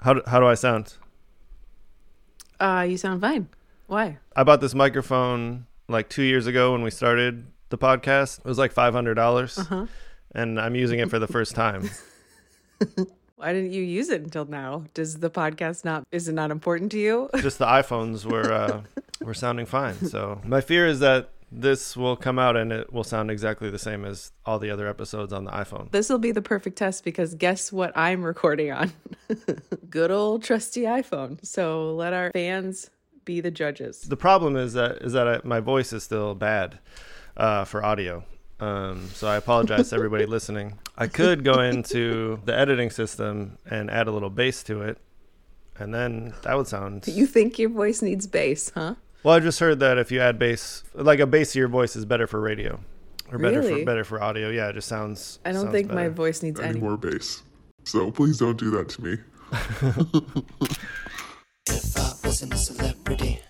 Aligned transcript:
How 0.00 0.14
do, 0.14 0.22
how 0.26 0.40
do 0.40 0.46
I 0.46 0.54
sound? 0.54 0.94
Uh, 2.60 2.86
you 2.88 2.96
sound 2.96 3.20
fine. 3.20 3.48
Why? 3.86 4.18
I 4.36 4.44
bought 4.44 4.60
this 4.60 4.74
microphone 4.74 5.66
like 5.88 6.08
two 6.08 6.22
years 6.22 6.46
ago 6.46 6.72
when 6.72 6.82
we 6.82 6.90
started 6.90 7.46
the 7.70 7.78
podcast. 7.78 8.38
It 8.40 8.44
was 8.44 8.58
like 8.58 8.72
five 8.72 8.92
hundred 8.94 9.14
dollars, 9.14 9.58
Uh-huh. 9.58 9.86
and 10.34 10.60
I'm 10.60 10.74
using 10.74 10.98
it 11.00 11.10
for 11.10 11.18
the 11.18 11.26
first 11.28 11.54
time. 11.54 11.88
Why 13.36 13.52
didn't 13.52 13.70
you 13.72 13.82
use 13.82 14.08
it 14.08 14.22
until 14.22 14.44
now? 14.46 14.84
Does 14.94 15.18
the 15.18 15.30
podcast 15.30 15.84
not 15.84 16.04
is 16.10 16.28
it 16.28 16.32
not 16.32 16.50
important 16.50 16.90
to 16.92 16.98
you? 16.98 17.30
Just 17.38 17.58
the 17.58 17.66
iPhones 17.66 18.24
were 18.24 18.52
uh, 18.52 18.82
were 19.20 19.34
sounding 19.34 19.66
fine. 19.66 19.94
So 20.06 20.40
my 20.44 20.60
fear 20.60 20.86
is 20.86 21.00
that 21.00 21.30
this 21.50 21.96
will 21.96 22.16
come 22.16 22.38
out 22.38 22.56
and 22.56 22.72
it 22.72 22.92
will 22.92 23.04
sound 23.04 23.30
exactly 23.30 23.70
the 23.70 23.78
same 23.78 24.04
as 24.04 24.32
all 24.44 24.58
the 24.58 24.70
other 24.70 24.88
episodes 24.88 25.32
on 25.32 25.44
the 25.44 25.50
iPhone. 25.50 25.90
This 25.90 26.08
will 26.08 26.18
be 26.18 26.32
the 26.32 26.42
perfect 26.42 26.76
test 26.76 27.04
because 27.04 27.34
guess 27.34 27.72
what 27.72 27.96
I'm 27.96 28.22
recording 28.22 28.72
on? 28.72 28.92
Good 29.90 30.10
old 30.10 30.42
trusty 30.42 30.82
iPhone. 30.82 31.44
So 31.44 31.94
let 31.94 32.12
our 32.12 32.30
fans 32.32 32.90
be 33.24 33.40
the 33.40 33.50
judges. 33.50 34.02
The 34.02 34.16
problem 34.16 34.56
is 34.56 34.72
that 34.74 35.02
is 35.02 35.12
that 35.12 35.28
I, 35.28 35.40
my 35.44 35.60
voice 35.60 35.92
is 35.92 36.02
still 36.02 36.34
bad 36.34 36.78
uh, 37.36 37.64
for 37.64 37.84
audio. 37.84 38.24
Um, 38.60 39.08
so 39.14 39.28
I 39.28 39.36
apologize 39.36 39.90
to 39.90 39.96
everybody 39.96 40.26
listening. 40.36 40.78
I 40.96 41.06
could 41.06 41.44
go 41.44 41.60
into 41.60 42.40
the 42.44 42.58
editing 42.58 42.90
system 42.90 43.58
and 43.70 43.90
add 43.90 44.08
a 44.08 44.10
little 44.10 44.30
bass 44.30 44.62
to 44.64 44.82
it, 44.82 44.98
and 45.78 45.94
then 45.94 46.34
that 46.42 46.56
would 46.56 46.66
sound. 46.66 47.06
You 47.06 47.26
think 47.26 47.58
your 47.58 47.70
voice 47.70 48.02
needs 48.02 48.26
bass, 48.26 48.72
huh? 48.74 48.96
Well, 49.22 49.34
I 49.34 49.40
just 49.40 49.58
heard 49.60 49.80
that 49.80 49.98
if 49.98 50.10
you 50.12 50.20
add 50.20 50.38
bass, 50.38 50.84
like 50.94 51.18
a 51.20 51.26
bassier 51.26 51.68
voice 51.68 51.96
is 51.96 52.04
better 52.04 52.26
for 52.26 52.40
radio, 52.40 52.80
or 53.32 53.38
better 53.38 53.60
Really? 53.60 53.80
for 53.80 53.86
better 53.86 54.04
for 54.04 54.22
audio. 54.22 54.48
Yeah, 54.50 54.68
it 54.68 54.74
just 54.74 54.88
sounds. 54.88 55.38
I 55.44 55.52
don't 55.52 55.62
sounds 55.62 55.72
think 55.72 55.88
my 55.88 55.94
better. 56.04 56.10
voice 56.10 56.42
needs 56.42 56.60
any 56.60 56.70
any. 56.70 56.80
more 56.80 56.96
bass. 56.96 57.42
So 57.84 58.10
please 58.10 58.38
don't 58.38 58.58
do 58.58 58.70
that 58.72 58.88
to 58.90 59.02
me. 59.02 59.18
If 61.70 61.98
I 61.98 62.12
wasn't 62.26 62.54
a 62.54 62.56
celebrity, 62.56 63.40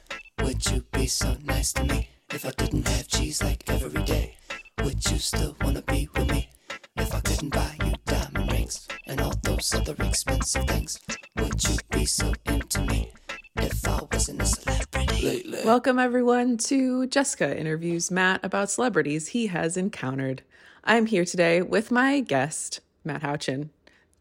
would 0.42 0.64
you 0.70 0.84
be 0.92 1.06
so 1.06 1.36
nice 1.44 1.72
to 1.74 1.84
me? 1.84 2.08
If 2.32 2.44
I 2.44 2.50
didn't 2.50 2.88
have 2.88 3.06
cheese 3.06 3.42
like 3.42 3.62
every 3.70 4.02
day, 4.02 4.36
would 4.82 5.08
you 5.10 5.18
still 5.18 5.56
wanna 5.62 5.82
be 5.82 6.08
with 6.14 6.28
me? 6.30 6.50
If 6.96 7.14
I 7.14 7.20
couldn't 7.20 7.50
buy 7.54 7.76
you 7.84 7.92
diamond 8.06 8.50
rings 8.50 8.88
and 9.06 9.20
all 9.20 9.34
those 9.44 9.72
other 9.74 9.94
expensive 10.00 10.66
things, 10.66 10.98
would 11.36 11.62
you 11.68 11.76
be 11.92 12.04
so 12.06 12.32
into 12.46 12.80
me? 12.82 13.12
If 13.60 13.86
I 13.86 14.00
wasn't 14.12 14.42
a 14.42 14.46
celebrity. 14.46 15.26
Lately. 15.26 15.58
Welcome 15.64 15.98
everyone 15.98 16.56
to 16.58 17.06
Jessica 17.08 17.58
interviews 17.58 18.10
Matt 18.10 18.40
about 18.44 18.70
celebrities 18.70 19.28
he 19.28 19.48
has 19.48 19.76
encountered. 19.76 20.42
I'm 20.84 21.06
here 21.06 21.24
today 21.24 21.62
with 21.62 21.90
my 21.90 22.20
guest, 22.20 22.80
Matt 23.04 23.22
Houchin. 23.22 23.70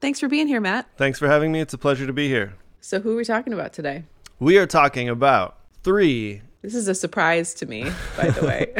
Thanks 0.01 0.19
for 0.19 0.27
being 0.27 0.47
here, 0.47 0.59
Matt. 0.61 0.87
Thanks 0.97 1.19
for 1.19 1.27
having 1.27 1.51
me. 1.51 1.59
It's 1.59 1.73
a 1.73 1.77
pleasure 1.77 2.05
to 2.07 2.13
be 2.13 2.27
here. 2.27 2.55
So 2.81 2.99
who 2.99 3.13
are 3.13 3.15
we 3.15 3.25
talking 3.25 3.53
about 3.53 3.73
today? 3.73 4.03
We 4.39 4.57
are 4.57 4.67
talking 4.67 5.09
about 5.09 5.57
three. 5.83 6.41
This 6.61 6.75
is 6.75 6.87
a 6.87 6.95
surprise 6.95 7.53
to 7.55 7.65
me, 7.65 7.89
by 8.17 8.29
the 8.29 8.45
way. 8.45 8.73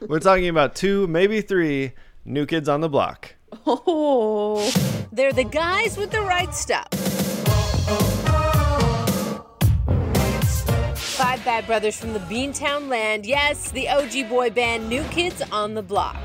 We're 0.08 0.20
talking 0.20 0.48
about 0.48 0.74
two, 0.74 1.06
maybe 1.06 1.40
three 1.40 1.92
new 2.24 2.46
kids 2.46 2.68
on 2.68 2.80
the 2.80 2.88
block. 2.88 3.34
oh, 3.66 4.70
They're 5.12 5.32
the 5.32 5.44
guys 5.44 5.96
with 5.96 6.10
the 6.10 6.22
right 6.22 6.52
stuff. 6.54 6.88
Five 11.36 11.44
bad 11.44 11.66
brothers 11.66 12.00
from 12.00 12.14
the 12.14 12.18
Beantown 12.20 12.88
land. 12.88 13.26
Yes, 13.26 13.70
the 13.70 13.90
OG 13.90 14.30
boy 14.30 14.48
band 14.48 14.88
New 14.88 15.02
Kids 15.04 15.42
on 15.52 15.74
the 15.74 15.82
Block. 15.82 16.16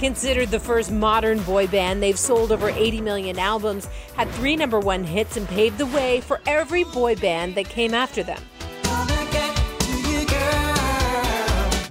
Considered 0.00 0.48
the 0.48 0.58
first 0.58 0.90
modern 0.90 1.40
boy 1.44 1.68
band, 1.68 2.02
they've 2.02 2.18
sold 2.18 2.50
over 2.50 2.70
80 2.70 3.02
million 3.02 3.38
albums, 3.38 3.86
had 4.16 4.28
three 4.30 4.56
number 4.56 4.80
one 4.80 5.04
hits, 5.04 5.36
and 5.36 5.46
paved 5.46 5.78
the 5.78 5.86
way 5.86 6.20
for 6.20 6.40
every 6.46 6.82
boy 6.82 7.14
band 7.14 7.54
that 7.54 7.68
came 7.68 7.94
after 7.94 8.24
them. 8.24 8.42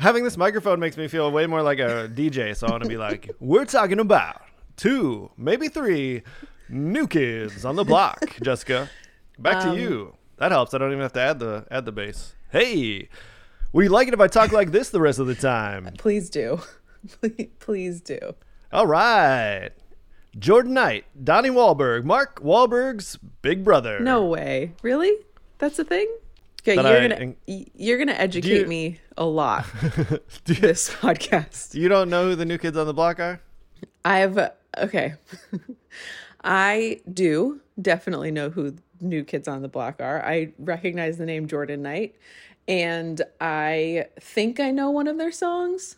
Having 0.02 0.26
this 0.26 0.36
microphone 0.36 0.82
makes 0.82 0.98
me 0.98 1.08
feel 1.08 1.32
way 1.32 1.48
more 1.48 1.62
like 1.62 1.80
a 1.80 2.12
DJ, 2.14 2.58
so 2.58 2.68
I 2.68 2.72
want 2.72 2.84
to 2.84 2.90
be 2.90 2.98
like, 2.98 3.32
we're 3.40 3.64
talking 3.64 4.02
about 4.02 4.42
two, 4.76 5.32
maybe 5.38 5.70
three 5.70 6.24
new 6.68 7.08
kids 7.08 7.64
on 7.64 7.78
the 7.78 7.86
block, 7.86 8.36
Jessica. 8.44 8.90
Back 9.42 9.64
to 9.64 9.70
um, 9.72 9.78
you. 9.80 10.16
That 10.38 10.52
helps. 10.52 10.74
I 10.74 10.78
don't 10.78 10.92
even 10.92 11.02
have 11.02 11.14
to 11.14 11.20
add 11.22 11.40
the 11.40 11.66
add 11.72 11.86
the 11.86 11.92
bass. 11.92 12.34
Hey, 12.52 13.10
would 13.74 13.84
you 13.84 13.90
like 13.90 14.08
it 14.08 14.14
if 14.14 14.20
I 14.20 14.28
talk 14.28 14.52
like 14.52 14.72
this 14.72 14.90
the 14.90 15.00
rest 15.02 15.20
of 15.20 15.28
the 15.28 15.36
time? 15.36 15.90
please 15.98 16.30
do. 16.30 16.62
Please, 17.20 17.48
please 17.60 18.00
do. 18.02 18.20
All 18.72 18.86
right. 18.86 19.72
Jordan 20.38 20.76
Knight, 20.76 21.06
Donnie 21.24 21.50
Wahlberg, 21.50 22.04
Mark 22.04 22.40
Wahlberg's 22.42 23.18
big 23.42 23.64
brother. 23.64 24.00
No 24.00 24.24
way. 24.26 24.74
Really? 24.84 25.12
That's 25.58 25.80
a 25.80 25.84
thing? 25.84 26.08
Okay, 26.62 26.76
That 26.76 26.86
you're 26.86 27.02
I- 27.02 27.08
gonna 27.08 27.34
y- 27.48 27.66
you're 27.74 27.98
gonna 27.98 28.12
educate 28.14 28.62
you- 28.62 28.66
me 28.68 29.00
a 29.18 29.26
lot 29.26 29.66
you, 30.46 30.54
this 30.56 30.92
podcast. 30.92 31.74
you 31.74 31.90
don't 31.90 32.08
know 32.12 32.26
who 32.30 32.36
the 32.36 32.46
new 32.46 32.60
kids 32.60 32.78
on 32.78 32.86
the 32.86 32.94
block 32.94 33.20
are? 33.20 33.42
I've 34.06 34.38
okay. 34.78 35.16
I 36.44 37.02
do 37.12 37.62
definitely 37.82 38.30
know 38.32 38.50
who 38.52 38.76
New 39.02 39.24
Kids 39.24 39.48
on 39.48 39.62
the 39.62 39.68
Block 39.68 40.00
are. 40.00 40.24
I 40.24 40.54
recognize 40.60 41.18
the 41.18 41.26
name 41.26 41.48
Jordan 41.48 41.82
Knight, 41.82 42.16
and 42.68 43.22
I 43.40 44.06
think 44.20 44.60
I 44.60 44.72
know 44.72 44.90
one 44.92 45.08
of 45.08 45.18
their 45.18 45.32
songs. 45.32 45.98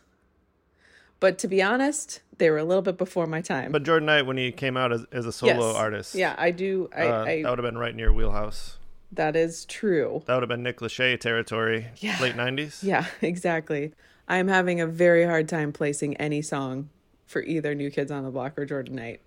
But 1.20 1.38
to 1.40 1.48
be 1.48 1.62
honest, 1.62 2.22
they 2.38 2.50
were 2.50 2.58
a 2.58 2.64
little 2.64 2.82
bit 2.82 2.98
before 2.98 3.28
my 3.28 3.42
time. 3.42 3.72
But 3.72 3.84
Jordan 3.84 4.08
Knight, 4.08 4.24
when 4.24 4.38
he 4.38 4.52
came 4.52 4.76
out 4.76 4.92
as, 4.92 5.06
as 5.12 5.26
a 5.26 5.32
solo 5.32 5.68
Yes. 5.70 5.76
artist, 5.78 6.16
Yeah, 6.16 6.36
I 6.38 6.52
do. 6.52 6.90
I, 6.96 7.02
uh, 7.08 7.26
I 7.26 7.42
that 7.44 7.50
would 7.50 7.60
have 7.60 7.66
been 7.66 7.78
right 7.78 7.96
near 7.96 8.12
wheelhouse. 8.12 8.78
that 9.12 9.36
is 9.36 9.64
true. 9.66 10.24
That 10.26 10.34
would 10.34 10.44
have 10.44 10.50
been 10.50 10.64
Nick 10.64 10.80
Lachey 10.80 11.18
territory, 11.20 11.88
Yeah. 11.98 12.18
late 12.22 12.36
90s. 12.36 12.84
Yeah, 12.84 13.06
exactly. 13.22 13.94
I'm 14.28 14.48
having 14.48 14.82
a 14.82 14.88
very 14.88 15.26
hard 15.26 15.48
time 15.48 15.72
placing 15.72 16.18
any 16.18 16.42
song 16.42 16.90
for 17.26 17.42
either 17.44 17.74
New 17.76 17.90
Kids 17.92 18.12
on 18.12 18.24
the 18.24 18.32
Block 18.32 18.58
or 18.58 18.66
Jordan 18.66 18.96
Knight 18.96 19.22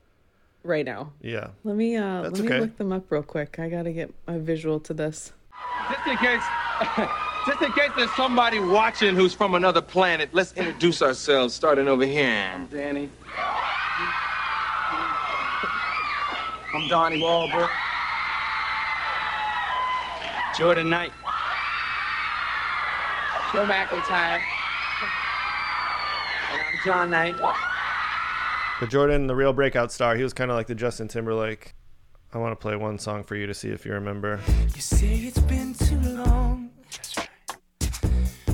right 0.67 0.85
now. 0.85 1.13
Yeah. 1.21 1.49
Let 1.65 1.77
me 1.77 1.97
uh 1.97 2.23
That's 2.23 2.39
let 2.39 2.43
me 2.43 2.49
okay. 2.49 2.61
look 2.61 2.77
them 2.77 2.93
up 2.93 3.11
real 3.11 3.23
quick. 3.23 3.59
I 3.59 3.69
gotta 3.69 3.93
get 3.93 4.13
a 4.27 4.39
visual 4.39 4.81
to 4.81 4.95
this. 4.95 5.33
Just 5.91 6.07
in 6.07 6.17
case, 6.19 6.43
just 7.47 7.63
in 7.63 7.73
case 7.73 7.91
there's 7.97 8.15
somebody 8.15 8.61
watching 8.61 9.15
who's 9.15 9.33
from 9.33 9.55
another 9.55 9.81
planet, 9.81 10.29
let's 10.33 10.53
introduce 10.55 11.01
ourselves, 11.03 11.55
starting 11.55 11.89
over 11.89 12.05
here. 12.05 12.51
I'm 12.55 12.67
Danny. 12.67 13.09
I'm 16.75 16.89
Donnie 16.89 17.21
Wahlberg. 17.21 17.71
Jordan 20.59 20.91
Knight. 20.91 21.13
Joe 23.53 23.65
McIntyre. 23.65 24.41
And 26.53 26.63
I'm 26.63 26.79
John 26.85 27.11
Knight. 27.11 27.35
But 28.79 28.91
Jordan, 28.91 29.27
the 29.27 29.35
real 29.35 29.55
breakout 29.55 29.91
star, 29.91 30.17
he 30.17 30.23
was 30.23 30.35
kind 30.35 30.51
of 30.51 30.57
like 30.57 30.67
the 30.67 30.75
Justin 30.75 31.09
Timberlake. 31.09 31.75
I 32.35 32.39
want 32.39 32.53
to 32.53 32.57
play 32.57 32.77
one 32.77 32.99
song 32.99 33.25
for 33.25 33.35
you 33.35 33.47
to 33.47 33.55
see 33.55 33.71
if 33.71 33.87
you 33.87 33.93
remember. 33.93 34.39
You 34.75 34.81
say 34.83 35.17
it's 35.17 35.39
been 35.39 35.73
too 35.73 35.99
long. 35.99 36.71
That's 36.91 37.17
right. 37.17 37.29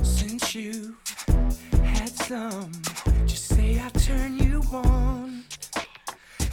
Since 0.05 0.55
you 0.55 0.95
had 1.83 2.07
some. 2.07 2.71
Just 3.25 3.49
say 3.49 3.81
I 3.83 3.89
turn 3.89 4.37
you 4.37 4.61
on. 4.71 5.43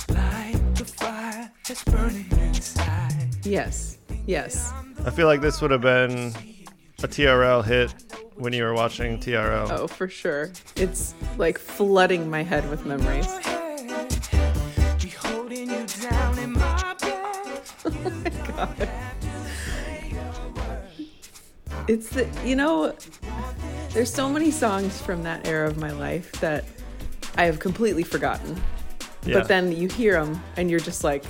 Like 0.08 0.74
the 0.74 0.84
fire 0.84 1.52
that's 1.68 1.84
burning 1.84 2.26
inside. 2.40 3.28
Yes. 3.44 3.98
Yes. 4.26 4.72
I 5.04 5.10
feel 5.10 5.28
like 5.28 5.42
this 5.42 5.62
would 5.62 5.70
have 5.70 5.82
been 5.82 6.34
a 7.04 7.08
TRL 7.08 7.64
hit 7.64 7.94
when 8.34 8.52
you 8.52 8.64
were 8.64 8.74
watching 8.74 9.20
TRL. 9.20 9.70
Oh, 9.70 9.86
for 9.86 10.08
sure. 10.08 10.50
It's 10.74 11.14
like 11.38 11.56
flooding 11.56 12.28
my 12.28 12.42
head 12.42 12.68
with 12.68 12.84
memories. 12.84 13.28
It's 21.88 22.10
the 22.10 22.28
you 22.44 22.54
know 22.54 22.94
there's 23.92 24.12
so 24.12 24.28
many 24.28 24.52
songs 24.52 25.00
from 25.00 25.24
that 25.24 25.46
era 25.46 25.68
of 25.68 25.76
my 25.76 25.90
life 25.90 26.30
that 26.40 26.64
I 27.36 27.46
have 27.46 27.58
completely 27.58 28.04
forgotten. 28.04 28.62
Yeah. 29.24 29.38
But 29.38 29.48
then 29.48 29.72
you 29.72 29.88
hear 29.88 30.22
them 30.22 30.40
and 30.56 30.70
you're 30.70 30.80
just 30.80 31.02
like 31.02 31.24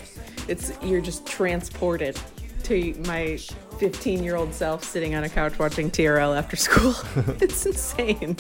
it's 0.49 0.73
you're 0.82 1.00
just 1.00 1.27
transported 1.27 2.19
to 2.65 2.94
my 3.06 3.38
15 3.79 4.23
year 4.23 4.37
old 4.37 4.53
self 4.53 4.85
sitting 4.85 5.15
on 5.15 5.25
a 5.25 5.29
couch 5.29 5.59
watching 5.59 5.91
TRL 5.91 6.37
after 6.37 6.56
school. 6.56 6.94
it's 7.41 7.65
insane. 7.65 8.37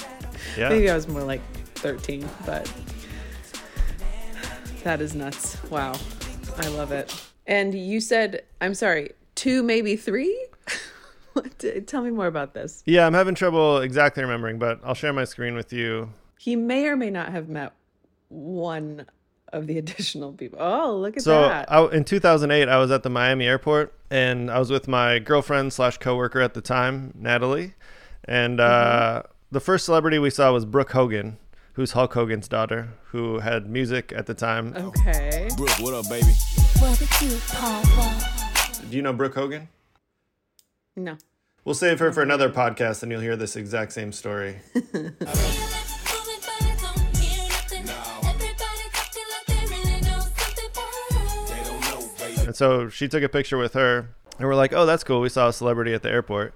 yeah. 0.56 0.68
Maybe 0.68 0.90
I 0.90 0.94
was 0.94 1.08
more 1.08 1.22
like 1.22 1.40
13, 1.76 2.28
but 2.44 2.70
that 4.84 5.00
is 5.00 5.14
nuts. 5.14 5.56
Wow. 5.70 5.94
I 6.58 6.68
love 6.68 6.92
it. 6.92 7.14
And 7.50 7.74
you 7.74 8.00
said, 8.00 8.42
I'm 8.62 8.74
sorry, 8.74 9.10
two, 9.34 9.62
maybe 9.62 9.96
three? 9.96 10.46
Tell 11.86 12.02
me 12.02 12.10
more 12.10 12.26
about 12.26 12.54
this. 12.54 12.82
Yeah, 12.86 13.06
I'm 13.06 13.12
having 13.14 13.34
trouble 13.34 13.78
exactly 13.78 14.22
remembering, 14.22 14.58
but 14.58 14.80
I'll 14.84 14.94
share 14.94 15.12
my 15.12 15.24
screen 15.24 15.54
with 15.54 15.72
you. 15.72 16.12
He 16.38 16.56
may 16.56 16.86
or 16.86 16.96
may 16.96 17.10
not 17.10 17.30
have 17.30 17.48
met 17.48 17.72
one 18.28 19.06
of 19.52 19.66
the 19.66 19.78
additional 19.82 20.32
people. 20.32 20.58
Oh, 20.60 20.96
look 20.96 21.16
at 21.16 21.22
So 21.22 21.42
that. 21.42 21.68
So 21.68 21.88
in 21.88 22.04
2008, 22.04 22.68
I 22.68 22.78
was 22.78 22.90
at 22.90 23.02
the 23.02 23.10
Miami 23.10 23.46
airport, 23.46 23.92
and 24.10 24.50
I 24.50 24.58
was 24.58 24.70
with 24.70 24.86
my 24.88 25.18
girlfriend 25.18 25.72
slash 25.72 25.98
coworker 25.98 26.40
at 26.40 26.54
the 26.54 26.60
time, 26.62 27.12
Natalie. 27.16 27.74
And 28.24 28.58
Mm-hmm. 28.60 29.18
uh, 29.18 29.22
the 29.50 29.60
first 29.60 29.84
celebrity 29.84 30.18
we 30.20 30.30
saw 30.30 30.52
was 30.52 30.64
Brooke 30.64 30.92
Hogan, 30.92 31.38
who's 31.72 31.92
Hulk 31.92 32.14
Hogan's 32.14 32.46
daughter, 32.48 32.90
who 33.06 33.40
had 33.40 33.68
music 33.68 34.12
at 34.14 34.26
the 34.26 34.34
time. 34.34 34.72
okay. 34.76 35.48
Brooke, 35.56 35.78
what 35.80 35.94
up, 35.94 36.08
baby? 36.08 36.28
Do 38.88 38.96
you 38.96 39.02
know 39.02 39.12
Brooke 39.12 39.34
Hogan? 39.34 39.68
No. 40.96 41.18
We'll 41.62 41.74
save 41.74 41.98
her 41.98 42.10
for 42.10 42.22
another 42.22 42.48
podcast, 42.48 43.02
and 43.02 43.12
you'll 43.12 43.20
hear 43.20 43.36
this 43.36 43.54
exact 43.54 43.92
same 43.92 44.12
story. 44.12 44.56
And 52.46 52.56
so 52.56 52.88
she 52.88 53.06
took 53.08 53.22
a 53.22 53.28
picture 53.28 53.58
with 53.58 53.74
her, 53.74 54.08
and 54.38 54.48
we're 54.48 54.54
like, 54.54 54.72
"Oh, 54.72 54.86
that's 54.86 55.04
cool. 55.04 55.20
We 55.20 55.28
saw 55.28 55.48
a 55.48 55.52
celebrity 55.52 55.92
at 55.94 56.02
the 56.02 56.10
airport." 56.10 56.54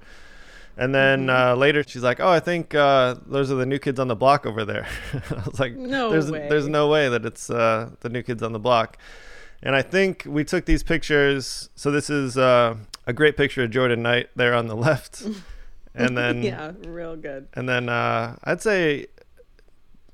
And 0.76 0.92
then 0.94 1.26
Mm-hmm. 1.26 1.52
uh, 1.52 1.54
later, 1.54 1.84
she's 1.86 2.02
like, 2.02 2.18
"Oh, 2.20 2.28
I 2.28 2.40
think 2.40 2.74
uh, 2.74 3.16
those 3.26 3.52
are 3.52 3.54
the 3.54 3.66
new 3.66 3.78
kids 3.78 4.00
on 4.00 4.08
the 4.08 4.16
block 4.16 4.44
over 4.46 4.64
there." 4.64 4.86
I 5.30 5.42
was 5.46 5.60
like, 5.60 5.76
No 5.76 6.10
there's, 6.10 6.30
way. 6.30 6.48
There's 6.48 6.68
no 6.68 6.88
way 6.88 7.08
that 7.08 7.24
it's 7.24 7.48
uh, 7.50 7.90
the 8.00 8.08
new 8.08 8.22
kids 8.22 8.42
on 8.42 8.52
the 8.52 8.58
block." 8.58 8.98
And 9.62 9.74
I 9.74 9.82
think 9.82 10.24
we 10.26 10.44
took 10.44 10.66
these 10.66 10.82
pictures. 10.82 11.70
So 11.74 11.90
this 11.90 12.10
is 12.10 12.36
uh, 12.36 12.76
a 13.06 13.12
great 13.12 13.36
picture 13.36 13.62
of 13.64 13.70
Jordan 13.70 14.02
Knight 14.02 14.28
there 14.36 14.54
on 14.54 14.66
the 14.66 14.76
left, 14.88 15.22
and 15.94 16.16
then 16.16 16.42
Yeah, 16.42 16.72
real 16.86 17.16
good. 17.16 17.48
and 17.54 17.68
then 17.68 17.88
uh, 17.88 18.36
I'd 18.44 18.60
say 18.60 19.06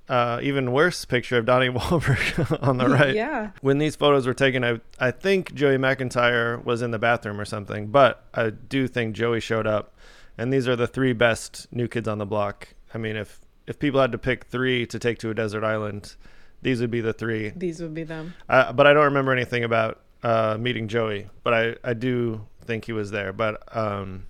uh, 0.08 0.40
even 0.42 0.72
worse 0.72 1.04
picture 1.04 1.38
of 1.38 1.46
Donnie 1.46 1.68
Wahlberg 1.70 2.62
on 2.66 2.78
the 2.78 2.88
right. 2.88 3.14
Yeah. 3.14 3.50
When 3.60 3.78
these 3.78 3.96
photos 3.96 4.26
were 4.26 4.34
taken, 4.34 4.64
I 4.64 4.80
I 4.98 5.10
think 5.10 5.54
Joey 5.54 5.76
McIntyre 5.78 6.64
was 6.64 6.82
in 6.82 6.90
the 6.90 6.98
bathroom 6.98 7.40
or 7.40 7.44
something, 7.44 7.88
but 7.88 8.24
I 8.34 8.50
do 8.50 8.88
think 8.88 9.14
Joey 9.14 9.40
showed 9.40 9.66
up. 9.66 9.94
And 10.38 10.52
these 10.52 10.66
are 10.66 10.74
the 10.76 10.86
three 10.86 11.12
best 11.12 11.66
new 11.70 11.86
kids 11.86 12.08
on 12.08 12.16
the 12.18 12.24
block. 12.26 12.68
I 12.94 12.98
mean, 12.98 13.14
if 13.16 13.40
if 13.66 13.78
people 13.78 14.00
had 14.00 14.10
to 14.12 14.18
pick 14.18 14.44
three 14.46 14.86
to 14.86 14.98
take 14.98 15.18
to 15.18 15.30
a 15.30 15.34
desert 15.34 15.62
island, 15.64 16.16
these 16.62 16.80
would 16.80 16.90
be 16.90 17.00
the 17.00 17.12
three. 17.12 17.52
These 17.56 17.80
would 17.80 17.94
be 17.94 18.04
them. 18.04 18.34
Uh, 18.48 18.72
but 18.72 18.86
I 18.86 18.92
don't 18.92 19.04
remember 19.04 19.32
anything 19.32 19.64
about 19.64 20.00
uh, 20.22 20.56
meeting 20.58 20.88
Joey. 20.88 21.28
But 21.42 21.54
I, 21.54 21.76
I 21.84 21.94
do 21.94 22.46
think 22.64 22.84
he 22.84 22.92
was 22.92 23.10
there. 23.10 23.32
But 23.32 23.76
um, 23.76 24.26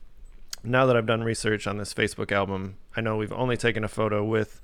now 0.62 0.86
that 0.86 0.96
I've 0.96 1.06
done 1.06 1.22
research 1.22 1.66
on 1.66 1.78
this 1.78 1.92
Facebook 1.92 2.32
album, 2.32 2.76
I 2.96 3.00
know 3.00 3.16
we've 3.16 3.32
only 3.32 3.56
taken 3.56 3.84
a 3.84 3.88
photo 3.88 4.24
with 4.24 4.60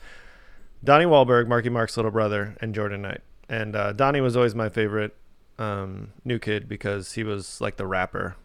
Donnie 0.84 1.06
Wahlberg, 1.06 1.48
Marky 1.48 1.68
Mark's 1.68 1.96
little 1.96 2.10
brother, 2.10 2.56
and 2.60 2.74
Jordan 2.74 3.02
Knight. 3.02 3.20
And 3.48 3.76
uh, 3.76 3.92
Donnie 3.92 4.20
was 4.20 4.36
always 4.36 4.54
my 4.54 4.68
favorite 4.68 5.14
um, 5.58 6.12
new 6.24 6.38
kid 6.38 6.68
because 6.68 7.12
he 7.12 7.24
was 7.24 7.60
like 7.60 7.76
the 7.76 7.86
rapper. 7.86 8.36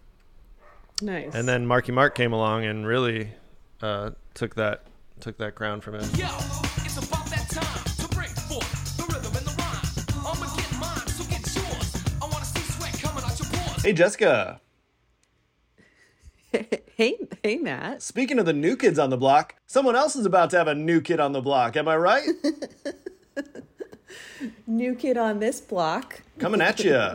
Nice. 1.02 1.34
And 1.34 1.48
then 1.48 1.66
Marky 1.66 1.92
Mark 1.92 2.16
came 2.16 2.32
along 2.32 2.66
and 2.66 2.86
really 2.86 3.32
uh, 3.82 4.12
took 4.34 4.56
that 4.56 4.84
took 5.20 5.38
that 5.38 5.56
crown 5.56 5.82
from 5.82 5.96
him. 5.96 6.10
Yo, 6.16 6.28
Hey 13.84 13.94
Jessica, 13.94 14.62
hey, 16.52 17.18
hey, 17.44 17.58
Matt. 17.58 18.04
speaking 18.04 18.38
of 18.38 18.46
the 18.46 18.54
new 18.54 18.76
kids 18.76 19.00
on 19.00 19.10
the 19.10 19.18
block, 19.18 19.56
someone 19.66 19.96
else 19.96 20.16
is 20.16 20.26
about 20.26 20.52
to 20.52 20.58
have 20.60 20.68
a 20.68 20.76
new 20.76 21.02
kid 21.02 21.20
on 21.20 21.32
the 21.32 21.42
block. 21.42 21.76
Am 21.76 21.88
I 21.88 21.96
right? 21.98 22.28
New 24.68 24.96
kid 24.96 25.18
on 25.18 25.40
this 25.40 25.62
block. 25.62 26.22
Coming 26.40 26.62
at 26.62 26.84
you. 26.84 27.00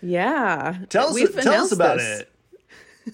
Yeah. 0.00 0.78
Tell 0.90 1.08
us, 1.08 1.14
We've 1.14 1.34
tell 1.34 1.64
us 1.64 1.72
about 1.72 1.98
this. 1.98 2.22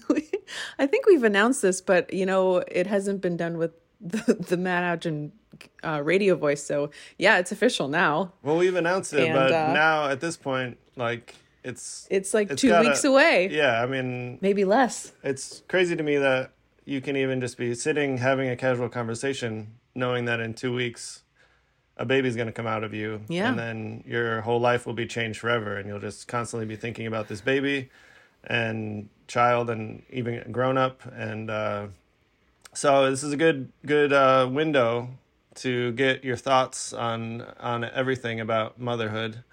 it. 0.07 0.43
I 0.77 0.85
think 0.85 1.07
we've 1.07 1.23
announced 1.23 1.63
this, 1.63 1.81
but 1.81 2.13
you 2.13 2.27
know, 2.27 2.57
it 2.57 2.85
hasn't 2.85 3.21
been 3.21 3.35
done 3.37 3.57
with 3.57 3.71
the, 3.99 4.35
the 4.35 4.55
Matt 4.55 5.01
Adgen 5.01 5.31
uh, 5.83 6.01
radio 6.03 6.35
voice. 6.35 6.63
So 6.63 6.91
yeah, 7.17 7.39
it's 7.39 7.51
official 7.51 7.87
now. 7.87 8.33
Well, 8.43 8.57
we've 8.57 8.75
announced 8.75 9.13
it, 9.13 9.21
And, 9.25 9.33
but 9.33 9.51
uh, 9.51 9.73
now 9.73 10.07
at 10.09 10.19
this 10.21 10.37
point, 10.37 10.77
like 10.95 11.33
it's 11.65 12.07
It's 12.09 12.33
like 12.33 12.51
it's 12.51 12.61
two 12.61 12.69
gotta- 12.69 12.87
weeks 12.89 13.03
away. 13.03 13.49
Yeah, 13.51 13.81
I 13.81 13.85
mean, 13.85 14.37
Maybe 14.41 14.63
less. 14.65 15.11
it's 15.23 15.63
crazy 15.67 15.95
to 15.95 16.03
me 16.03 16.17
that 16.17 16.51
you 16.85 17.01
can 17.01 17.17
even 17.17 17.41
just 17.41 17.57
be 17.57 17.73
sitting 17.73 18.19
having 18.19 18.47
a 18.49 18.55
casual 18.55 18.87
conversation, 18.89 19.73
knowing 19.95 20.25
that 20.25 20.39
in 20.39 20.53
two 20.53 20.73
weeks 20.73 21.23
a 21.97 22.05
baby's 22.05 22.35
going 22.35 22.47
to 22.47 22.51
come 22.53 22.67
out 22.67 22.83
of 22.83 22.93
you, 22.93 23.21
Yeah. 23.29 23.49
and 23.49 23.57
then 23.57 24.03
your 24.05 24.41
whole 24.41 24.59
life 24.59 24.85
will 24.85 24.93
be 24.93 25.07
changed 25.07 25.39
forever, 25.39 25.77
and 25.77 25.87
you'll 25.87 25.99
just 25.99 26.27
constantly 26.27 26.65
be 26.67 26.75
thinking 26.75 27.07
about 27.07 27.27
this 27.29 27.41
baby 27.41 27.89
and 28.43 29.09
child, 29.27 29.69
and 29.69 30.03
even 30.11 30.51
grown 30.51 30.77
up, 30.77 31.01
and 31.15 31.49
uh, 31.49 31.87
so 32.73 33.09
this 33.09 33.23
is 33.23 33.31
a 33.33 33.37
good 33.37 33.71
good 33.85 34.11
uh, 34.13 34.47
window 34.51 35.09
to 35.55 35.93
get 35.93 36.23
your 36.23 36.35
thoughts 36.35 36.91
on 36.93 37.41
on 37.59 37.83
everything 37.85 38.39
about 38.39 38.79
motherhood, 38.79 39.43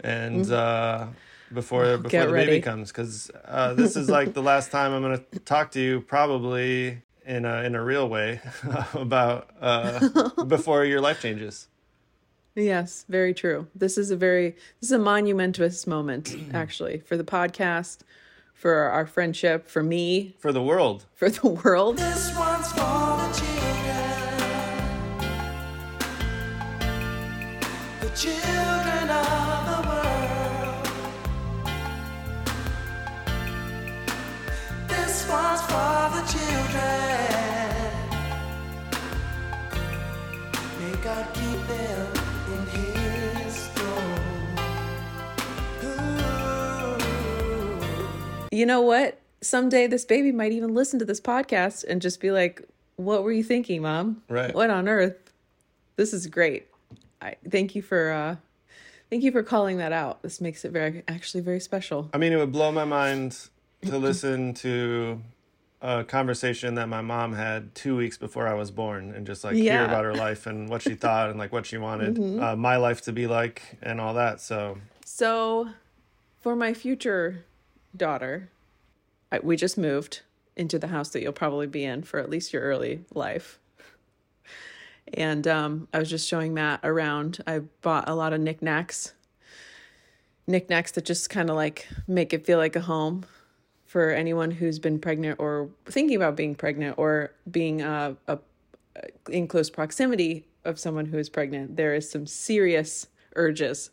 and. 0.00 0.50
Uh, 0.52 1.06
before 1.52 1.98
before. 1.98 2.26
The 2.26 2.32
ready. 2.32 2.46
baby 2.46 2.62
comes 2.62 2.90
because 2.90 3.30
uh, 3.44 3.74
this 3.74 3.96
is 3.96 4.08
like 4.08 4.34
the 4.34 4.42
last 4.42 4.70
time 4.70 4.92
I'm 4.92 5.02
going 5.02 5.18
to 5.32 5.38
talk 5.40 5.70
to 5.72 5.80
you 5.80 6.00
probably 6.00 7.02
in 7.24 7.44
a 7.44 7.62
in 7.62 7.74
a 7.74 7.82
real 7.84 8.08
way 8.08 8.40
about 8.94 9.50
uh, 9.60 10.44
before 10.46 10.84
your 10.84 11.00
life 11.00 11.20
changes. 11.20 11.68
Yes, 12.54 13.04
very 13.08 13.34
true. 13.34 13.68
This 13.74 13.98
is 13.98 14.10
a 14.10 14.16
very 14.16 14.50
this 14.80 14.88
is 14.88 14.92
a 14.92 14.98
monumentous 14.98 15.86
moment 15.86 16.34
actually 16.54 16.98
for 16.98 17.16
the 17.16 17.24
podcast, 17.24 17.98
for 18.54 18.74
our 18.74 19.06
friendship, 19.06 19.68
for 19.68 19.82
me, 19.82 20.34
for 20.38 20.52
the 20.52 20.62
world. 20.62 21.06
for 21.14 21.30
the 21.30 21.48
world. 21.48 21.98
This 21.98 22.36
one's 22.36 22.72
for 22.72 22.78
the 28.00 28.10
children, 28.16 29.06
the 29.06 29.37
You 48.58 48.66
know 48.66 48.80
what? 48.80 49.20
Someday 49.40 49.86
this 49.86 50.04
baby 50.04 50.32
might 50.32 50.50
even 50.50 50.74
listen 50.74 50.98
to 50.98 51.04
this 51.04 51.20
podcast 51.20 51.84
and 51.88 52.02
just 52.02 52.20
be 52.20 52.32
like, 52.32 52.62
"What 52.96 53.22
were 53.22 53.30
you 53.30 53.44
thinking, 53.44 53.82
mom? 53.82 54.22
Right. 54.28 54.52
What 54.52 54.68
on 54.68 54.88
earth? 54.88 55.32
This 55.94 56.12
is 56.12 56.26
great. 56.26 56.66
I 57.22 57.36
thank 57.48 57.76
you 57.76 57.82
for 57.82 58.10
uh 58.10 58.36
thank 59.10 59.22
you 59.22 59.30
for 59.30 59.44
calling 59.44 59.76
that 59.78 59.92
out. 59.92 60.22
This 60.22 60.40
makes 60.40 60.64
it 60.64 60.72
very 60.72 61.04
actually 61.06 61.42
very 61.42 61.60
special. 61.60 62.10
I 62.12 62.18
mean, 62.18 62.32
it 62.32 62.36
would 62.36 62.50
blow 62.50 62.72
my 62.72 62.84
mind 62.84 63.36
to 63.82 63.96
listen 63.96 64.54
to 64.54 65.22
a 65.80 66.02
conversation 66.04 66.74
that 66.74 66.88
my 66.88 67.00
mom 67.00 67.34
had 67.34 67.74
two 67.74 67.96
weeks 67.96 68.18
before 68.18 68.48
I 68.48 68.54
was 68.54 68.70
born, 68.70 69.12
and 69.14 69.26
just 69.26 69.44
like 69.44 69.54
hear 69.54 69.84
about 69.84 70.04
her 70.04 70.14
life 70.14 70.46
and 70.46 70.68
what 70.68 70.82
she 70.82 70.94
thought 70.94 71.30
and 71.30 71.38
like 71.38 71.52
what 71.52 71.66
she 71.66 71.78
wanted 71.78 72.18
uh, 72.40 72.56
my 72.56 72.76
life 72.76 73.02
to 73.02 73.12
be 73.12 73.26
like 73.26 73.62
and 73.82 74.00
all 74.00 74.14
that. 74.14 74.40
So 74.40 74.78
So, 75.04 75.68
for 76.40 76.56
my 76.56 76.74
future 76.74 77.44
daughter, 77.96 78.50
I, 79.30 79.38
we 79.38 79.56
just 79.56 79.78
moved 79.78 80.22
into 80.56 80.78
the 80.78 80.88
house 80.88 81.10
that 81.10 81.22
you'll 81.22 81.32
probably 81.32 81.68
be 81.68 81.84
in 81.84 82.02
for 82.02 82.18
at 82.18 82.28
least 82.28 82.52
your 82.52 82.62
early 82.62 83.04
life. 83.14 83.58
And 85.14 85.46
um, 85.46 85.88
I 85.94 86.00
was 86.00 86.10
just 86.10 86.28
showing 86.28 86.52
Matt 86.52 86.80
around. 86.82 87.42
I 87.46 87.60
bought 87.80 88.08
a 88.08 88.14
lot 88.14 88.32
of 88.32 88.40
knickknacks, 88.40 89.14
knickknacks 90.46 90.90
that 90.92 91.04
just 91.04 91.30
kind 91.30 91.48
of 91.48 91.56
like 91.56 91.88
make 92.06 92.32
it 92.34 92.44
feel 92.44 92.58
like 92.58 92.76
a 92.76 92.80
home 92.80 93.24
for 93.88 94.10
anyone 94.10 94.50
who's 94.50 94.78
been 94.78 95.00
pregnant 95.00 95.40
or 95.40 95.70
thinking 95.86 96.14
about 96.14 96.36
being 96.36 96.54
pregnant 96.54 96.96
or 96.98 97.32
being 97.50 97.80
uh, 97.82 98.14
a, 98.28 98.38
in 99.30 99.48
close 99.48 99.70
proximity 99.70 100.46
of 100.64 100.78
someone 100.78 101.06
who 101.06 101.16
is 101.16 101.30
pregnant. 101.30 101.76
There 101.76 101.94
is 101.94 102.08
some 102.08 102.26
serious 102.26 103.06
urges 103.34 103.90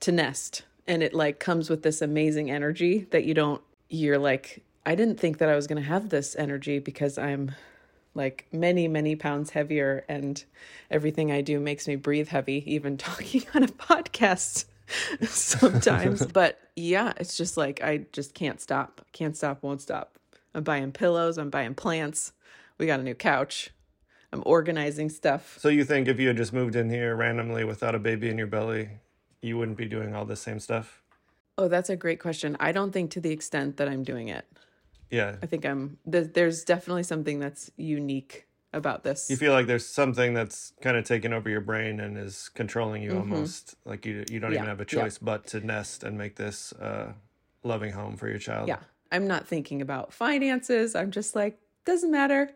to 0.00 0.10
nest 0.10 0.64
and 0.86 1.02
it 1.02 1.12
like 1.12 1.38
comes 1.38 1.68
with 1.68 1.82
this 1.82 2.00
amazing 2.00 2.50
energy 2.50 3.06
that 3.10 3.24
you 3.24 3.34
don't 3.34 3.62
you're 3.88 4.18
like 4.18 4.62
i 4.84 4.94
didn't 4.94 5.18
think 5.18 5.38
that 5.38 5.48
i 5.48 5.56
was 5.56 5.66
going 5.66 5.80
to 5.80 5.88
have 5.88 6.08
this 6.08 6.36
energy 6.36 6.78
because 6.78 7.18
i'm 7.18 7.52
like 8.14 8.46
many 8.52 8.88
many 8.88 9.16
pounds 9.16 9.50
heavier 9.50 10.04
and 10.08 10.44
everything 10.90 11.32
i 11.32 11.40
do 11.40 11.58
makes 11.58 11.88
me 11.88 11.96
breathe 11.96 12.28
heavy 12.28 12.62
even 12.72 12.96
talking 12.98 13.42
on 13.54 13.62
a 13.62 13.68
podcast 13.68 14.66
sometimes 15.22 16.26
but 16.26 16.60
yeah 16.76 17.12
it's 17.16 17.36
just 17.36 17.56
like 17.56 17.82
i 17.82 17.98
just 18.12 18.34
can't 18.34 18.60
stop 18.60 19.04
can't 19.12 19.36
stop 19.36 19.62
won't 19.62 19.80
stop 19.80 20.18
i'm 20.54 20.62
buying 20.62 20.92
pillows 20.92 21.38
i'm 21.38 21.50
buying 21.50 21.74
plants 21.74 22.32
we 22.78 22.86
got 22.86 23.00
a 23.00 23.02
new 23.02 23.14
couch 23.14 23.70
i'm 24.32 24.42
organizing 24.46 25.08
stuff 25.08 25.56
so 25.58 25.68
you 25.68 25.84
think 25.84 26.06
if 26.08 26.20
you 26.20 26.28
had 26.28 26.36
just 26.36 26.52
moved 26.52 26.76
in 26.76 26.88
here 26.90 27.16
randomly 27.16 27.64
without 27.64 27.94
a 27.94 27.98
baby 27.98 28.28
in 28.28 28.38
your 28.38 28.46
belly, 28.46 28.88
you 29.42 29.58
wouldn't 29.58 29.76
be 29.76 29.86
doing 29.86 30.14
all 30.14 30.24
this 30.24 30.40
same 30.40 30.60
stuff? 30.60 31.02
Oh, 31.58 31.68
that's 31.68 31.90
a 31.90 31.96
great 31.96 32.20
question. 32.20 32.56
I 32.60 32.72
don't 32.72 32.92
think 32.92 33.10
to 33.12 33.20
the 33.20 33.30
extent 33.30 33.78
that 33.78 33.88
I'm 33.88 34.04
doing 34.04 34.28
it. 34.28 34.46
Yeah. 35.10 35.36
I 35.42 35.46
think 35.46 35.64
I'm 35.64 35.98
there's 36.04 36.64
definitely 36.64 37.04
something 37.04 37.38
that's 37.38 37.70
unique 37.76 38.45
about 38.76 39.02
this. 39.02 39.28
You 39.30 39.36
feel 39.36 39.52
like 39.52 39.66
there's 39.66 39.86
something 39.86 40.34
that's 40.34 40.72
kind 40.80 40.96
of 40.96 41.04
taking 41.04 41.32
over 41.32 41.48
your 41.48 41.60
brain 41.60 41.98
and 42.00 42.16
is 42.16 42.50
controlling 42.54 43.02
you 43.02 43.16
almost. 43.16 43.74
Like 43.84 44.06
you 44.06 44.24
you 44.30 44.38
don't 44.40 44.52
even 44.52 44.62
Mm-hmm. 44.64 44.68
Have 44.68 44.80
a 44.80 44.82
yeah. 44.84 45.02
choice 45.02 45.18
but 45.18 45.46
to 45.48 45.60
nest 45.60 46.04
and 46.04 46.16
make 46.18 46.36
this 46.36 46.72
uh, 46.74 47.12
loving 47.62 47.92
home 47.92 48.16
for 48.16 48.28
your 48.28 48.38
child. 48.38 48.68
yeah. 48.68 48.78
I'm 49.12 49.26
not 49.28 49.46
thinking 49.46 49.80
about 49.82 50.12
finances. 50.12 50.94
I'm 50.96 51.10
just 51.10 51.34
like 51.36 51.58
doesn't 51.84 52.10
matter. 52.10 52.50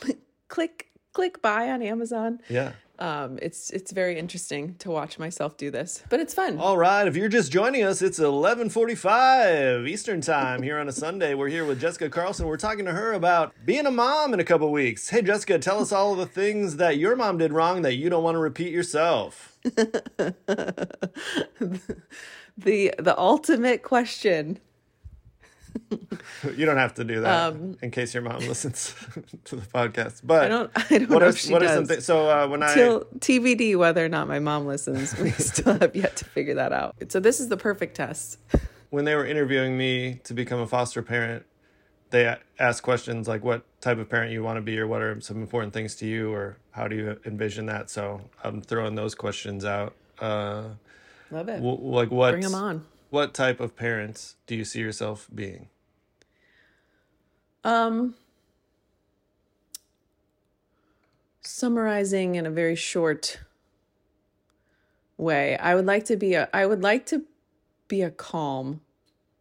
click 0.48 0.90
click 1.12 1.42
buy 1.42 1.68
on 1.70 1.82
Amazon. 1.82 2.40
Yeah. 2.48 2.72
Um 2.98 3.38
it's 3.40 3.70
it's 3.70 3.92
very 3.92 4.18
interesting 4.18 4.74
to 4.80 4.90
watch 4.90 5.18
myself 5.18 5.56
do 5.56 5.70
this. 5.70 6.02
But 6.08 6.20
it's 6.20 6.34
fun. 6.34 6.58
All 6.58 6.76
right, 6.76 7.06
if 7.06 7.16
you're 7.16 7.28
just 7.28 7.52
joining 7.52 7.84
us, 7.84 8.02
it's 8.02 8.18
11:45 8.18 9.88
Eastern 9.88 10.20
Time 10.20 10.62
here 10.62 10.78
on 10.78 10.88
a 10.88 10.92
Sunday. 10.92 11.34
We're 11.34 11.48
here 11.48 11.64
with 11.64 11.80
Jessica 11.80 12.10
Carlson. 12.10 12.46
We're 12.46 12.56
talking 12.56 12.84
to 12.86 12.92
her 12.92 13.12
about 13.12 13.54
being 13.64 13.86
a 13.86 13.90
mom 13.90 14.34
in 14.34 14.40
a 14.40 14.44
couple 14.44 14.70
weeks. 14.72 15.08
Hey 15.08 15.22
Jessica, 15.22 15.58
tell 15.58 15.80
us 15.80 15.92
all 15.92 16.12
of 16.12 16.18
the 16.18 16.26
things 16.26 16.76
that 16.76 16.98
your 16.98 17.16
mom 17.16 17.38
did 17.38 17.52
wrong 17.52 17.82
that 17.82 17.94
you 17.94 18.10
don't 18.10 18.24
want 18.24 18.34
to 18.34 18.40
repeat 18.40 18.72
yourself. 18.72 19.56
the 19.62 20.86
the 22.56 23.14
ultimate 23.16 23.82
question. 23.82 24.58
You 26.56 26.66
don't 26.66 26.76
have 26.76 26.94
to 26.94 27.04
do 27.04 27.20
that 27.22 27.54
in 27.82 27.90
case 27.90 28.14
your 28.14 28.22
mom 28.22 28.38
listens 28.48 28.94
to 29.44 29.56
the 29.56 29.62
podcast. 29.66 30.20
But 30.24 30.50
Um, 30.50 30.70
I 30.74 30.80
don't 30.84 30.92
I 30.92 30.98
don't 30.98 31.10
what 31.10 31.18
know 31.20 31.26
are, 31.26 31.28
if 31.30 31.38
she 31.38 31.52
does. 31.58 32.04
So 32.04 32.28
uh, 32.30 32.46
when 32.48 32.62
I 32.62 32.74
Till 32.74 33.04
TBD 33.18 33.76
whether 33.76 34.04
or 34.04 34.08
not 34.08 34.28
my 34.28 34.38
mom 34.38 34.66
listens. 34.66 35.16
We 35.18 35.30
still 35.50 35.78
have 35.78 35.94
yet 35.96 36.16
to 36.16 36.24
figure 36.24 36.54
that 36.54 36.72
out. 36.72 36.96
So 37.08 37.20
this 37.20 37.40
is 37.40 37.48
the 37.48 37.56
perfect 37.56 37.96
test. 37.96 38.38
when 38.90 39.04
they 39.04 39.14
were 39.14 39.26
interviewing 39.26 39.76
me 39.76 40.20
to 40.24 40.34
become 40.34 40.60
a 40.60 40.66
foster 40.66 41.02
parent, 41.02 41.44
they 42.10 42.36
asked 42.58 42.82
questions 42.82 43.28
like 43.28 43.44
what 43.44 43.62
type 43.80 43.98
of 43.98 44.08
parent 44.08 44.32
you 44.32 44.42
want 44.42 44.56
to 44.56 44.62
be, 44.62 44.78
or 44.78 44.86
what 44.86 45.02
are 45.02 45.20
some 45.20 45.40
important 45.40 45.72
things 45.72 45.94
to 45.96 46.06
you, 46.06 46.32
or 46.32 46.56
how 46.70 46.88
do 46.88 46.96
you 46.96 47.20
envision 47.26 47.66
that. 47.66 47.90
So 47.90 48.22
I'm 48.42 48.62
throwing 48.62 48.94
those 48.94 49.14
questions 49.14 49.64
out. 49.64 49.94
Uh, 50.18 50.68
Love 51.30 51.48
it. 51.48 51.56
w- 51.56 51.78
like 51.80 52.10
what? 52.10 52.30
Bring 52.32 52.42
them 52.42 52.54
on. 52.54 52.84
What 53.10 53.32
type 53.32 53.60
of 53.60 53.74
parents 53.74 54.36
do 54.46 54.54
you 54.54 54.64
see 54.64 54.80
yourself 54.80 55.28
being? 55.34 55.68
Um, 57.64 58.14
summarizing 61.40 62.34
in 62.34 62.46
a 62.46 62.50
very 62.50 62.76
short 62.76 63.40
way, 65.16 65.56
I 65.56 65.74
would 65.74 65.86
like 65.86 66.04
to 66.06 66.16
be 66.16 66.34
a 66.34 66.48
I 66.52 66.66
would 66.66 66.82
like 66.82 67.06
to 67.06 67.22
be 67.88 68.02
a 68.02 68.10
calm 68.10 68.82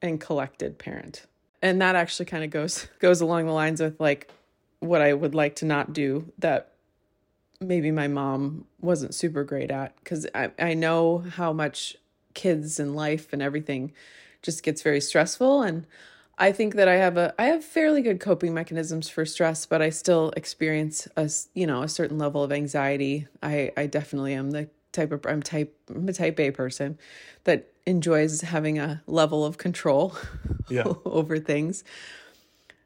and 0.02 0.20
collected 0.20 0.78
parent. 0.78 1.26
And 1.62 1.82
that 1.82 1.96
actually 1.96 2.26
kind 2.26 2.44
of 2.44 2.50
goes 2.50 2.88
goes 3.00 3.22
along 3.22 3.46
the 3.46 3.52
lines 3.52 3.82
with 3.82 4.00
like 4.00 4.32
what 4.80 5.02
I 5.02 5.14
would 5.14 5.36
like 5.36 5.56
to 5.58 5.66
not 5.66 5.92
do 5.94 6.32
that 6.38 6.72
maybe 7.60 7.90
my 7.92 8.08
mom 8.08 8.66
wasn't 8.80 9.14
super 9.16 9.44
great 9.44 9.72
at 9.72 10.04
cuz 10.04 10.28
I 10.34 10.52
I 10.60 10.74
know 10.74 11.20
how 11.20 11.52
much 11.52 11.98
kids 12.38 12.80
and 12.80 12.96
life 12.96 13.34
and 13.34 13.42
everything 13.42 13.92
just 14.42 14.64
gets 14.64 14.82
very 14.82 15.02
stressful 15.02 15.62
and 15.64 15.86
I 16.40 16.52
think 16.52 16.76
that 16.76 16.88
I 16.88 16.96
have 16.96 17.18
a 17.18 17.34
I 17.40 17.46
have 17.46 17.64
fairly 17.66 18.02
good 18.02 18.20
coping 18.20 18.54
mechanisms 18.54 19.10
for 19.10 19.26
stress, 19.26 19.66
but 19.66 19.82
I 19.82 19.90
still 19.90 20.32
experience 20.38 21.08
a 21.18 21.30
you 21.56 21.66
know 21.66 21.82
a 21.82 21.88
certain 21.90 22.20
level 22.20 22.44
of 22.44 22.52
anxiety. 22.52 23.28
I 23.42 23.72
I 23.76 23.88
definitely 23.88 24.36
am 24.36 24.52
the 24.52 24.70
type 24.92 25.12
of 25.12 25.26
I'm 25.26 25.42
type 25.42 25.76
I'm 25.90 26.08
a 26.08 26.14
type 26.14 26.40
A 26.40 26.52
person 26.52 27.00
that 27.46 27.72
enjoys 27.88 28.42
having 28.42 28.78
a 28.78 29.02
level 29.08 29.46
of 29.46 29.58
control 29.58 30.16
Yeah. 30.70 30.84
over 31.06 31.40
things. 31.40 31.84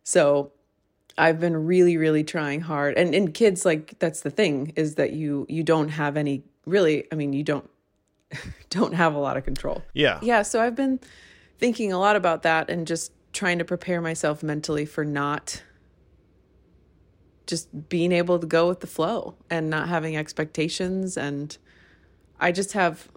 So 0.03 0.51
I've 1.17 1.39
been 1.39 1.65
really 1.65 1.97
really 1.97 2.23
trying 2.23 2.61
hard. 2.61 2.97
And 2.97 3.13
and 3.13 3.33
kids 3.33 3.65
like 3.65 3.99
that's 3.99 4.21
the 4.21 4.31
thing 4.31 4.73
is 4.75 4.95
that 4.95 5.13
you 5.13 5.45
you 5.49 5.63
don't 5.63 5.89
have 5.89 6.17
any 6.17 6.43
really 6.65 7.05
I 7.11 7.15
mean 7.15 7.33
you 7.33 7.43
don't 7.43 7.69
don't 8.69 8.93
have 8.93 9.15
a 9.15 9.19
lot 9.19 9.37
of 9.37 9.43
control. 9.43 9.83
Yeah. 9.93 10.19
yeah 10.21 10.41
so 10.41 10.61
i've 10.61 10.75
been 10.75 10.99
thinking 11.57 11.93
a 11.93 11.99
lot 11.99 12.15
about 12.15 12.43
that 12.43 12.69
and 12.69 12.87
just 12.87 13.11
trying 13.33 13.59
to 13.59 13.65
prepare 13.65 14.01
myself 14.01 14.43
mentally 14.43 14.85
for 14.85 15.05
not 15.05 15.61
just 17.51 17.89
being 17.89 18.11
able 18.11 18.39
to 18.39 18.47
go 18.47 18.67
with 18.67 18.79
the 18.79 18.87
flow 18.87 19.35
and 19.49 19.69
not 19.69 19.89
having 19.89 20.15
expectations. 20.15 21.17
And 21.17 21.57
i 22.39 22.51
just 22.51 22.73
have 22.73 23.09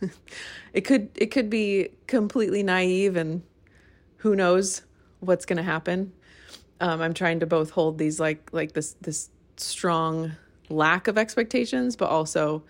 it 0.72 0.82
could 0.82 1.10
it 1.14 1.26
could 1.26 1.48
be 1.50 1.90
completely 2.06 2.62
naive 2.62 3.16
and 3.16 3.42
who 4.18 4.34
knows 4.34 4.82
what's 5.20 5.44
going 5.44 5.58
to 5.58 5.62
happen. 5.62 6.12
Um, 6.80 7.00
i'm 7.00 7.14
trying 7.14 7.40
to 7.40 7.46
both 7.46 7.70
hold 7.70 7.98
these 7.98 8.18
like 8.18 8.48
like 8.52 8.72
this 8.72 8.96
this 9.00 9.30
strong 9.56 10.32
lack 10.68 11.08
of 11.08 11.18
expectations 11.18 11.96
but 11.96 12.08
also 12.08 12.62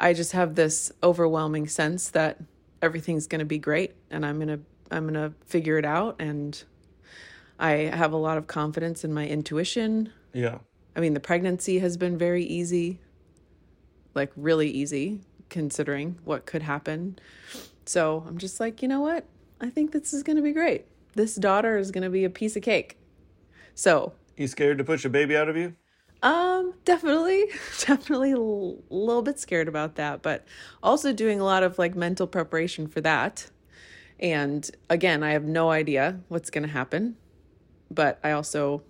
I 0.00 0.14
just 0.14 0.32
have 0.32 0.54
this 0.54 0.90
overwhelming 1.02 1.68
sense 1.68 2.10
that 2.10 2.38
everything's 2.80 3.26
going 3.26 3.40
to 3.40 3.44
be 3.44 3.58
great 3.58 3.94
and 4.10 4.24
I'm 4.24 4.36
going 4.36 4.48
to 4.48 4.60
I'm 4.90 5.04
going 5.04 5.14
to 5.14 5.32
figure 5.46 5.78
it 5.78 5.84
out 5.84 6.16
and 6.18 6.60
I 7.60 7.72
have 7.72 8.12
a 8.12 8.16
lot 8.16 8.38
of 8.38 8.48
confidence 8.48 9.04
in 9.04 9.12
my 9.12 9.28
intuition. 9.28 10.12
Yeah. 10.32 10.58
I 10.96 11.00
mean, 11.00 11.14
the 11.14 11.20
pregnancy 11.20 11.78
has 11.78 11.96
been 11.96 12.18
very 12.18 12.42
easy. 12.42 12.98
Like 14.14 14.32
really 14.34 14.68
easy 14.68 15.20
considering 15.50 16.18
what 16.24 16.46
could 16.46 16.62
happen. 16.62 17.18
So, 17.84 18.24
I'm 18.26 18.38
just 18.38 18.58
like, 18.58 18.82
you 18.82 18.88
know 18.88 19.00
what? 19.00 19.24
I 19.60 19.68
think 19.68 19.92
this 19.92 20.12
is 20.12 20.22
going 20.22 20.36
to 20.36 20.42
be 20.42 20.52
great. 20.52 20.86
This 21.14 21.34
daughter 21.34 21.76
is 21.76 21.90
going 21.90 22.04
to 22.04 22.10
be 22.10 22.24
a 22.24 22.30
piece 22.30 22.56
of 22.56 22.62
cake. 22.62 22.96
So, 23.74 24.12
You 24.36 24.46
scared 24.48 24.78
to 24.78 24.84
push 24.84 25.04
a 25.04 25.08
baby 25.08 25.36
out 25.36 25.48
of 25.48 25.56
you? 25.56 25.74
Um, 26.22 26.74
definitely, 26.84 27.44
definitely 27.80 28.32
a 28.32 28.36
l- 28.36 28.78
little 28.90 29.22
bit 29.22 29.38
scared 29.38 29.68
about 29.68 29.96
that, 29.96 30.22
but 30.22 30.44
also 30.82 31.12
doing 31.12 31.40
a 31.40 31.44
lot 31.44 31.62
of 31.62 31.78
like 31.78 31.94
mental 31.94 32.26
preparation 32.26 32.86
for 32.86 33.00
that. 33.00 33.50
And 34.18 34.70
again, 34.90 35.22
I 35.22 35.32
have 35.32 35.44
no 35.44 35.70
idea 35.70 36.20
what's 36.28 36.50
going 36.50 36.64
to 36.64 36.72
happen, 36.72 37.16
but 37.90 38.20
I 38.22 38.32
also 38.32 38.82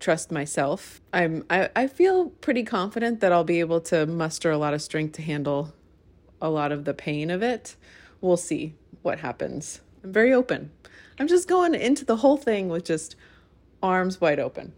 trust 0.00 0.30
myself. 0.30 1.00
I'm 1.12 1.44
I, 1.48 1.70
I 1.74 1.86
feel 1.86 2.30
pretty 2.30 2.62
confident 2.62 3.20
that 3.20 3.32
I'll 3.32 3.44
be 3.44 3.60
able 3.60 3.80
to 3.82 4.06
muster 4.06 4.50
a 4.50 4.58
lot 4.58 4.74
of 4.74 4.82
strength 4.82 5.12
to 5.14 5.22
handle 5.22 5.72
a 6.40 6.50
lot 6.50 6.72
of 6.72 6.84
the 6.84 6.94
pain 6.94 7.30
of 7.30 7.42
it. 7.42 7.74
We'll 8.20 8.36
see 8.36 8.74
what 9.02 9.20
happens. 9.20 9.80
I'm 10.04 10.12
very 10.12 10.32
open. 10.32 10.72
I'm 11.18 11.26
just 11.26 11.48
going 11.48 11.74
into 11.74 12.04
the 12.04 12.16
whole 12.16 12.36
thing 12.36 12.68
with 12.68 12.84
just 12.84 13.16
arms 13.82 14.20
wide 14.20 14.38
open. 14.38 14.72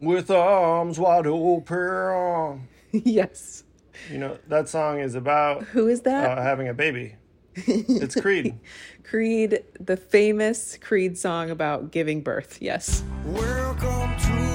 With 0.00 0.30
arms 0.30 0.98
wide 0.98 1.26
open. 1.26 2.68
yes. 2.92 3.64
You 4.10 4.18
know 4.18 4.38
that 4.46 4.68
song 4.68 5.00
is 5.00 5.16
about 5.16 5.64
Who 5.64 5.88
is 5.88 6.02
that? 6.02 6.38
uh, 6.38 6.40
having 6.42 6.68
a 6.68 6.74
baby. 6.74 7.16
It's 7.66 8.14
Creed. 8.14 8.54
Creed, 9.02 9.64
the 9.80 9.96
famous 9.96 10.78
Creed 10.80 11.18
song 11.18 11.50
about 11.50 11.90
giving 11.90 12.20
birth. 12.20 12.58
Yes. 12.60 13.02
Welcome 13.24 14.16
to 14.20 14.47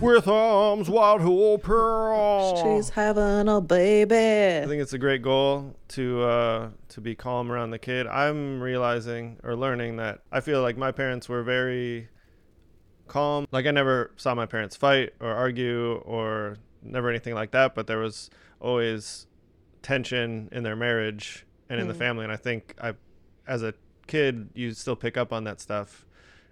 With 0.00 0.28
arms 0.28 0.90
wide 0.90 1.22
open. 1.22 2.56
She's 2.62 2.90
having 2.90 3.48
a 3.48 3.60
baby. 3.62 4.62
I 4.62 4.66
think 4.68 4.82
it's 4.82 4.92
a 4.92 4.98
great 4.98 5.22
goal 5.22 5.74
to 5.88 6.22
uh, 6.22 6.68
to 6.90 7.00
be 7.00 7.14
calm 7.14 7.50
around 7.50 7.70
the 7.70 7.78
kid. 7.78 8.06
I'm 8.06 8.60
realizing 8.62 9.40
or 9.42 9.56
learning 9.56 9.96
that 9.96 10.20
I 10.30 10.40
feel 10.40 10.60
like 10.60 10.76
my 10.76 10.92
parents 10.92 11.28
were 11.30 11.42
very 11.42 12.08
calm. 13.08 13.46
Like 13.50 13.66
I 13.66 13.70
never 13.70 14.10
saw 14.16 14.34
my 14.34 14.44
parents 14.46 14.76
fight 14.76 15.14
or 15.18 15.32
argue 15.32 15.94
or 16.04 16.58
never 16.82 17.08
anything 17.08 17.34
like 17.34 17.52
that, 17.52 17.74
but 17.74 17.86
there 17.86 17.98
was 17.98 18.28
always 18.60 19.26
tension 19.82 20.50
in 20.52 20.62
their 20.62 20.76
marriage 20.76 21.46
and 21.70 21.80
in 21.80 21.88
the 21.88 21.94
family. 21.94 22.22
And 22.24 22.32
I 22.32 22.36
think 22.36 22.74
I, 22.80 22.92
as 23.48 23.62
a 23.62 23.72
kid, 24.06 24.50
you 24.54 24.72
still 24.72 24.94
pick 24.96 25.16
up 25.16 25.32
on 25.32 25.44
that 25.44 25.60
stuff, 25.60 26.04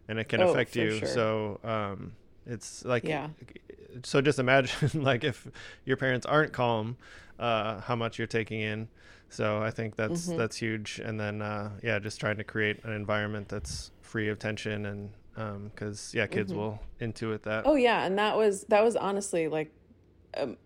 and 0.08 0.18
it 0.18 0.28
can 0.30 0.40
Oh, 0.40 0.50
affect 0.50 0.74
you. 0.76 0.98
sure. 0.98 1.08
So 1.08 1.60
um, 1.62 2.12
it's 2.46 2.84
like 2.84 3.04
Yeah. 3.04 3.28
so 4.02 4.20
just 4.20 4.38
imagine 4.38 5.02
like 5.02 5.24
if 5.24 5.46
your 5.84 5.96
parents 5.96 6.26
aren't 6.26 6.52
calm 6.52 6.96
uh 7.38 7.80
how 7.80 7.96
much 7.96 8.18
you're 8.18 8.26
taking 8.26 8.60
in 8.60 8.88
so 9.28 9.62
i 9.62 9.70
think 9.70 9.96
that's 9.96 10.26
Mm-hmm. 10.26 10.36
that's 10.38 10.56
huge 10.56 11.00
and 11.04 11.18
then 11.18 11.42
uh 11.42 11.70
yeah 11.82 11.98
just 11.98 12.20
trying 12.20 12.36
to 12.36 12.44
create 12.44 12.82
an 12.84 12.92
environment 12.92 13.48
that's 13.48 13.90
free 14.02 14.28
of 14.28 14.38
tension 14.38 14.86
and 14.86 15.10
um 15.36 15.70
because 15.74 16.12
yeah 16.14 16.26
kids 16.26 16.52
will 16.52 16.78
intuit 17.00 17.42
that 17.42 17.64
Mm-hmm. 17.64 17.70
Oh 17.70 17.74
yeah, 17.76 18.04
and 18.04 18.18
that 18.18 18.36
was 18.36 18.64
that 18.64 18.84
was 18.84 18.94
honestly 18.96 19.48
like 19.48 19.72
um, 20.36 20.56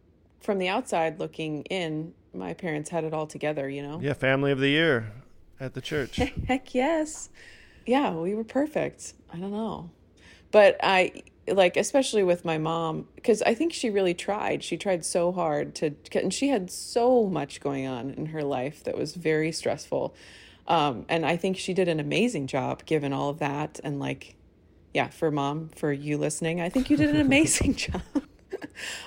from 0.40 0.58
the 0.58 0.68
outside 0.68 1.18
looking 1.18 1.62
in, 1.64 2.12
my 2.35 2.54
parents 2.54 2.90
had 2.90 3.04
it 3.04 3.12
all 3.14 3.26
together, 3.26 3.68
you 3.68 3.82
know. 3.82 3.99
yeah 4.02 4.12
family 4.12 4.50
of 4.52 4.58
the 4.58 4.68
year 4.68 5.12
at 5.61 5.75
the 5.75 5.80
church 5.80 6.18
Heck 6.47 6.75
yes. 6.75 7.30
Yeah, 7.87 8.12
we 8.12 8.35
were 8.35 8.44
perfect. 8.44 9.14
I 9.32 9.38
don't 9.38 9.52
know. 9.52 9.90
But 10.50 10.76
I 10.82 11.23
like 11.52 11.76
especially 11.76 12.23
with 12.23 12.45
my 12.45 12.59
mom 12.59 13.07
because 13.14 13.43
I 13.43 13.55
think 13.55 13.73
she 13.73 13.90
really 13.90 14.14
tried. 14.14 14.62
She 14.62 14.76
tried 14.76 15.05
so 15.05 15.33
hard 15.33 15.75
to 15.76 15.95
and 16.14 16.33
she 16.33 16.49
had 16.49 16.71
so 16.71 17.26
much 17.26 17.61
going 17.61 17.87
on 17.87 18.11
in 18.11 18.26
her 18.26 18.43
life 18.43 18.85
that 18.85 18.97
was 18.97 19.14
very 19.14 19.52
stressful. 19.52 20.14
Um, 20.67 21.07
and 21.09 21.25
I 21.25 21.37
think 21.37 21.57
she 21.57 21.73
did 21.73 21.88
an 21.88 21.99
amazing 21.99 22.47
job 22.47 22.85
given 22.85 23.12
all 23.12 23.31
of 23.31 23.38
that 23.38 23.81
and 23.83 23.99
like 23.99 24.37
yeah, 24.95 25.09
for 25.09 25.31
mom, 25.31 25.69
for 25.76 25.93
you 25.93 26.19
listening, 26.19 26.61
I 26.61 26.69
think 26.69 26.90
you 26.90 26.97
did 26.97 27.11
an 27.11 27.21
amazing 27.21 27.75
job. 27.76 28.02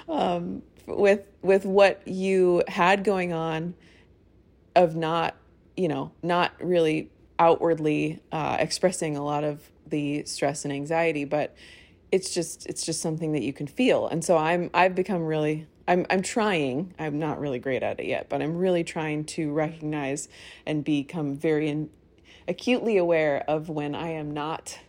um, 0.07 0.61
with 0.85 1.21
with 1.41 1.65
what 1.65 2.07
you 2.07 2.63
had 2.67 3.03
going 3.03 3.33
on 3.33 3.73
of 4.75 4.95
not, 4.95 5.35
you 5.75 5.87
know, 5.87 6.11
not 6.23 6.53
really 6.59 7.09
outwardly 7.39 8.21
uh, 8.31 8.57
expressing 8.59 9.17
a 9.17 9.23
lot 9.23 9.43
of 9.43 9.69
the 9.87 10.23
stress 10.25 10.63
and 10.63 10.73
anxiety, 10.73 11.25
but 11.25 11.55
it's 12.11 12.33
just 12.33 12.65
it's 12.67 12.85
just 12.85 13.01
something 13.01 13.31
that 13.33 13.41
you 13.41 13.53
can 13.53 13.67
feel. 13.67 14.07
And 14.07 14.23
so 14.23 14.37
I'm 14.37 14.69
I've 14.73 14.95
become 14.95 15.23
really 15.23 15.67
I'm 15.87 16.05
I'm 16.09 16.21
trying. 16.21 16.93
I'm 16.99 17.19
not 17.19 17.39
really 17.39 17.59
great 17.59 17.83
at 17.83 17.99
it 17.99 18.05
yet, 18.05 18.29
but 18.29 18.41
I'm 18.41 18.57
really 18.57 18.83
trying 18.83 19.25
to 19.25 19.51
recognize 19.51 20.27
and 20.65 20.83
become 20.83 21.35
very 21.35 21.69
in, 21.69 21.89
acutely 22.47 22.97
aware 22.97 23.43
of 23.47 23.69
when 23.69 23.95
I 23.95 24.09
am 24.09 24.31
not 24.31 24.79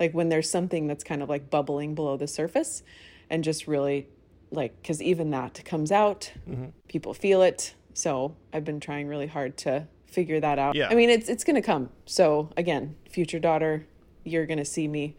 like 0.00 0.12
when 0.12 0.28
there's 0.28 0.48
something 0.48 0.86
that's 0.86 1.04
kind 1.04 1.22
of 1.22 1.28
like 1.28 1.50
bubbling 1.50 1.94
below 1.94 2.16
the 2.16 2.28
surface 2.28 2.82
and 3.30 3.44
just 3.44 3.66
really 3.66 4.08
like 4.50 4.80
because 4.80 5.02
even 5.02 5.30
that 5.30 5.62
comes 5.64 5.92
out 5.92 6.32
mm-hmm. 6.48 6.66
people 6.88 7.12
feel 7.12 7.42
it 7.42 7.74
so 7.92 8.34
i've 8.52 8.64
been 8.64 8.80
trying 8.80 9.06
really 9.06 9.26
hard 9.26 9.56
to 9.56 9.86
figure 10.06 10.40
that 10.40 10.58
out 10.58 10.74
Yeah. 10.74 10.88
i 10.90 10.94
mean 10.94 11.10
it's 11.10 11.28
it's 11.28 11.44
gonna 11.44 11.62
come 11.62 11.90
so 12.06 12.50
again 12.56 12.96
future 13.10 13.38
daughter 13.38 13.86
you're 14.24 14.46
gonna 14.46 14.64
see 14.64 14.88
me 14.88 15.16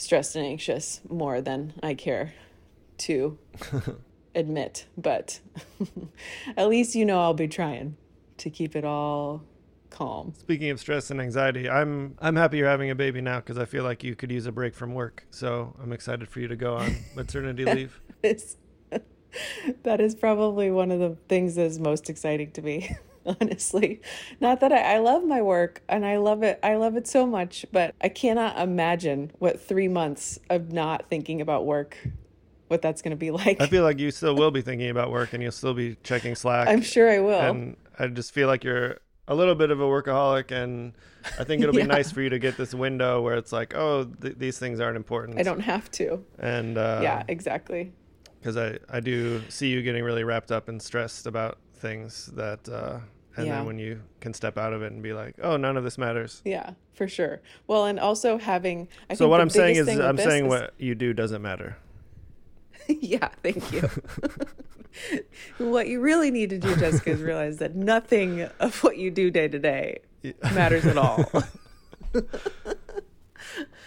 stressed 0.00 0.34
and 0.34 0.46
anxious 0.46 1.00
more 1.08 1.40
than 1.40 1.74
i 1.82 1.94
care 1.94 2.32
to 2.96 3.38
admit 4.34 4.86
but 4.96 5.40
at 6.56 6.68
least 6.68 6.94
you 6.94 7.04
know 7.04 7.20
i'll 7.20 7.34
be 7.34 7.48
trying 7.48 7.96
to 8.36 8.48
keep 8.48 8.74
it 8.74 8.84
all 8.84 9.42
calm 9.90 10.32
Speaking 10.38 10.70
of 10.70 10.78
stress 10.80 11.10
and 11.10 11.20
anxiety, 11.20 11.68
I'm 11.68 12.14
I'm 12.20 12.36
happy 12.36 12.58
you're 12.58 12.68
having 12.68 12.90
a 12.90 12.94
baby 12.94 13.20
now 13.20 13.40
because 13.40 13.58
I 13.58 13.64
feel 13.64 13.82
like 13.84 14.02
you 14.04 14.14
could 14.14 14.30
use 14.30 14.46
a 14.46 14.52
break 14.52 14.74
from 14.74 14.94
work. 14.94 15.26
So 15.30 15.76
I'm 15.82 15.92
excited 15.92 16.28
for 16.28 16.40
you 16.40 16.48
to 16.48 16.56
go 16.56 16.76
on 16.76 16.94
maternity 17.16 17.64
leave. 17.64 18.00
that 19.82 20.00
is 20.00 20.14
probably 20.14 20.70
one 20.70 20.90
of 20.90 21.00
the 21.00 21.16
things 21.28 21.56
that 21.56 21.64
is 21.64 21.78
most 21.78 22.08
exciting 22.08 22.52
to 22.52 22.62
me 22.62 22.96
honestly. 23.40 24.00
Not 24.40 24.60
that 24.60 24.72
I, 24.72 24.94
I 24.94 24.98
love 24.98 25.24
my 25.24 25.42
work 25.42 25.82
and 25.88 26.04
i 26.06 26.16
love 26.16 26.42
it 26.42 26.58
i 26.62 26.74
love 26.76 26.96
it 26.96 27.06
so 27.06 27.26
much 27.26 27.64
but 27.72 27.94
i 28.00 28.08
cannot 28.08 28.58
imagine 28.58 29.30
what 29.38 29.60
three 29.60 29.88
months 29.88 30.38
of 30.48 30.72
not 30.72 31.08
thinking 31.08 31.40
about 31.40 31.66
work 31.66 31.96
what 32.68 32.80
that's 32.80 33.02
going 33.02 33.10
to 33.10 33.16
be 33.16 33.30
like. 33.32 33.60
I 33.60 33.66
feel 33.66 33.82
like 33.82 33.98
you 33.98 34.10
still 34.10 34.34
will 34.36 34.52
be 34.52 34.62
thinking 34.62 34.90
about 34.90 35.10
work 35.10 35.32
and 35.32 35.42
you'll 35.42 35.52
still 35.52 35.74
be 35.74 35.96
checking 36.02 36.34
Slack. 36.34 36.68
i'm 36.68 36.82
sure 36.82 37.10
i 37.10 37.18
will. 37.18 37.40
And 37.40 37.76
I 37.98 38.06
just 38.06 38.32
feel 38.32 38.46
like 38.46 38.64
you're 38.64 38.98
a 39.28 39.34
little 39.34 39.54
bit 39.54 39.70
of 39.70 39.80
a 39.80 39.84
workaholic, 39.84 40.50
and 40.50 40.92
I 41.38 41.44
think 41.44 41.62
it'll 41.62 41.74
be 41.74 41.82
nice 41.98 42.10
for 42.10 42.22
you 42.22 42.30
to 42.30 42.38
get 42.38 42.56
this 42.56 42.74
window 42.74 43.20
where 43.20 43.36
it's 43.36 43.52
like, 43.52 43.74
oh, 43.76 44.04
th- 44.04 44.38
these 44.38 44.58
things 44.58 44.80
aren't 44.80 44.96
important. 44.96 45.38
i 45.38 45.42
don't 45.42 45.60
have 45.60 45.90
to. 45.92 46.24
And 46.38 46.78
uh, 46.78 47.00
yeah 47.02 47.24
exactly. 47.28 47.92
because 48.40 48.56
I 48.56 48.78
I 48.88 49.00
do 49.00 49.42
see 49.48 49.68
you 49.68 49.82
getting 49.82 50.04
really 50.04 50.24
wrapped 50.24 50.50
up 50.50 50.68
and 50.68 50.80
stressed 50.80 51.26
about 51.26 51.58
things 51.80 52.26
that, 52.34 52.68
uh, 52.68 52.98
and 53.36 53.46
Yeah. 53.46 53.56
then 53.56 53.66
when 53.66 53.78
you 53.78 54.02
can 54.20 54.34
step 54.34 54.58
out 54.58 54.72
of 54.72 54.82
it 54.82 54.92
and 54.92 55.02
be 55.02 55.12
like, 55.12 55.34
oh, 55.42 55.56
none 55.56 55.76
of 55.76 55.84
this 55.84 55.96
matters. 55.98 56.42
yeah 56.44 56.72
for 56.94 57.08
sure 57.08 57.40
well 57.66 57.86
and 57.86 57.98
also 57.98 58.36
having 58.36 58.86
I 59.08 59.14
So 59.14 59.20
think 59.24 59.30
what 59.30 59.40
I'm 59.40 59.48
saying 59.50 59.76
is, 59.76 59.88
I'm 59.88 60.18
saying 60.18 60.44
is- 60.46 60.50
what 60.50 60.74
you 60.78 60.94
do 60.94 61.12
doesn't 61.14 61.40
matter. 61.40 61.78
yeah, 62.88 63.28
thank 63.42 63.72
you. 63.72 63.88
what 65.58 65.86
you 65.88 66.00
really 66.00 66.30
need 66.30 66.50
to 66.50 66.58
do, 66.58 66.74
Jessica, 66.76 67.10
is 67.10 67.20
realize 67.22 67.58
that 67.58 67.74
nothing 67.76 68.42
of 68.58 68.82
what 68.82 68.98
you 68.98 69.10
do 69.10 69.30
day 69.30 69.48
to 69.48 69.58
day 69.58 70.00
matters 70.52 70.84
at 70.84 70.98
all. 70.98 71.24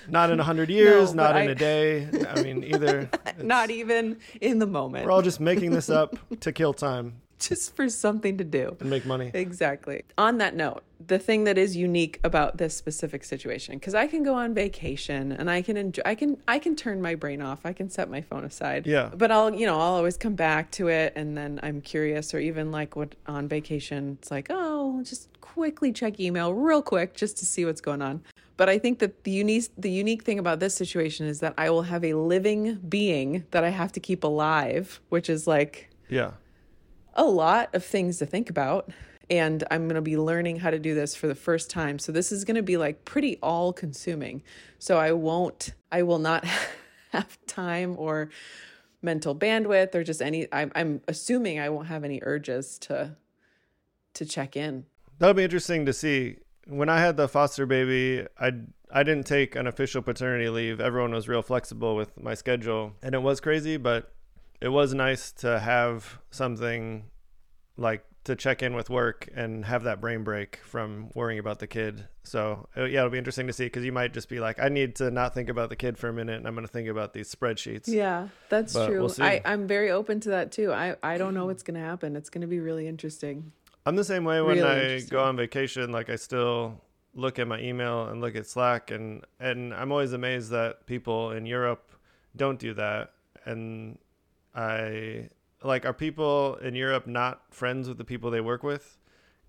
Not 0.10 0.32
in 0.32 0.40
a 0.40 0.44
hundred 0.44 0.70
years, 0.70 1.14
No, 1.14 1.24
not 1.24 1.36
in 1.42 1.48
I- 1.48 1.52
a 1.52 1.56
day. 1.56 2.10
I 2.30 2.42
mean, 2.42 2.64
either. 2.64 3.10
Not 3.42 3.70
even 3.70 4.18
in 4.42 4.60
the 4.60 4.66
moment. 4.68 5.06
We're 5.06 5.12
all 5.12 5.22
just 5.22 5.40
making 5.40 5.72
this 5.72 5.90
up 5.90 6.16
to 6.42 6.52
kill 6.52 6.74
time 6.74 7.22
just 7.50 7.76
for 7.76 7.90
something 7.90 8.38
to 8.38 8.44
do. 8.44 8.76
and 8.80 8.90
make 8.90 9.06
money. 9.06 9.32
Exactly. 9.34 10.04
On 10.18 10.38
that 10.38 10.56
note, 10.56 10.84
the 11.06 11.20
thing 11.20 11.44
that 11.44 11.58
is 11.58 11.76
unique 11.76 12.20
about 12.24 12.58
this 12.58 12.76
specific 12.76 13.24
situation, 13.24 13.78
because 13.78 13.94
I 13.94 14.08
can 14.08 14.24
go 14.24 14.34
on 14.36 14.54
vacation 14.54 15.32
and 15.34 15.50
I 15.50 15.62
can 15.62 15.76
enjoy, 15.76 16.02
I 16.06 16.16
can, 16.16 16.38
I 16.48 16.60
can 16.60 16.76
turn 16.76 17.02
my 17.02 17.16
brain 17.16 17.42
off. 17.42 17.66
I 17.66 17.74
can 17.74 17.90
set 17.90 18.10
my 18.10 18.22
phone 18.22 18.46
aside. 18.46 18.88
Yeah. 18.88 19.10
But 19.14 19.32
I'll, 19.32 19.54
you 19.54 19.66
know, 19.66 19.76
I'll 19.76 19.96
always 19.96 20.16
come 20.18 20.36
back 20.36 20.72
to 20.72 20.88
it, 20.88 21.14
and 21.16 21.38
then 21.38 21.60
I'm 21.64 21.82
curious, 21.82 22.34
or 22.34 22.40
even 22.40 22.72
like 22.72 22.96
what 22.96 23.16
on 23.28 23.48
vacation, 23.48 24.18
it's 24.22 24.32
like, 24.32 24.48
oh, 24.50 25.02
just 25.04 25.28
quickly 25.42 25.92
check 25.92 26.20
email 26.20 26.54
real 26.54 26.82
quick 26.82 27.16
just 27.16 27.38
to 27.38 27.46
see 27.46 27.66
what's 27.66 27.82
going 27.82 28.02
on. 28.02 28.24
But 28.56 28.70
I 28.70 28.78
think 28.80 29.00
that 29.00 29.24
the 29.24 29.32
unique, 29.32 29.70
the 29.78 29.90
unique 29.92 30.24
thing 30.24 30.40
about 30.40 30.60
this 30.60 30.74
situation 30.76 31.26
is 31.28 31.40
that 31.42 31.54
I 31.58 31.70
will 31.70 31.82
have 31.84 32.04
a 32.06 32.14
living 32.14 32.76
being 32.88 33.44
that 33.52 33.64
I 33.64 33.70
have 33.70 33.92
to 33.94 34.00
keep 34.00 34.24
alive, 34.24 35.02
which 35.10 35.30
is 35.30 35.48
like 35.48 35.90
Yeah. 36.10 36.32
A 37.16 37.24
lot 37.24 37.74
of 37.74 37.84
things 37.84 38.18
to 38.20 38.26
think 38.26 38.50
about 38.50 38.90
and 39.30 39.64
i'm 39.72 39.84
going 39.84 39.96
to 39.96 40.02
be 40.02 40.18
learning 40.18 40.58
how 40.58 40.70
to 40.70 40.80
do 40.80 40.94
this 40.94 41.16
for 41.16 41.28
the 41.28 41.36
first 41.36 41.70
time 41.70 41.98
so 42.00 42.12
this 42.12 42.32
is 42.32 42.44
going 42.44 42.56
to 42.56 42.64
be 42.64 42.78
like 42.78 43.06
pretty 43.06 43.38
all 43.42 43.72
consuming 43.74 44.42
so 44.80 44.98
i 44.98 45.12
won't 45.12 45.74
i 45.92 46.02
will 46.04 46.20
not 46.20 46.46
have 47.12 47.38
time 47.46 47.96
or 47.98 48.30
mental 49.02 49.36
bandwidth 49.36 49.94
or 49.96 50.04
just 50.04 50.22
any 50.22 50.48
i'm, 50.52 50.72
I'm 50.76 51.02
assuming 51.08 51.60
i 51.60 51.70
won't 51.70 51.88
have 51.88 52.04
any 52.04 52.20
urges 52.24 52.78
to 52.80 53.16
to 54.14 54.26
check 54.26 54.56
in 54.56 54.86
That'll 55.20 55.34
be 55.34 55.44
interesting 55.44 55.86
to 55.86 55.94
see. 55.94 56.38
When 56.68 56.90
I 56.90 57.00
had 57.00 57.18
the 57.18 57.28
foster 57.28 57.66
baby, 57.66 58.26
I 58.40 58.52
I 58.92 59.04
didn't 59.04 59.26
take 59.26 59.56
an 59.56 59.68
official 59.68 60.02
paternity 60.02 60.50
leave. 60.50 60.80
Everyone 60.80 61.12
was 61.12 61.28
real 61.28 61.42
flexible 61.42 61.96
with 61.96 62.22
my 62.22 62.34
schedule, 62.34 62.94
and 63.02 63.16
it 63.16 63.22
was 63.22 63.40
crazy, 63.40 63.78
but 63.78 64.14
it 64.62 64.70
was 64.70 64.94
nice 64.94 65.32
to 65.34 65.60
have 65.60 66.20
something 66.32 67.06
like 67.78 68.06
to 68.24 68.36
check 68.38 68.64
in 68.64 68.74
with 68.74 68.90
work 68.90 69.28
and 69.36 69.66
have 69.66 69.84
that 69.84 70.00
brain 70.00 70.24
break 70.24 70.58
from 70.64 71.10
worrying 71.14 71.40
about 71.40 71.60
the 71.60 71.68
kid. 71.68 72.08
So 72.24 72.70
uh, 72.78 72.86
yeah, 72.86 73.00
it'll 73.00 73.10
be 73.10 73.18
interesting 73.18 73.48
to 73.48 73.54
see 73.54 73.66
because 73.66 73.84
you 73.84 73.92
might 73.92 74.14
just 74.14 74.30
be 74.30 74.40
like, 74.40 74.60
I 74.60 74.70
need 74.70 74.96
to 74.96 75.12
not 75.12 75.34
think 75.34 75.50
about 75.50 75.68
the 75.70 75.76
kid 75.76 75.98
for 75.98 76.08
a 76.08 76.14
minute, 76.14 76.38
and 76.38 76.48
I'm 76.48 76.56
going 76.56 76.66
to 76.66 76.72
think 76.72 76.88
about 76.88 77.14
these 77.14 77.34
spreadsheets. 77.34 77.88
yeah 77.88 78.30
that's 78.48 78.74
But 78.74 78.88
true 78.88 79.02
we'll. 79.02 79.16
I, 79.20 79.42
i'm 79.44 79.68
very 79.68 79.92
open 79.92 80.20
to 80.22 80.30
that 80.30 80.52
too 80.52 80.72
i 80.72 80.96
i 81.04 81.18
don't 81.18 81.34
know 81.34 81.46
what's 81.48 81.64
going 81.64 81.76
to 81.80 81.86
happen 81.86 82.16
it's 82.16 82.30
going 82.30 82.42
to 82.42 82.48
be 82.48 82.60
really 82.60 82.88
interesting 82.88 83.52
I'm 83.86 83.98
the 83.98 84.04
same 84.06 84.24
way 84.24 84.42
when 84.42 84.58
Really 84.60 84.96
I 84.96 85.00
go 85.02 85.22
on 85.24 85.36
vacation. 85.36 85.92
Like 85.92 86.10
I 86.10 86.16
still 86.16 86.80
look 87.16 87.38
at 87.38 87.50
my 87.50 87.60
email 87.60 88.08
and 88.08 88.22
look 88.22 88.36
at 88.38 88.48
Slack, 88.48 88.92
and 88.92 89.26
and 89.42 89.74
I'm 89.74 89.92
always 89.92 90.14
amazed 90.14 90.52
that 90.52 90.86
people 90.86 91.32
in 91.32 91.46
Europe 91.46 91.92
don't 92.36 92.58
do 92.58 92.74
that. 92.76 93.12
And 93.44 93.98
I 94.56 95.30
like 95.64 95.86
are 95.86 95.94
people 95.94 96.56
in 96.56 96.76
Europe 96.76 97.08
not 97.08 97.42
friends 97.54 97.88
with 97.88 97.98
the 97.98 98.04
people 98.04 98.32
they 98.32 98.42
work 98.42 98.64
with? 98.64 98.98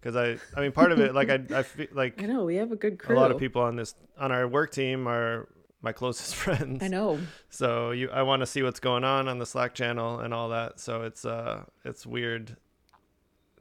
Because 0.00 0.16
I 0.16 0.38
I 0.56 0.62
mean 0.62 0.72
part 0.72 0.92
of 0.92 1.00
it 1.00 1.14
like 1.14 1.30
I 1.30 1.40
I 1.54 1.62
feel 1.62 1.86
like 1.92 2.22
i 2.22 2.26
know 2.26 2.44
we 2.44 2.56
have 2.56 2.72
a 2.72 2.76
good 2.76 3.00
a 3.08 3.12
lot 3.12 3.30
of 3.30 3.38
people 3.38 3.62
on 3.62 3.76
this 3.76 3.94
on 4.18 4.32
our 4.32 4.46
work 4.46 4.70
team 4.70 5.06
are 5.08 5.48
my 5.82 5.92
closest 5.92 6.34
friends. 6.44 6.82
i 6.82 6.88
know 6.88 7.18
So 7.50 7.90
you, 7.90 8.10
I 8.10 8.22
want 8.22 8.40
to 8.40 8.46
see 8.46 8.62
what's 8.62 8.80
going 8.80 9.04
on 9.04 9.28
on 9.28 9.38
the 9.38 9.46
Slack 9.46 9.74
channel 9.74 10.20
and 10.20 10.32
all 10.32 10.48
that. 10.50 10.80
So 10.80 11.02
it's 11.02 11.24
uh, 11.24 11.64
it's 11.84 12.06
weird 12.06 12.56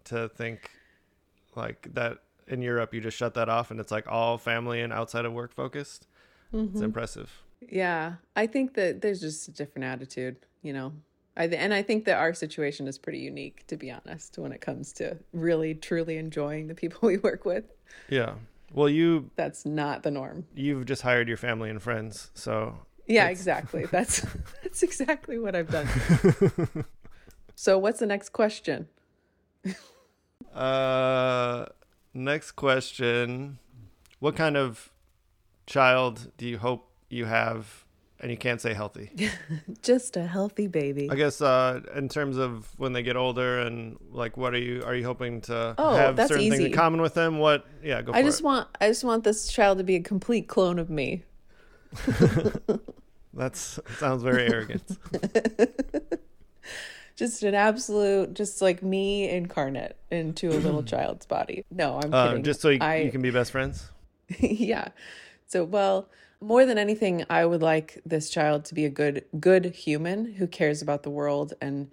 to 0.05 0.29
think 0.29 0.69
like 1.55 1.87
that 1.93 2.19
in 2.47 2.61
Europe 2.61 2.93
you 2.93 3.01
just 3.01 3.17
shut 3.17 3.33
that 3.35 3.47
off 3.49 3.71
and 3.71 3.79
it's 3.79 3.91
like 3.91 4.07
all 4.07 4.37
family 4.37 4.81
and 4.81 4.91
outside 4.91 5.25
of 5.25 5.33
work 5.33 5.53
focused. 5.53 6.07
It's 6.53 6.81
impressive. 6.81 7.31
Yeah, 7.61 8.15
I 8.35 8.45
think 8.47 8.75
that 8.75 9.01
there's 9.01 9.21
just 9.21 9.47
a 9.47 9.51
different 9.51 9.85
attitude, 9.85 10.35
you 10.61 10.71
know. 10.73 10.93
I 11.35 11.47
th- 11.47 11.59
and 11.59 11.73
I 11.73 11.81
think 11.81 12.05
that 12.05 12.17
our 12.17 12.33
situation 12.33 12.87
is 12.87 12.97
pretty 12.97 13.19
unique, 13.19 13.65
to 13.67 13.75
be 13.77 13.89
honest, 13.91 14.37
when 14.37 14.51
it 14.51 14.61
comes 14.61 14.93
to 14.93 15.17
really 15.33 15.73
truly 15.73 16.17
enjoying 16.17 16.67
the 16.67 16.75
people 16.75 16.99
we 17.07 17.17
work 17.17 17.43
with. 17.45 17.65
Yeah. 18.09 18.35
Well, 18.71 18.89
you 18.89 19.29
That's 19.35 19.65
not 19.65 20.03
the 20.03 20.11
norm. 20.11 20.45
you've 20.55 20.85
just 20.85 21.01
hired 21.03 21.27
your 21.27 21.37
family 21.37 21.69
and 21.69 21.81
friends, 21.81 22.31
so 22.33 22.77
Yeah, 23.07 23.27
exactly. 23.29 23.85
That's 23.91 24.21
that's 24.63 24.81
exactly 24.83 25.37
what 25.39 25.55
I've 25.55 25.69
done. 25.69 25.87
so, 27.55 27.77
what's 27.77 27.99
the 27.99 28.05
next 28.07 28.29
question? 28.29 28.87
uh, 30.53 31.65
next 32.13 32.51
question: 32.53 33.59
What 34.19 34.35
kind 34.35 34.57
of 34.57 34.91
child 35.65 36.31
do 36.37 36.47
you 36.47 36.57
hope 36.57 36.89
you 37.09 37.25
have? 37.25 37.82
And 38.23 38.31
you 38.31 38.37
can't 38.37 38.61
say 38.61 38.73
healthy. 38.73 39.11
Just 39.83 40.15
a 40.15 40.25
healthy 40.25 40.67
baby. 40.67 41.09
I 41.11 41.15
guess 41.15 41.41
uh, 41.41 41.81
in 41.93 42.07
terms 42.07 42.37
of 42.37 42.67
when 42.79 42.93
they 42.93 43.03
get 43.03 43.17
older 43.17 43.59
and 43.59 43.97
like, 44.11 44.37
what 44.37 44.53
are 44.53 44.59
you 44.59 44.81
are 44.85 44.95
you 44.95 45.03
hoping 45.03 45.41
to 45.41 45.75
Oh, 45.77 45.95
have 45.95 46.15
certain 46.17 46.49
things 46.49 46.57
in 46.59 46.71
common 46.71 47.01
with 47.01 47.13
them? 47.15 47.37
What? 47.39 47.65
Yeah, 47.83 48.01
go 48.01 48.13
for 48.13 48.17
I 48.17 48.23
just 48.23 48.39
it. 48.39 48.45
want 48.45 48.69
I 48.79 48.87
just 48.87 49.03
want 49.03 49.25
this 49.25 49.47
child 49.51 49.77
to 49.79 49.83
be 49.83 49.97
a 49.97 49.99
complete 50.01 50.47
clone 50.47 50.79
of 50.79 50.89
me. 50.89 51.23
That's 53.33 53.79
sounds 53.97 54.23
very 54.23 54.47
arrogant. 54.53 54.83
Just 57.15 57.43
an 57.43 57.53
absolute, 57.53 58.33
just 58.33 58.61
like 58.61 58.81
me 58.81 59.29
incarnate 59.29 59.97
into 60.11 60.49
a 60.49 60.57
little 60.57 60.81
child's 60.93 61.25
body. 61.27 61.63
No, 61.69 61.99
I'm 62.03 62.13
Uh, 62.13 62.29
kidding. 62.29 62.43
just 62.43 62.61
so 62.61 62.69
you, 62.69 62.79
I, 62.81 62.97
you 63.01 63.11
can 63.11 63.21
be 63.21 63.29
best 63.31 63.51
friends. 63.51 63.89
yeah. 64.39 64.87
So, 65.45 65.63
well, 65.63 66.09
more 66.43 66.65
than 66.65 66.77
anything, 66.77 67.25
I 67.29 67.45
would 67.45 67.61
like 67.61 68.01
this 68.05 68.29
child 68.29 68.65
to 68.65 68.75
be 68.75 68.85
a 68.85 68.89
good, 68.89 69.25
good 69.39 69.65
human 69.65 70.33
who 70.33 70.47
cares 70.47 70.81
about 70.81 71.03
the 71.03 71.09
world 71.09 71.53
and 71.61 71.89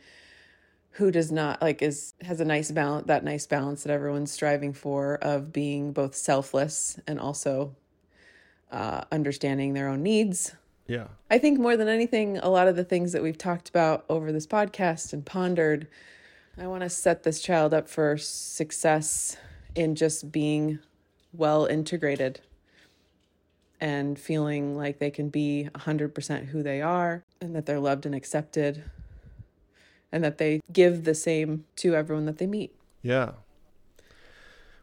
who 0.93 1.11
does 1.11 1.31
not 1.31 1.63
like 1.63 1.83
is 1.83 2.15
has 2.23 2.41
a 2.41 2.45
nice 2.45 2.71
balance 2.73 3.07
that 3.07 3.23
nice 3.23 3.47
balance 3.47 3.85
that 3.85 3.93
everyone's 3.93 4.33
striving 4.33 4.73
for 4.73 5.15
of 5.23 5.53
being 5.53 5.93
both 5.93 6.17
selfless 6.17 6.99
and 7.07 7.21
also 7.21 7.75
uh, 8.73 9.03
understanding 9.13 9.73
their 9.73 9.89
own 9.89 10.03
needs 10.03 10.55
Yeah. 10.89 11.07
I 11.31 11.39
think 11.39 11.61
more 11.61 11.77
than 11.77 11.87
anything, 11.87 12.39
a 12.39 12.49
lot 12.49 12.67
of 12.67 12.75
the 12.75 12.83
things 12.83 13.13
that 13.13 13.23
we've 13.23 13.39
talked 13.39 13.69
about 13.69 14.05
over 14.09 14.33
this 14.33 14.49
podcast 14.49 15.13
and 15.13 15.25
pondered, 15.25 15.87
I 16.59 16.67
want 16.67 16.83
to 16.83 16.91
set 16.91 17.23
this 17.23 17.41
child 17.41 17.73
up 17.73 17.89
for 17.89 18.17
success 18.19 19.37
in 19.77 19.95
just 19.95 20.33
being 20.33 20.81
well 21.33 21.67
integrated 21.67 22.41
and 23.81 24.19
feeling 24.19 24.77
like 24.77 24.99
they 24.99 25.11
can 25.11 25.29
be 25.31 25.69
100% 25.75 26.47
who 26.47 26.63
they 26.63 26.83
are 26.83 27.25
and 27.41 27.55
that 27.57 27.67
they're 27.67 27.81
loved 27.81 28.05
and 28.07 28.15
accepted 28.15 28.85
and 30.13 30.23
that 30.25 30.39
they 30.39 30.61
give 30.73 31.05
the 31.05 31.15
same 31.15 31.65
to 31.77 31.95
everyone 31.95 32.27
that 32.27 32.39
they 32.39 32.47
meet. 32.47 32.75
Yeah. 33.03 33.33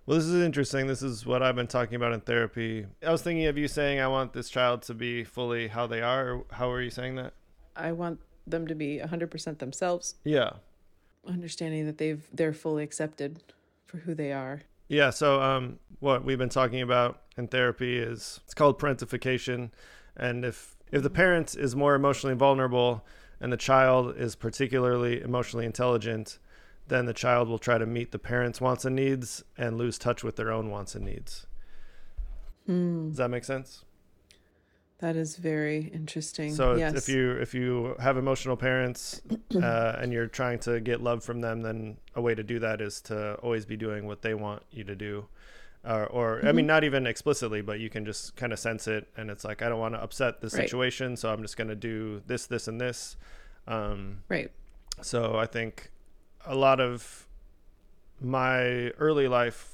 Well, 0.06 0.18
this 0.18 0.26
is 0.26 0.42
interesting. 0.42 0.88
This 0.88 1.04
is 1.04 1.26
what 1.26 1.44
I've 1.44 1.56
been 1.56 1.68
talking 1.68 1.96
about 1.96 2.14
in 2.14 2.22
therapy. 2.22 2.86
I 3.06 3.12
was 3.12 3.22
thinking 3.22 3.46
of 3.46 3.58
you 3.58 3.68
saying 3.68 4.00
I 4.00 4.08
want 4.08 4.32
this 4.34 4.50
child 4.50 4.82
to 4.84 4.94
be 4.94 5.24
fully 5.26 5.68
how 5.68 5.86
they 5.86 6.02
are. 6.02 6.44
How 6.52 6.72
are 6.72 6.82
you 6.82 6.90
saying 6.90 7.16
that? 7.16 7.34
I 7.76 7.92
want 7.92 8.20
them 8.48 8.68
to 8.68 8.74
be 8.76 9.00
100% 9.04 9.60
themselves, 9.60 10.16
Yeah. 10.24 10.52
understanding 11.28 11.86
that 11.88 11.98
they've 11.98 12.26
they're 12.34 12.54
fully 12.54 12.84
accepted 12.84 13.44
for 13.86 13.98
who 13.98 14.16
they 14.16 14.32
are. 14.32 14.62
Yeah, 14.88 15.10
so 15.10 15.42
um, 15.42 15.78
what 16.00 16.24
we've 16.24 16.38
been 16.38 16.48
talking 16.48 16.82
about 16.82 17.22
in 17.38 17.48
therapy 17.48 17.98
is 17.98 18.40
it's 18.44 18.54
called 18.54 18.80
parentification, 18.80 19.72
and 20.16 20.44
if 20.44 20.76
if 20.92 21.04
the 21.04 21.10
parent 21.10 21.56
is 21.56 21.76
more 21.76 21.96
emotionally 21.96 22.36
vulnerable 22.36 23.06
and 23.40 23.52
the 23.52 23.58
child 23.58 24.16
is 24.18 24.36
particularly 24.36 25.22
emotionally 25.22 25.66
intelligent, 25.66 26.40
then 26.88 27.06
the 27.06 27.14
child 27.14 27.48
will 27.48 27.60
try 27.60 27.78
to 27.78 27.86
meet 27.86 28.12
the 28.12 28.20
parent's 28.20 28.62
wants 28.62 28.86
and 28.86 28.96
needs 28.96 29.44
and 29.58 29.78
lose 29.78 29.98
touch 29.98 30.24
with 30.24 30.36
their 30.38 30.52
own 30.52 30.70
wants 30.70 30.96
and 30.96 31.06
needs. 31.06 31.46
Does 33.10 33.18
that 33.18 33.30
make 33.30 33.44
sense? 33.44 33.84
That 35.00 35.16
is 35.16 35.36
very 35.36 35.92
interesting. 35.94 36.56
So 36.56 36.76
yes. 36.76 36.96
if 36.96 37.08
you 37.08 37.34
if 37.34 37.54
you 37.54 37.96
have 38.00 38.18
emotional 38.18 38.58
parents 38.58 39.22
uh, 39.56 39.96
and 40.00 40.12
you're 40.12 40.28
trying 40.28 40.60
to 40.60 40.80
get 40.80 41.02
love 41.02 41.24
from 41.24 41.42
them, 41.42 41.62
then 41.62 41.98
a 42.16 42.22
way 42.22 42.34
to 42.34 42.44
do 42.44 42.58
that 42.60 42.82
is 42.82 43.00
to 43.02 43.36
always 43.36 43.66
be 43.66 43.78
doing 43.78 44.08
what 44.08 44.24
they 44.24 44.34
want 44.34 44.64
you 44.72 44.84
to 44.86 44.96
do, 44.96 45.28
uh, 45.86 46.06
or 46.10 46.40
I 46.40 46.52
mean 46.52 46.56
Mm-hmm. 46.64 46.68
not 46.68 46.84
even 46.84 47.08
explicitly, 47.08 47.62
but 47.62 47.80
you 47.80 47.90
can 47.90 48.06
just 48.06 48.36
kind 48.36 48.52
of 48.54 48.60
sense 48.60 48.88
it, 48.88 49.08
and 49.18 49.30
it's 49.30 49.44
like 49.44 49.62
I 49.62 49.70
don't 49.70 49.80
want 49.80 49.94
to 49.96 50.02
upset 50.02 50.42
the 50.42 50.48
Right. 50.48 50.68
situation, 50.70 51.16
so 51.18 51.32
I'm 51.32 51.42
just 51.42 51.58
going 51.58 51.70
to 51.70 51.76
do 51.76 52.22
this, 52.28 52.46
this, 52.48 52.68
and 52.68 52.80
this. 52.82 53.16
Um, 53.68 54.24
right. 54.30 54.50
so 55.02 55.38
I 55.38 55.46
think 55.46 55.92
a 56.46 56.56
lot 56.56 56.80
of 56.80 57.28
my 58.20 58.90
early 58.98 59.28
life 59.28 59.74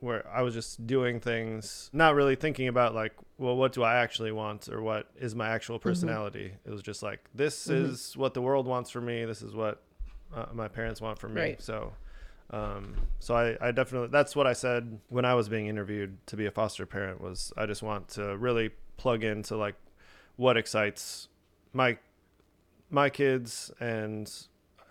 where 0.00 0.24
I 0.28 0.42
was 0.42 0.54
just 0.54 0.86
doing 0.86 1.18
things, 1.20 1.90
not 1.92 2.14
really 2.14 2.36
thinking 2.36 2.68
about 2.68 2.94
like, 2.94 3.12
well, 3.36 3.56
what 3.56 3.72
do 3.72 3.82
I 3.82 3.96
actually 3.96 4.30
want 4.30 4.68
or 4.68 4.80
what 4.80 5.08
is 5.18 5.34
my 5.34 5.48
actual 5.48 5.78
personality? 5.80 6.52
It 6.64 6.70
was 6.70 6.82
just 6.82 7.02
like, 7.02 7.18
this 7.34 7.68
is 7.68 8.16
what 8.16 8.32
the 8.34 8.40
world 8.40 8.66
wants 8.68 8.90
for 8.90 9.00
me. 9.00 9.24
This 9.24 9.42
is 9.42 9.54
what 9.54 9.82
uh, 10.32 10.46
my 10.52 10.68
parents 10.68 11.00
want 11.00 11.18
for 11.18 11.28
me. 11.28 11.40
Right. 11.40 11.60
So, 11.62 11.94
um, 12.50 12.94
so 13.18 13.34
I, 13.34 13.68
I 13.68 13.70
definitely, 13.72 14.08
that's 14.08 14.34
what 14.34 14.46
I 14.46 14.52
said 14.52 15.00
when 15.08 15.24
I 15.24 15.34
was 15.34 15.48
being 15.48 15.66
interviewed 15.66 16.16
to 16.28 16.36
be 16.36 16.46
a 16.46 16.50
foster 16.50 16.86
parent 16.86 17.20
was 17.20 17.52
I 17.56 17.66
just 17.66 17.82
want 17.82 18.08
to 18.10 18.36
really 18.36 18.70
plug 18.96 19.22
into 19.24 19.56
like 19.56 19.74
what 20.36 20.56
excites 20.56 21.28
my, 21.72 21.98
my 22.90 23.10
kids 23.10 23.70
and, 23.80 24.32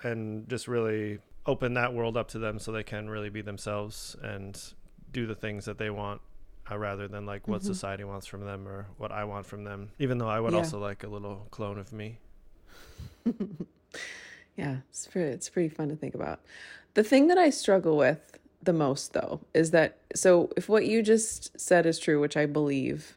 and 0.03 0.47
just 0.47 0.67
really 0.67 1.19
open 1.45 1.73
that 1.75 1.93
world 1.93 2.15
up 2.17 2.27
to 2.29 2.39
them 2.39 2.59
so 2.59 2.71
they 2.71 2.83
can 2.83 3.09
really 3.09 3.29
be 3.29 3.41
themselves 3.41 4.15
and 4.21 4.73
do 5.11 5.25
the 5.25 5.35
things 5.35 5.65
that 5.65 5.77
they 5.77 5.89
want 5.89 6.21
uh, 6.69 6.77
rather 6.77 7.07
than 7.07 7.25
like 7.25 7.47
what 7.47 7.63
society 7.63 8.03
wants 8.03 8.27
from 8.27 8.41
them 8.45 8.67
or 8.67 8.85
what 8.97 9.11
I 9.11 9.23
want 9.23 9.45
from 9.45 9.63
them. 9.63 9.89
Even 9.99 10.17
though 10.17 10.27
I 10.29 10.39
would 10.39 10.51
Yeah. 10.53 10.59
also 10.59 10.79
like 10.79 11.03
a 11.03 11.07
little 11.07 11.47
clone 11.49 11.79
of 11.79 11.91
me. 11.93 12.19
Yeah, 14.57 14.77
it's 14.89 15.07
pretty, 15.07 15.31
it's 15.31 15.49
pretty 15.49 15.69
fun 15.69 15.89
to 15.89 15.95
think 15.95 16.15
about. 16.15 16.41
The 16.95 17.03
thing 17.03 17.27
that 17.27 17.37
I 17.37 17.51
struggle 17.51 17.95
with 17.95 18.39
the 18.61 18.73
most, 18.73 19.13
though, 19.13 19.39
is 19.53 19.71
that 19.71 19.97
so 20.15 20.49
if 20.57 20.67
what 20.67 20.85
you 20.85 21.03
just 21.03 21.57
said 21.59 21.85
is 21.85 21.99
true, 21.99 22.19
which 22.19 22.35
I 22.35 22.47
believe, 22.47 23.15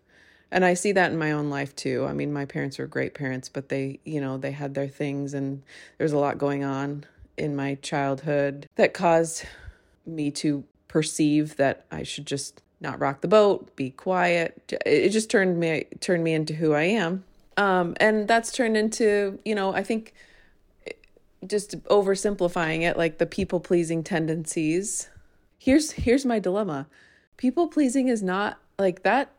and 0.51 0.65
I 0.65 0.75
see 0.75 0.93
that 0.93 1.13
in 1.13 1.19
my 1.19 1.33
own 1.33 1.49
life 1.49 1.75
too. 1.75 2.07
I 2.07 2.13
mean, 2.13 2.33
my 2.33 2.45
parents 2.45 2.79
were 2.79 2.87
great 2.87 3.15
parents, 3.15 3.49
but 3.49 3.71
they, 3.71 4.01
you 4.05 4.21
know, 4.21 4.37
they 4.37 4.53
had 4.53 4.75
their 4.75 4.89
things, 4.89 5.33
and 5.33 5.63
there's 5.97 6.13
a 6.13 6.19
lot 6.19 6.37
going 6.37 6.63
on 6.63 7.05
in 7.39 7.57
my 7.57 7.77
childhood 7.77 8.69
that 8.77 8.93
caused 8.93 9.47
me 10.05 10.31
to 10.31 10.63
perceive 10.89 11.57
that 11.57 11.87
I 11.91 12.03
should 12.03 12.27
just 12.27 12.63
not 12.83 13.01
rock 13.01 13.23
the 13.23 13.29
boat, 13.29 13.75
be 13.77 13.91
quiet. 13.91 14.75
It 14.85 15.09
just 15.11 15.31
turned 15.31 15.59
me 15.59 15.87
turned 16.01 16.23
me 16.23 16.35
into 16.35 16.55
who 16.55 16.75
I 16.75 16.83
am. 16.83 17.25
Um, 17.57 17.95
and 17.99 18.29
that's 18.29 18.53
turned 18.53 18.77
into, 18.77 19.39
you 19.45 19.55
know, 19.55 19.73
I 19.75 19.83
think 19.83 20.15
just 21.47 21.83
oversimplifying 21.85 22.83
it 22.83 22.97
like 22.97 23.19
the 23.19 23.27
people 23.27 23.61
pleasing 23.61 24.03
tendencies. 24.03 25.09
Here's 25.59 25.93
here's 25.93 26.27
my 26.27 26.39
dilemma. 26.39 26.87
People 27.37 27.69
pleasing 27.69 28.09
is 28.09 28.23
not 28.23 28.59
like 28.79 29.03
that 29.03 29.33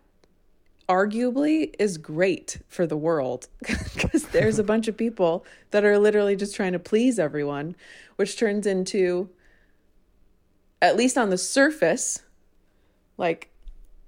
arguably 0.90 1.74
is 1.80 1.98
great 1.98 2.60
for 2.68 2.86
the 2.86 2.98
world 2.98 3.48
because 3.60 4.24
there's 4.26 4.60
a 4.60 4.64
bunch 4.64 4.88
of 4.88 4.98
people 4.98 5.46
that 5.70 5.86
are 5.86 5.98
literally 5.98 6.36
just 6.36 6.54
trying 6.56 6.74
to 6.74 6.80
please 6.80 7.18
everyone 7.18 7.74
which 8.18 8.38
turns 8.38 8.68
into 8.68 9.30
at 10.82 10.98
least 10.98 11.18
on 11.18 11.30
the 11.30 11.38
surface 11.38 12.24
like 13.18 13.50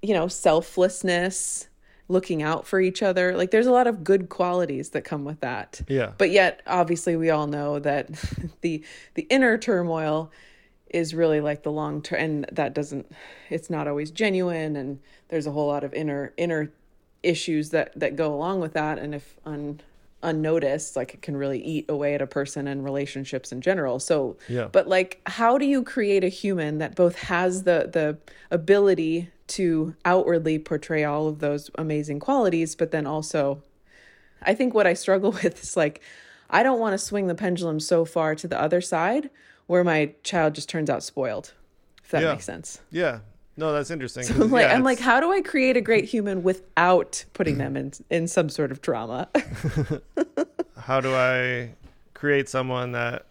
you 0.02 0.12
know 0.12 0.28
selflessness 0.28 1.68
looking 2.08 2.42
out 2.42 2.66
for 2.66 2.80
each 2.80 3.02
other. 3.02 3.36
Like 3.36 3.50
there's 3.50 3.66
a 3.66 3.72
lot 3.72 3.86
of 3.86 4.04
good 4.04 4.28
qualities 4.28 4.90
that 4.90 5.02
come 5.02 5.24
with 5.24 5.40
that. 5.40 5.80
Yeah. 5.88 6.12
but 6.18 6.30
yet 6.30 6.62
obviously 6.66 7.16
we 7.16 7.30
all 7.30 7.46
know 7.46 7.78
that 7.78 8.10
the 8.60 8.84
the 9.14 9.22
inner 9.30 9.56
turmoil 9.58 10.30
is 10.90 11.14
really 11.14 11.40
like 11.40 11.62
the 11.62 11.72
long 11.72 12.02
term 12.02 12.20
and 12.20 12.46
that 12.52 12.72
doesn't 12.74 13.10
it's 13.50 13.68
not 13.68 13.88
always 13.88 14.10
genuine 14.10 14.76
and 14.76 15.00
there's 15.28 15.46
a 15.46 15.50
whole 15.50 15.66
lot 15.66 15.82
of 15.82 15.92
inner 15.92 16.32
inner 16.36 16.72
issues 17.24 17.70
that 17.70 17.98
that 17.98 18.16
go 18.16 18.32
along 18.32 18.60
with 18.60 18.74
that. 18.74 18.98
And 18.98 19.14
if 19.14 19.34
un 19.44 19.80
unnoticed 20.24 20.96
like 20.96 21.14
it 21.14 21.22
can 21.22 21.36
really 21.36 21.60
eat 21.62 21.84
away 21.88 22.14
at 22.14 22.22
a 22.22 22.26
person 22.26 22.66
and 22.66 22.84
relationships 22.84 23.52
in 23.52 23.60
general 23.60 23.98
so 24.00 24.36
Yeah. 24.48 24.68
but 24.72 24.88
like 24.88 25.20
how 25.26 25.58
do 25.58 25.66
you 25.66 25.82
create 25.82 26.24
a 26.24 26.28
human 26.28 26.78
that 26.78 26.94
both 26.96 27.16
has 27.16 27.62
the 27.64 27.88
the 27.92 28.18
ability 28.50 29.30
to 29.46 29.94
outwardly 30.04 30.58
portray 30.58 31.04
all 31.04 31.28
of 31.28 31.38
those 31.40 31.70
amazing 31.76 32.18
qualities 32.20 32.74
but 32.74 32.90
then 32.90 33.06
also 33.06 33.62
I 34.42 34.54
think 34.54 34.74
what 34.74 34.86
I 34.86 34.92
struggle 34.94 35.30
with 35.42 35.62
is 35.62 35.74
like, 35.76 36.02
I 36.50 36.62
don't 36.62 36.78
want 36.78 36.92
to 36.92 36.98
swing 36.98 37.28
the 37.28 37.34
pendulum 37.34 37.80
so 37.80 38.04
far 38.04 38.34
to 38.34 38.46
the 38.46 38.60
other 38.60 38.82
side 38.82 39.30
where 39.66 39.82
my 39.82 40.12
child 40.22 40.54
just 40.54 40.68
turns 40.68 40.90
out 40.90 41.02
spoiled, 41.02 41.54
if 42.04 42.10
that 42.10 42.22
Yeah. 42.22 42.32
makes 42.32 42.44
sense. 42.44 42.80
Yeah. 42.90 43.20
No, 43.56 43.72
that's 43.72 43.90
interesting. 43.90 44.24
So 44.24 44.34
I'm 44.34 44.50
like, 44.50 44.66
yeah, 44.66 44.74
I'm 44.74 44.82
like, 44.82 44.98
how 44.98 45.20
do 45.20 45.32
I 45.32 45.40
create 45.40 45.76
a 45.76 45.80
great 45.80 46.06
human 46.06 46.42
without 46.42 47.24
putting 47.34 47.58
them 47.58 47.76
in 47.76 47.92
in 48.10 48.26
some 48.26 48.48
sort 48.48 48.72
of 48.72 48.82
trauma? 48.82 49.28
how 50.76 51.00
do 51.00 51.14
I 51.14 51.70
create 52.14 52.48
someone 52.48 52.92
that 52.92 53.26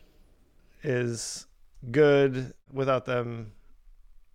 is 0.83 1.45
good 1.91 2.53
without 2.71 3.05
them 3.05 3.51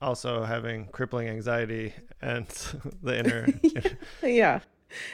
also 0.00 0.44
having 0.44 0.86
crippling 0.86 1.28
anxiety 1.28 1.92
and 2.20 2.46
the 3.02 3.18
inner 3.18 3.46
yeah, 4.22 4.60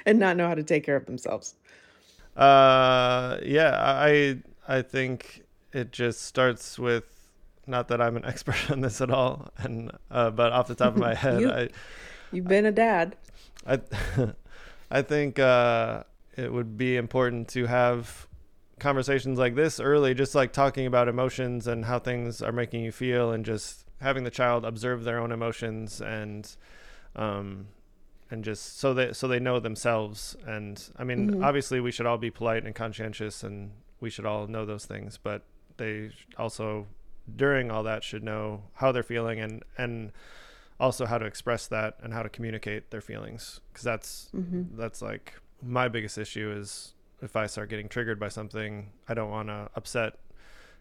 and 0.07 0.19
not 0.19 0.37
know 0.37 0.49
how 0.49 0.55
to 0.55 0.63
take 0.63 0.85
care 0.85 0.97
of 0.97 1.07
themselves. 1.07 1.55
Uh, 2.37 3.39
yeah, 3.43 3.77
I 3.81 4.39
I 4.67 4.83
think 4.83 5.45
it 5.73 5.93
just 5.93 6.23
starts 6.23 6.79
with 6.79 7.24
not 7.67 7.89
that 7.89 8.01
I'm 8.01 8.17
an 8.17 8.25
expert 8.33 8.71
on 8.71 8.81
this 8.81 9.01
at 9.01 9.11
all, 9.11 9.49
and 9.59 9.91
uh, 10.11 10.31
but 10.31 10.53
off 10.53 10.69
the 10.69 10.75
top 10.75 10.95
of 10.95 10.99
my 10.99 11.15
head, 11.25 11.41
You- 11.41 11.51
I 11.51 11.69
You've 12.33 12.49
been 12.49 12.67
a 12.67 12.73
dad. 12.73 13.17
I 13.67 13.81
I 14.91 15.03
think 15.03 15.39
uh, 15.39 16.03
it 16.37 16.53
would 16.53 16.77
be 16.77 16.97
important 16.97 17.49
to 17.51 17.67
have 17.67 18.27
conversations 18.81 19.39
like 19.39 19.55
this 19.55 19.79
early, 19.79 20.15
just 20.15 20.35
like 20.35 20.53
talking 20.53 20.87
about 20.87 21.07
emotions 21.09 21.67
and 21.67 21.85
how 21.85 21.99
things 21.99 22.43
are 22.43 22.53
making 22.53 22.83
you 22.83 22.91
feel, 22.93 23.31
and 23.31 23.45
just 23.45 23.85
having 24.01 24.25
the 24.25 24.31
child 24.31 24.65
observe 24.65 25.05
their 25.05 25.19
own 25.19 25.31
emotions 25.33 26.01
and 26.01 26.57
um 27.17 27.69
and 28.31 28.45
just 28.45 28.79
so 28.79 28.93
they 28.93 29.13
so 29.13 29.29
they 29.29 29.39
know 29.39 29.61
themselves 29.61 30.37
and 30.47 30.91
i 30.99 31.05
mean 31.05 31.43
obviously 31.43 31.81
we 31.81 31.93
should 31.93 32.05
all 32.05 32.19
be 32.19 32.31
polite 32.31 32.65
and 32.65 32.75
conscientious 32.75 33.43
and 33.45 33.71
we 34.01 34.11
should 34.11 34.27
all 34.27 34.47
know 34.49 34.67
those 34.67 34.85
things 34.85 35.17
but 35.23 35.43
they 35.77 36.11
also 36.37 36.87
during 37.37 37.71
all 37.71 37.83
that 37.83 38.05
should 38.05 38.23
know 38.23 38.63
how 38.75 38.93
they're 38.93 39.03
feeling 39.03 39.41
and 39.41 39.63
and 39.79 40.13
also 40.81 41.07
how 41.07 41.19
to 41.19 41.25
express 41.25 41.67
that 41.69 41.97
and 42.03 42.13
how 42.13 42.23
to 42.23 42.29
communicate 42.29 42.91
their 42.91 43.01
feelings. 43.01 43.61
Because 43.73 43.85
that's 43.85 44.29
mm-hmm. 44.35 44.77
that's 44.77 45.01
like 45.01 45.35
my 45.63 45.89
biggest 45.89 46.19
issue 46.19 46.53
is 46.57 46.95
if 47.23 47.37
i 47.37 47.47
start 47.47 47.71
getting 47.71 47.89
triggered 47.89 48.21
by 48.21 48.29
something 48.29 48.91
i 49.09 49.15
don't 49.15 49.31
want 49.31 49.49
to 49.49 49.69
upset 49.75 50.19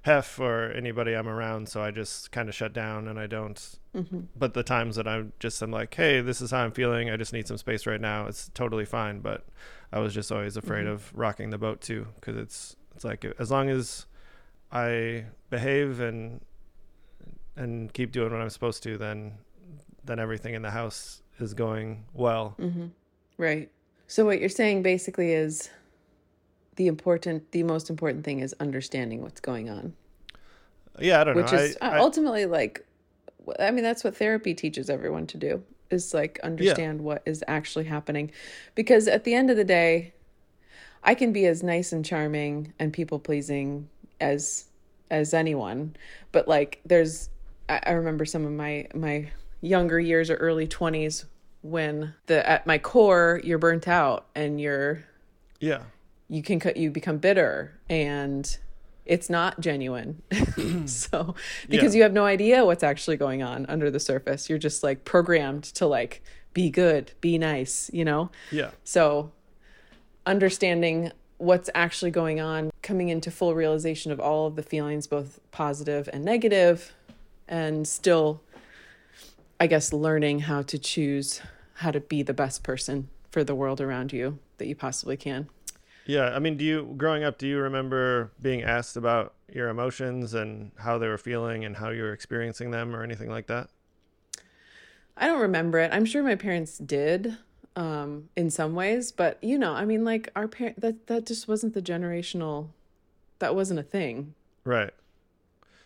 hef 0.01 0.39
or 0.39 0.71
anybody 0.71 1.13
i'm 1.13 1.27
around 1.27 1.69
so 1.69 1.81
i 1.81 1.89
just 1.89 2.31
kind 2.31 2.49
of 2.49 2.55
shut 2.55 2.73
down 2.73 3.07
and 3.07 3.17
i 3.19 3.25
don't. 3.27 3.79
Mm-hmm. 3.95 4.21
But 4.35 4.53
the 4.53 4.63
times 4.63 4.95
that 4.97 5.07
i'm 5.07 5.31
just 5.39 5.61
i'm 5.61 5.71
like 5.71 5.93
hey 5.93 6.19
this 6.19 6.41
is 6.41 6.51
how 6.51 6.59
i'm 6.59 6.71
feeling. 6.71 7.09
I 7.09 7.17
just 7.17 7.33
need 7.33 7.47
some 7.47 7.57
space 7.57 7.85
right 7.85 8.01
now. 8.01 8.27
It's 8.27 8.49
totally 8.53 8.85
fine 8.85 9.19
but 9.19 9.45
i 9.91 9.99
was 9.99 10.13
just 10.13 10.31
always 10.31 10.57
afraid 10.57 10.85
mm-hmm. 10.85 10.93
of 10.93 11.11
rocking 11.15 11.51
the 11.51 11.57
boat 11.57 11.79
too 11.79 12.07
because 12.15 12.35
it's 12.35 12.75
it's 12.95 13.05
like 13.05 13.25
as 13.39 13.49
long 13.49 13.69
as 13.69 14.05
i 14.73 15.23
behave 15.49 15.99
and 16.01 16.41
and 17.55 17.93
keep 17.93 18.11
doing 18.11 18.31
what 18.31 18.41
i'm 18.41 18.49
supposed 18.49 18.83
to 18.83 18.97
then 18.97 19.33
then 20.03 20.19
everything 20.19 20.53
in 20.53 20.61
the 20.61 20.71
house 20.71 21.21
is 21.39 21.53
going 21.53 22.03
well. 22.13 22.57
Right. 23.37 23.71
So 24.07 24.25
what 24.25 24.39
you're 24.39 24.49
saying 24.49 24.83
basically 24.83 25.31
is 25.31 25.69
the 26.75 26.87
important 26.87 27.51
the 27.51 27.63
most 27.63 27.89
important 27.89 28.25
thing 28.25 28.39
is 28.39 28.53
understanding 28.59 29.21
what's 29.21 29.39
going 29.39 29.69
on, 29.69 29.93
yeah 30.99 31.21
i 31.21 31.23
don't 31.23 31.35
which 31.35 31.51
know. 31.51 31.57
is 31.59 31.77
I, 31.81 31.87
uh, 31.87 31.91
I- 31.91 31.97
ultimately 31.99 32.45
like 32.45 32.85
I 33.59 33.71
mean 33.71 33.83
that's 33.83 34.03
what 34.03 34.15
therapy 34.17 34.53
teaches 34.53 34.89
everyone 34.89 35.27
to 35.27 35.37
do 35.37 35.63
is 35.89 36.13
like 36.13 36.39
understand 36.43 37.01
what 37.01 37.21
is 37.25 37.43
actually 37.47 37.85
happening. 37.85 38.31
Because 38.73 39.07
at 39.07 39.23
the 39.23 39.33
end 39.35 39.49
of 39.51 39.57
the 39.57 39.63
day 39.63 40.13
I 41.03 41.13
can 41.15 41.31
be 41.31 41.45
as 41.45 41.61
nice 41.63 41.91
and 41.91 42.03
charming 42.03 42.73
and 42.79 42.91
people 42.91 43.19
pleasing 43.19 43.89
as 44.23 44.65
as 45.11 45.33
anyone, 45.33 45.95
but 46.31 46.47
like 46.47 46.79
there's 46.85 47.29
I, 47.69 47.79
I 47.87 47.91
remember 47.91 48.25
some 48.25 48.45
of 48.45 48.51
my 48.51 48.87
my 48.95 49.29
younger 49.61 49.99
years 49.99 50.29
or 50.29 50.35
early 50.35 50.67
20s 50.67 51.25
when 51.61 52.13
the 52.25 52.47
at 52.49 52.65
my 52.67 52.77
core 52.77 53.39
you're 53.43 53.57
burnt 53.57 53.87
out 53.87 54.25
and 54.35 54.59
you're 54.59 55.03
yeah. 55.61 55.83
you 56.27 56.41
can 56.43 56.59
cut 56.59 56.75
you 56.75 56.91
become 56.91 57.17
bitter 57.17 57.79
and 57.89 58.57
it's 59.05 59.29
not 59.29 59.59
genuine. 59.59 60.21
So 60.85 61.35
because 61.69 61.93
Yeah. 61.93 61.97
you 61.97 62.03
have 62.03 62.13
no 62.13 62.25
idea 62.25 62.65
what's 62.65 62.83
actually 62.83 63.17
going 63.17 63.41
on 63.43 63.65
under 63.67 63.89
the 63.91 63.99
surface. 63.99 64.49
You're 64.49 64.59
just 64.69 64.83
like 64.83 65.05
programmed 65.05 65.63
to 65.75 65.85
like 65.87 66.21
be 66.53 66.69
good 66.69 67.11
be 67.21 67.37
nice 67.37 67.89
you 67.93 68.05
know? 68.05 68.29
Yeah. 68.51 68.71
So 68.83 69.31
understanding 70.25 71.11
what's 71.43 71.69
actually 71.75 72.09
going 72.11 72.39
on 72.39 72.71
coming 72.81 73.09
into 73.09 73.29
full 73.29 73.53
realization 73.53 74.11
of 74.11 74.19
all 74.19 74.47
of 74.47 74.55
the 74.55 74.63
feelings 74.63 75.07
both 75.07 75.39
positive 75.51 76.09
and 76.13 76.23
negative 76.23 76.93
and 77.47 77.85
still 77.87 78.41
i 79.59 79.67
guess 79.67 79.91
learning 79.91 80.39
how 80.39 80.61
to 80.61 80.77
choose 80.79 81.41
how 81.75 81.91
to 81.91 81.99
be 81.99 82.23
the 82.23 82.33
best 82.33 82.63
person 82.63 83.09
for 83.29 83.43
the 83.43 83.53
world 83.53 83.81
around 83.81 84.13
you 84.13 84.39
that 84.57 84.67
you 84.67 84.75
possibly 84.75 85.17
can 85.17 85.47
Yeah, 86.05 86.35
I 86.35 86.39
mean, 86.39 86.57
do 86.57 86.65
you 86.65 86.93
growing 86.97 87.23
up, 87.23 87.37
do 87.37 87.47
you 87.47 87.57
remember 87.59 88.31
being 88.41 88.61
asked 88.61 88.97
about 88.97 89.33
your 89.51 89.69
emotions 89.69 90.33
and 90.33 90.71
how 90.77 90.97
they 90.97 91.07
were 91.07 91.17
feeling 91.17 91.63
and 91.63 91.77
how 91.77 91.89
you 91.89 92.03
were 92.03 92.13
experiencing 92.13 92.71
them 92.71 92.95
or 92.95 93.03
anything 93.03 93.29
like 93.29 93.47
that? 93.47 93.69
I 95.15 95.27
don't 95.27 95.39
remember 95.39 95.79
it. 95.79 95.91
I'm 95.93 96.05
sure 96.05 96.23
my 96.23 96.35
parents 96.35 96.77
did 96.77 97.37
um 97.75 98.29
in 98.35 98.49
some 98.49 98.75
ways, 98.75 99.11
but 99.11 99.37
you 99.43 99.57
know, 99.57 99.73
I 99.73 99.85
mean 99.85 100.03
like 100.03 100.29
our 100.35 100.47
parent 100.47 100.79
that 100.81 101.07
that 101.07 101.25
just 101.25 101.47
wasn't 101.47 101.73
the 101.73 101.81
generational 101.81 102.67
that 103.39 103.55
wasn't 103.55 103.79
a 103.79 103.83
thing. 103.83 104.35
Right. 104.63 104.91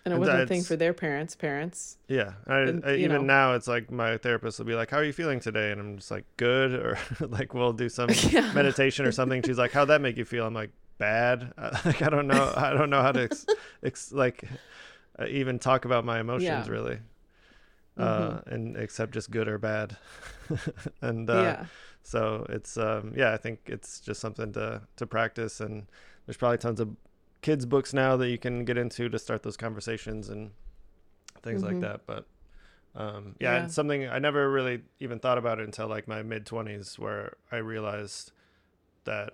And 0.06 0.14
it 0.14 0.16
And 0.16 0.20
wasn't 0.20 0.42
a 0.44 0.48
thing 0.48 0.64
for 0.64 0.76
their 0.78 0.94
parents' 0.94 1.36
parents. 1.36 1.98
Yeah. 2.08 2.34
I, 2.46 2.60
And, 2.60 2.86
I, 2.86 2.96
even 2.96 3.22
know. 3.28 3.50
now, 3.50 3.54
it's 3.56 3.68
like 3.68 3.92
my 3.92 4.16
therapist 4.18 4.58
will 4.58 4.66
be 4.66 4.74
like, 4.76 4.90
"How 4.90 4.98
are 4.98 5.04
you 5.04 5.12
feeling 5.12 5.42
today?" 5.42 5.72
And 5.72 5.82
I'm 5.82 5.98
just 5.98 6.12
like, 6.12 6.24
"Good," 6.38 6.72
or 6.74 6.98
like 7.20 7.54
we'll 7.54 7.74
do 7.74 7.90
some 7.90 8.10
Yeah. 8.30 8.54
meditation 8.54 9.06
or 9.06 9.12
something. 9.12 9.42
She's 9.44 9.58
like, 9.58 9.72
"How'd 9.74 9.90
that 9.90 10.00
make 10.02 10.16
you 10.16 10.24
feel?" 10.24 10.46
I'm 10.46 10.54
like, 10.54 10.70
"Bad." 10.98 11.52
like 11.86 12.02
I 12.02 12.10
don't 12.10 12.28
know. 12.28 12.54
I 12.56 12.72
don't 12.72 12.90
know 12.90 13.02
how 13.02 13.12
to 13.12 13.24
ex, 13.24 13.46
ex, 13.84 14.12
like 14.14 14.44
uh, 15.20 15.26
even 15.28 15.60
talk 15.60 15.84
about 15.84 16.06
my 16.06 16.20
emotions 16.22 16.46
Yeah. 16.46 16.70
Really, 16.70 17.00
uh, 17.98 18.42
and 18.46 18.76
except 18.78 19.12
just 19.14 19.32
good 19.32 19.48
or 19.48 19.58
bad. 19.58 19.98
and 21.02 21.30
uh, 21.30 21.34
Yeah. 21.42 21.66
so 22.04 22.46
it's 22.50 22.78
um, 22.78 23.14
yeah, 23.16 23.34
I 23.34 23.38
think 23.38 23.60
it's 23.66 24.00
just 24.00 24.20
something 24.22 24.54
to 24.54 24.82
to 24.96 25.06
practice, 25.08 25.60
and 25.60 25.88
there's 26.26 26.38
probably 26.38 26.58
tons 26.58 26.80
of 26.80 26.96
kids 27.42 27.66
books 27.66 27.94
now 27.94 28.18
that 28.18 28.30
you 28.30 28.38
can 28.38 28.66
get 28.66 28.78
into 28.78 29.10
to 29.10 29.20
start 29.20 29.44
those 29.44 29.58
conversations 29.58 30.30
and 30.30 30.52
things 31.44 31.62
like 31.64 31.80
that. 31.82 32.02
But 32.06 32.26
um, 32.96 33.36
yeah, 33.40 33.58
Yeah. 33.58 33.66
it's 33.66 33.74
something 33.76 34.08
I 34.08 34.20
never 34.20 34.50
really 34.50 34.82
even 35.00 35.20
thought 35.20 35.38
about 35.38 35.60
it 35.60 35.66
until 35.66 35.88
like 35.88 36.08
my 36.08 36.24
mid 36.24 36.46
twenties, 36.46 36.98
where 36.98 37.36
I 37.52 37.58
realized 37.58 38.32
that 39.06 39.34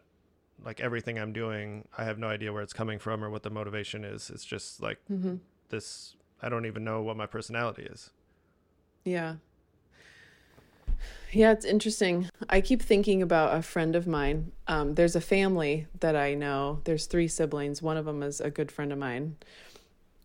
like 0.64 0.80
everything 0.80 1.18
I'm 1.20 1.34
doing, 1.34 1.88
I 1.98 2.04
have 2.06 2.18
no 2.20 2.28
idea 2.28 2.54
where 2.54 2.62
it's 2.62 2.74
coming 2.74 3.00
from 3.00 3.24
or 3.24 3.30
what 3.30 3.44
the 3.44 3.50
motivation 3.50 4.04
is. 4.06 4.30
It's 4.30 4.46
just 4.46 4.82
like 4.82 5.00
this. 5.70 6.16
I 6.42 6.50
don't 6.50 6.66
even 6.66 6.84
know 6.84 7.02
what 7.02 7.16
my 7.18 7.26
personality 7.26 7.84
is. 7.84 8.10
Yeah. 9.06 9.36
Yeah, 11.32 11.52
it's 11.52 11.66
interesting. 11.66 12.30
I 12.48 12.62
keep 12.62 12.82
thinking 12.82 13.22
about 13.24 13.58
a 13.58 13.64
friend 13.64 13.96
of 13.96 14.06
mine. 14.06 14.52
Um, 14.68 14.94
there's 14.94 15.16
a 15.16 15.22
family 15.22 15.88
that 16.00 16.16
I 16.16 16.36
know. 16.36 16.82
There's 16.84 17.08
three 17.08 17.28
siblings. 17.28 17.82
One 17.82 17.98
of 17.98 18.06
them 18.06 18.22
is 18.22 18.40
a 18.40 18.52
good 18.52 18.72
friend 18.72 18.92
of 18.92 19.00
mine. 19.00 19.38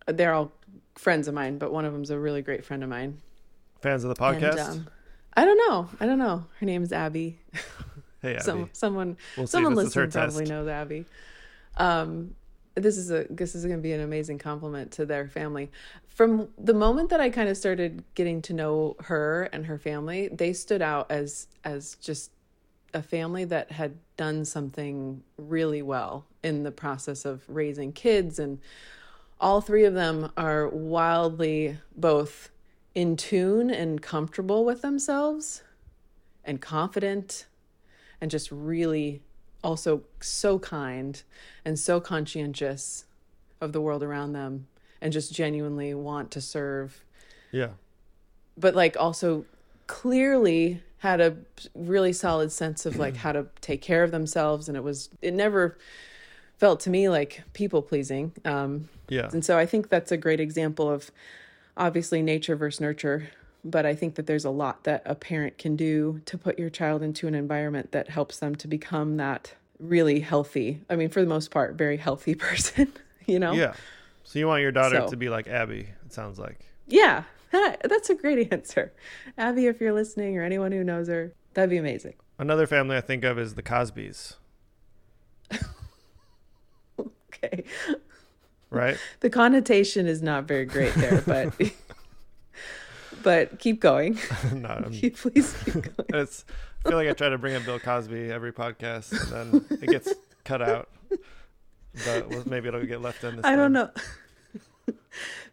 They're 0.06 0.34
all 0.34 0.52
friends 0.96 1.26
of 1.26 1.34
mine, 1.34 1.56
but 1.58 1.72
one 1.72 1.86
of 1.86 1.92
them's 1.94 2.10
a 2.10 2.18
really 2.18 2.42
great 2.42 2.62
friend 2.64 2.82
of 2.82 2.90
mine. 2.90 3.18
Fans 3.80 4.04
of 4.04 4.14
the 4.14 4.22
And, 4.22 4.42
podcast? 4.42 4.68
um, 4.68 4.88
I 5.34 5.44
don't 5.46 5.56
know. 5.68 5.88
I 5.98 6.04
don't 6.06 6.18
know. 6.18 6.44
Her 6.60 6.66
name 6.66 6.82
is 6.82 6.92
Abby. 6.92 7.38
hey, 8.20 8.34
Abby. 8.34 8.42
Some, 8.42 8.70
someone 8.74 9.16
We'll 9.36 9.46
someone 9.46 9.74
this 9.76 9.86
is 9.88 9.94
her 9.94 10.04
listening 10.06 10.26
probably 10.26 10.44
knows 10.46 10.68
Abby. 10.68 11.04
Um, 11.78 12.34
this 12.78 12.96
is 12.96 13.10
a 13.10 13.26
this 13.30 13.54
is 13.54 13.64
going 13.64 13.78
to 13.78 13.82
be 13.82 13.92
an 13.92 14.00
amazing 14.00 14.38
compliment 14.38 14.92
to 14.92 15.06
their 15.06 15.28
family. 15.28 15.70
From 16.08 16.48
the 16.58 16.74
moment 16.74 17.10
that 17.10 17.20
I 17.20 17.30
kind 17.30 17.48
of 17.48 17.56
started 17.56 18.02
getting 18.14 18.42
to 18.42 18.52
know 18.52 18.96
her 19.04 19.44
and 19.52 19.66
her 19.66 19.78
family, 19.78 20.28
they 20.28 20.52
stood 20.52 20.82
out 20.82 21.10
as 21.10 21.48
as 21.64 21.96
just 21.96 22.30
a 22.94 23.02
family 23.02 23.44
that 23.44 23.70
had 23.70 23.96
done 24.16 24.44
something 24.44 25.22
really 25.36 25.82
well 25.82 26.24
in 26.42 26.62
the 26.62 26.70
process 26.70 27.24
of 27.24 27.42
raising 27.48 27.92
kids 27.92 28.38
and 28.38 28.58
all 29.40 29.60
three 29.60 29.84
of 29.84 29.94
them 29.94 30.32
are 30.36 30.68
wildly 30.68 31.78
both 31.96 32.50
in 32.94 33.16
tune 33.16 33.70
and 33.70 34.02
comfortable 34.02 34.64
with 34.64 34.82
themselves 34.82 35.62
and 36.44 36.60
confident 36.60 37.46
and 38.20 38.30
just 38.30 38.50
really 38.50 39.22
also 39.62 40.02
so 40.20 40.58
kind 40.58 41.22
and 41.64 41.78
so 41.78 42.00
conscientious 42.00 43.04
of 43.60 43.72
the 43.72 43.80
world 43.80 44.02
around 44.02 44.32
them 44.32 44.66
and 45.00 45.12
just 45.12 45.32
genuinely 45.32 45.94
want 45.94 46.30
to 46.30 46.40
serve 46.40 47.04
yeah. 47.50 47.70
but 48.56 48.74
like 48.74 48.96
also 48.98 49.44
clearly 49.86 50.82
had 50.98 51.20
a 51.20 51.36
really 51.74 52.12
solid 52.12 52.50
sense 52.52 52.84
of 52.86 52.96
like 52.96 53.16
how 53.16 53.32
to 53.32 53.46
take 53.60 53.80
care 53.80 54.02
of 54.02 54.10
themselves 54.10 54.68
and 54.68 54.76
it 54.76 54.82
was 54.82 55.08
it 55.22 55.32
never 55.32 55.78
felt 56.58 56.80
to 56.80 56.90
me 56.90 57.08
like 57.08 57.42
people 57.52 57.82
pleasing 57.82 58.32
um 58.44 58.88
Yeah. 59.08 59.28
and 59.32 59.44
so 59.44 59.56
I 59.58 59.64
think 59.66 59.88
that's 59.88 60.12
a 60.12 60.16
great 60.16 60.40
example 60.40 60.90
of 60.90 61.10
obviously 61.76 62.20
nature 62.22 62.56
versus 62.56 62.80
nurture. 62.80 63.30
But 63.64 63.84
I 63.86 63.94
think 63.94 64.14
that 64.14 64.26
there's 64.26 64.44
a 64.44 64.50
lot 64.50 64.84
that 64.84 65.02
a 65.04 65.14
parent 65.14 65.58
can 65.58 65.74
do 65.76 66.20
to 66.26 66.38
put 66.38 66.58
your 66.58 66.70
child 66.70 67.02
into 67.02 67.26
an 67.26 67.34
environment 67.34 67.92
that 67.92 68.08
helps 68.10 68.38
them 68.38 68.54
to 68.56 68.68
become 68.68 69.16
that 69.16 69.54
really 69.78 70.20
healthy. 70.20 70.80
I 70.88 70.96
mean, 70.96 71.08
for 71.08 71.20
the 71.20 71.28
most 71.28 71.50
part, 71.50 71.74
very 71.74 71.96
healthy 71.96 72.34
person, 72.46 72.92
you 73.26 73.38
know? 73.38 73.52
Yeah. 73.52 73.74
So 74.24 74.38
you 74.38 74.46
want 74.46 74.62
your 74.62 74.72
daughter 74.72 74.96
So- 75.00 75.08
to 75.10 75.16
be 75.16 75.28
like 75.28 75.48
Abby, 75.48 75.88
it 76.06 76.12
sounds 76.12 76.38
like. 76.38 76.60
Yeah. 76.86 77.24
That's 77.50 78.10
a 78.10 78.14
great 78.14 78.52
answer. 78.52 78.92
Abby, 79.36 79.66
if 79.66 79.80
you're 79.80 79.92
listening 79.92 80.36
or 80.38 80.42
anyone 80.42 80.70
who 80.72 80.84
knows 80.84 81.08
her, 81.08 81.32
that'd 81.54 81.70
be 81.70 81.78
amazing. 81.78 82.14
Another 82.38 82.66
family 82.66 82.96
I 82.96 83.00
think 83.00 83.24
of 83.24 83.38
is 83.38 83.54
the 83.54 83.62
Cosbys, 83.62 84.34
Okay. 86.98 87.64
right? 88.70 88.98
The 89.20 89.30
connotation 89.30 90.06
is 90.06 90.22
not 90.22 90.44
very 90.44 90.64
great 90.64 90.94
there, 90.94 91.22
but 91.26 91.54
but 93.22 93.58
keep 93.58 93.80
going. 93.80 94.18
no, 94.54 94.84
Please 95.14 95.56
keep 95.64 95.74
going. 95.96 96.22
it's. 96.22 96.44
I 96.84 96.88
feel 96.90 96.98
like 96.98 97.08
I 97.08 97.12
try 97.12 97.28
to 97.28 97.38
bring 97.38 97.54
up 97.56 97.64
Bill 97.64 97.78
Cosby 97.80 98.30
every 98.30 98.52
podcast, 98.52 99.32
and 99.32 99.52
then 99.52 99.78
it 99.82 99.88
gets 99.90 100.14
cut 100.44 100.62
out. 100.62 100.88
But 102.04 102.46
maybe 102.46 102.68
it'll 102.68 102.84
get 102.86 103.02
left 103.02 103.24
in. 103.24 103.36
This 103.36 103.44
I 103.44 103.56
don't 103.56 103.72
know. 103.72 103.90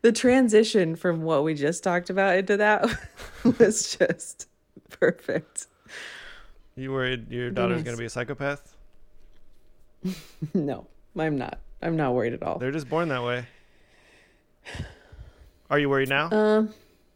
the 0.04 0.12
transition 0.12 0.96
from 0.96 1.24
what 1.24 1.44
we 1.44 1.56
just 1.56 1.84
talked 1.84 2.10
about 2.12 2.38
into 2.38 2.58
that 2.58 2.88
was 3.60 3.96
just 3.98 4.48
perfect. 4.90 5.68
You 6.76 6.92
worried 6.92 7.32
your 7.32 7.50
daughter's 7.50 7.78
nice. 7.78 7.86
going 7.86 7.98
to 7.98 8.00
be 8.02 8.06
a 8.06 8.10
psychopath? 8.10 8.76
no, 10.54 10.86
I'm 11.18 11.38
not. 11.38 11.60
I'm 11.82 11.96
not 11.98 12.14
worried 12.14 12.34
at 12.34 12.44
all. 12.44 12.60
They're 12.60 12.72
just 12.72 12.88
born 12.88 13.10
that 13.10 13.24
way. 13.24 13.48
Are 15.70 15.80
you 15.80 15.90
worried 15.90 16.10
now? 16.10 16.30
Um, 16.32 16.74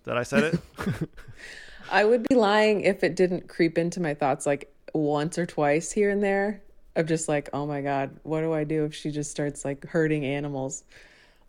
that 0.10 0.18
I 0.18 0.24
said 0.24 0.44
it? 0.56 0.60
I 1.92 2.04
would 2.04 2.28
be 2.28 2.34
lying 2.36 2.82
if 2.82 3.04
it 3.04 3.16
didn't 3.16 3.48
creep 3.48 3.78
into 3.78 4.00
my 4.00 4.16
thoughts 4.16 4.46
like 4.48 4.74
once 4.94 5.38
or 5.38 5.46
twice 5.46 5.92
here 5.92 6.10
and 6.10 6.24
there 6.24 6.64
of 6.96 7.06
just 7.06 7.30
like, 7.30 7.50
oh 7.54 7.68
my 7.68 7.82
God, 7.82 8.20
what 8.24 8.42
do 8.42 8.52
I 8.52 8.64
do 8.64 8.86
if 8.86 8.96
she 8.96 9.12
just 9.12 9.30
starts 9.30 9.64
like 9.64 9.86
hurting 9.86 10.26
animals? 10.26 10.84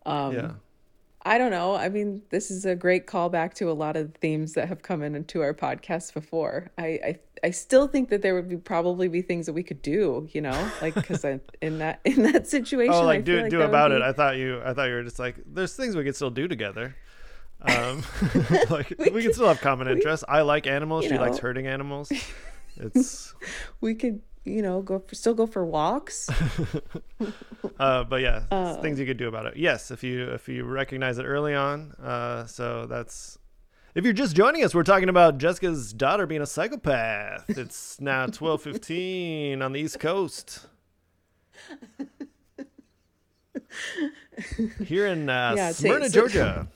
Um, 0.05 0.33
yeah. 0.35 0.51
I 1.23 1.37
don't 1.37 1.51
know. 1.51 1.75
I 1.75 1.89
mean, 1.89 2.21
this 2.29 2.49
is 2.49 2.65
a 2.65 2.75
great 2.75 3.05
callback 3.05 3.53
to 3.55 3.69
a 3.69 3.73
lot 3.73 3.95
of 3.95 4.13
the 4.13 4.19
themes 4.19 4.53
that 4.53 4.67
have 4.67 4.81
come 4.81 5.01
into 5.03 5.41
our 5.41 5.53
podcast 5.53 6.13
before. 6.13 6.71
I, 6.77 6.85
I, 6.85 7.19
I 7.43 7.51
still 7.51 7.87
think 7.87 8.09
that 8.09 8.21
there 8.21 8.33
would 8.35 8.49
be 8.49 8.57
probably 8.57 9.07
be 9.07 9.21
things 9.21 9.45
that 9.47 9.53
we 9.53 9.61
could 9.63 9.81
do, 9.81 10.27
you 10.31 10.41
know, 10.41 10.71
like 10.81 10.95
because 10.95 11.23
in 11.61 11.77
that 11.79 11.99
in 12.05 12.23
that 12.31 12.47
situation, 12.47 12.93
Oh, 12.93 13.01
I 13.01 13.05
like 13.05 13.25
feel 13.25 13.37
do 13.37 13.41
like 13.43 13.51
do 13.51 13.61
about 13.61 13.89
be- 13.89 13.97
it. 13.97 14.01
I 14.03 14.13
thought 14.13 14.37
you 14.37 14.61
I 14.63 14.73
thought 14.73 14.85
you 14.85 14.95
were 14.95 15.03
just 15.03 15.19
like 15.19 15.35
there's 15.45 15.75
things 15.75 15.95
we 15.95 16.03
could 16.03 16.15
still 16.15 16.31
do 16.31 16.47
together. 16.47 16.95
Um, 17.63 18.03
like 18.69 18.93
we, 19.13 19.23
can 19.23 19.33
still 19.33 19.47
have 19.47 19.61
common 19.61 19.87
interests. 19.87 20.25
I 20.27 20.41
like 20.41 20.67
animals. 20.67 21.05
She 21.05 21.17
likes 21.17 21.37
know. 21.37 21.41
hurting 21.41 21.67
animals. 21.67 22.11
It's 22.77 23.35
we 23.81 23.95
could, 23.95 24.21
you 24.45 24.61
know, 24.61 24.81
go 24.81 24.99
for, 24.99 25.13
still 25.13 25.33
go 25.33 25.45
for 25.45 25.65
walks. 25.65 26.29
uh, 27.79 28.03
but 28.05 28.21
yeah, 28.21 28.43
it's 28.49 28.81
things 28.81 28.97
you 28.97 29.05
could 29.05 29.17
do 29.17 29.27
about 29.27 29.45
it. 29.45 29.57
Yes, 29.57 29.91
if 29.91 30.05
you 30.05 30.29
if 30.31 30.47
you 30.47 30.63
recognize 30.63 31.17
it 31.17 31.23
early 31.23 31.53
on. 31.53 31.91
Uh, 32.01 32.45
so 32.45 32.85
that's 32.85 33.37
if 33.93 34.05
you're 34.05 34.13
just 34.13 34.37
joining 34.37 34.63
us, 34.63 34.73
we're 34.73 34.83
talking 34.83 35.09
about 35.09 35.37
Jessica's 35.37 35.91
daughter 35.91 36.25
being 36.25 36.41
a 36.41 36.45
psychopath. 36.45 37.49
It's 37.49 37.99
now 37.99 38.25
12:15 38.27 39.61
on 39.61 39.73
the 39.73 39.81
East 39.81 39.99
Coast. 39.99 40.65
Here 44.83 45.07
in 45.07 45.29
uh, 45.29 45.55
Yeah, 45.57 45.71
Smyrna, 45.73 46.09
Georgia. 46.09 46.67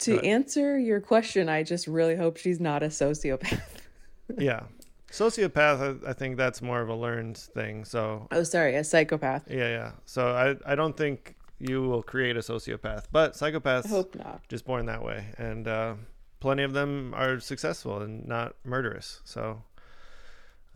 To 0.00 0.20
answer 0.20 0.78
your 0.78 1.00
question, 1.00 1.48
I 1.48 1.62
just 1.62 1.86
really 1.86 2.16
hope 2.16 2.36
she's 2.36 2.60
not 2.60 2.82
a 2.82 2.86
sociopath. 2.88 3.60
yeah 4.38 4.64
sociopath 5.10 6.04
I, 6.06 6.10
I 6.10 6.12
think 6.12 6.36
that's 6.36 6.60
more 6.60 6.82
of 6.82 6.90
a 6.90 6.94
learned 6.94 7.38
thing 7.38 7.84
so 7.86 8.28
Oh, 8.30 8.42
sorry, 8.42 8.74
a 8.76 8.84
psychopath. 8.84 9.50
yeah 9.50 9.68
yeah 9.68 9.92
so 10.04 10.32
i 10.32 10.70
i 10.70 10.74
don't 10.74 10.96
think 10.96 11.34
you 11.58 11.80
will 11.82 12.02
create 12.02 12.36
a 12.36 12.40
sociopath 12.40 13.04
but 13.10 13.32
psychopaths 13.32 13.86
I 13.86 13.88
hope 13.88 14.14
not. 14.14 14.42
just 14.48 14.66
born 14.66 14.84
that 14.86 15.02
way 15.02 15.24
and 15.38 15.66
uh 15.66 15.94
plenty 16.40 16.62
of 16.62 16.74
them 16.74 17.14
are 17.16 17.40
successful 17.40 18.02
and 18.02 18.28
not 18.28 18.54
murderous 18.64 19.20
so 19.24 19.62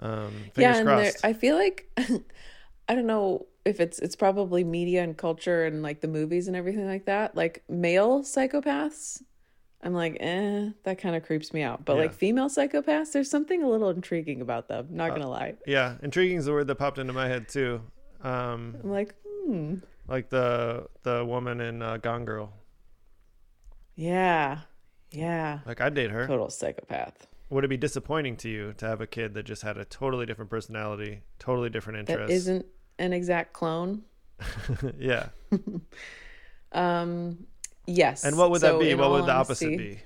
um 0.00 0.30
fingers 0.54 0.56
yeah, 0.56 0.76
and 0.78 0.86
crossed 0.88 1.24
I 1.24 1.34
feel 1.34 1.56
like 1.56 1.86
I 2.88 2.94
don't 2.94 3.06
know 3.06 3.46
if 3.64 3.80
it's 3.80 3.98
it's 3.98 4.16
probably 4.16 4.64
media 4.64 5.02
and 5.02 5.16
culture 5.16 5.64
and 5.64 5.82
like 5.82 6.00
the 6.00 6.08
movies 6.08 6.48
and 6.48 6.56
everything 6.56 6.86
like 6.86 7.04
that. 7.06 7.36
Like 7.36 7.62
male 7.68 8.22
psychopaths, 8.22 9.22
I'm 9.82 9.94
like, 9.94 10.16
eh, 10.20 10.70
that 10.84 10.98
kind 10.98 11.14
of 11.16 11.24
creeps 11.24 11.52
me 11.52 11.62
out. 11.62 11.84
But 11.84 11.96
like 11.96 12.12
female 12.12 12.48
psychopaths, 12.48 13.12
there's 13.12 13.30
something 13.30 13.62
a 13.62 13.68
little 13.68 13.90
intriguing 13.90 14.40
about 14.40 14.68
them. 14.68 14.88
Uh, 14.92 14.96
Not 14.96 15.10
gonna 15.10 15.28
lie. 15.28 15.54
yeah 15.66 15.96
intriguing 16.02 16.38
is 16.38 16.46
the 16.46 16.52
word 16.52 16.66
that 16.66 16.74
popped 16.76 16.98
into 16.98 17.12
my 17.12 17.28
head 17.28 17.48
too 17.48 17.80
um 18.22 18.76
I'm 18.82 18.90
like, 18.90 19.14
hmm, 19.24 19.74
like 20.08 20.28
the 20.30 20.86
the 21.02 21.24
woman 21.24 21.60
in 21.60 21.82
uh, 21.82 21.96
gone 21.98 22.24
girl 22.24 22.52
yeah, 23.94 24.60
yeah, 25.10 25.58
like 25.66 25.80
i'd 25.80 25.94
date 25.94 26.10
her 26.10 26.26
total 26.26 26.48
psychopath. 26.48 27.26
would 27.50 27.64
it 27.64 27.68
be 27.68 27.76
disappointing 27.76 28.36
to 28.38 28.48
you 28.48 28.72
to 28.78 28.86
have 28.86 29.00
a 29.00 29.06
kid 29.06 29.34
that 29.34 29.44
just 29.44 29.62
had 29.62 29.76
a 29.76 29.84
totally 29.84 30.24
different 30.24 30.50
personality 30.50 31.20
totally 31.38 31.68
different 31.68 31.98
interests 31.98 32.32
isn't 32.32 32.66
an 33.02 33.12
exact 33.12 33.52
clone. 33.52 34.02
yeah 34.98 35.28
Um, 36.72 37.46
yes. 37.86 38.24
And 38.24 38.36
what 38.38 38.50
would 38.50 38.60
So 38.62 38.78
that 38.78 38.84
be? 38.84 38.94
What 38.94 39.10
would 39.10 39.26
the 39.26 39.32
opposite 39.32 39.66
honesty- 39.66 39.94
be? 39.94 40.00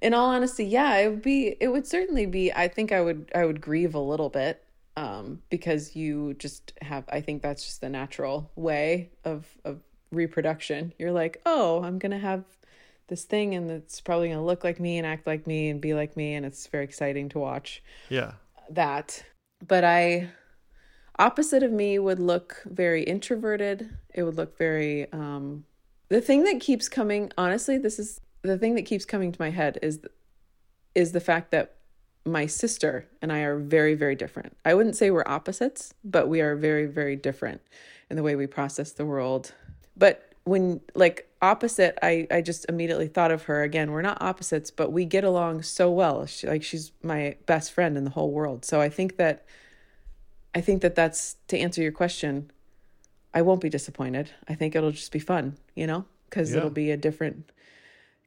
in 0.00 0.14
all 0.14 0.30
honesty 0.30 0.64
yeah 0.64 0.96
it 0.96 1.08
would 1.10 1.22
be 1.22 1.54
it 1.60 1.68
would 1.68 1.86
certainly 1.86 2.26
be 2.26 2.52
i 2.54 2.66
think 2.66 2.90
i 2.90 3.00
would 3.00 3.30
i 3.36 3.44
would 3.44 3.60
grieve 3.60 3.94
a 3.94 4.00
little 4.00 4.28
bit 4.30 4.64
um 4.96 5.40
because 5.48 5.94
you 5.94 6.34
just 6.34 6.72
have 6.82 7.04
i 7.08 7.20
think 7.20 7.40
that's 7.40 7.62
just 7.62 7.80
the 7.82 7.88
natural 7.88 8.50
way 8.56 9.10
of 9.24 9.46
of 9.64 9.78
reproduction 10.10 10.92
you're 10.98 11.12
like 11.12 11.40
oh 11.46 11.84
i'm 11.84 12.00
gonna 12.00 12.18
have 12.18 12.42
this 13.06 13.22
thing 13.22 13.54
and 13.54 13.70
it's 13.70 14.00
probably 14.00 14.28
gonna 14.28 14.44
look 14.44 14.64
like 14.64 14.80
me 14.80 14.98
and 14.98 15.06
act 15.06 15.24
like 15.24 15.46
me 15.46 15.68
and 15.68 15.80
be 15.80 15.94
like 15.94 16.16
me 16.16 16.34
and 16.34 16.44
it's 16.44 16.66
very 16.66 16.82
exciting 16.84 17.28
to 17.28 17.38
watch 17.38 17.80
Yeah. 18.08 18.32
that 18.70 19.22
but 19.68 19.84
i 19.84 20.28
opposite 21.22 21.62
of 21.62 21.72
me 21.72 21.98
would 21.98 22.18
look 22.18 22.62
very 22.66 23.02
introverted 23.02 23.90
it 24.14 24.22
would 24.22 24.36
look 24.36 24.58
very 24.58 25.10
um 25.12 25.64
the 26.08 26.20
thing 26.20 26.44
that 26.44 26.60
keeps 26.60 26.88
coming 26.88 27.30
honestly 27.38 27.78
this 27.78 27.98
is 27.98 28.20
the 28.42 28.58
thing 28.58 28.74
that 28.74 28.82
keeps 28.82 29.04
coming 29.04 29.30
to 29.32 29.40
my 29.40 29.50
head 29.50 29.78
is 29.82 30.00
is 30.94 31.12
the 31.12 31.20
fact 31.20 31.50
that 31.52 31.76
my 32.24 32.46
sister 32.46 33.08
and 33.20 33.32
I 33.32 33.40
are 33.40 33.58
very 33.58 33.94
very 33.94 34.14
different. 34.14 34.56
I 34.64 34.74
wouldn't 34.74 34.96
say 34.96 35.10
we're 35.10 35.24
opposites, 35.26 35.94
but 36.04 36.28
we 36.28 36.40
are 36.40 36.54
very 36.54 36.86
very 36.86 37.16
different 37.16 37.60
in 38.10 38.16
the 38.16 38.22
way 38.22 38.36
we 38.36 38.46
process 38.46 38.92
the 38.92 39.06
world. 39.06 39.52
But 39.96 40.32
when 40.44 40.80
like 40.94 41.28
opposite, 41.40 41.98
I 42.02 42.26
I 42.30 42.42
just 42.42 42.66
immediately 42.68 43.08
thought 43.08 43.30
of 43.30 43.44
her 43.44 43.62
again. 43.62 43.90
We're 43.90 44.02
not 44.02 44.20
opposites, 44.20 44.70
but 44.70 44.92
we 44.92 45.04
get 45.04 45.24
along 45.24 45.62
so 45.62 45.90
well. 45.90 46.26
She, 46.26 46.46
like 46.46 46.62
she's 46.62 46.92
my 47.02 47.36
best 47.46 47.72
friend 47.72 47.96
in 47.96 48.04
the 48.04 48.10
whole 48.10 48.30
world. 48.30 48.64
So 48.64 48.80
I 48.80 48.88
think 48.88 49.16
that 49.16 49.44
I 50.54 50.60
think 50.60 50.82
that 50.82 50.94
that's 50.94 51.36
to 51.48 51.58
answer 51.58 51.82
your 51.82 51.92
question. 51.92 52.50
I 53.34 53.42
won't 53.42 53.60
be 53.60 53.70
disappointed. 53.70 54.30
I 54.48 54.54
think 54.54 54.74
it'll 54.76 54.90
just 54.90 55.12
be 55.12 55.18
fun, 55.18 55.56
you 55.74 55.86
know, 55.86 56.04
because 56.28 56.50
Yeah. 56.50 56.58
it'll 56.58 56.70
be 56.70 56.90
a 56.90 56.96
different. 56.96 57.50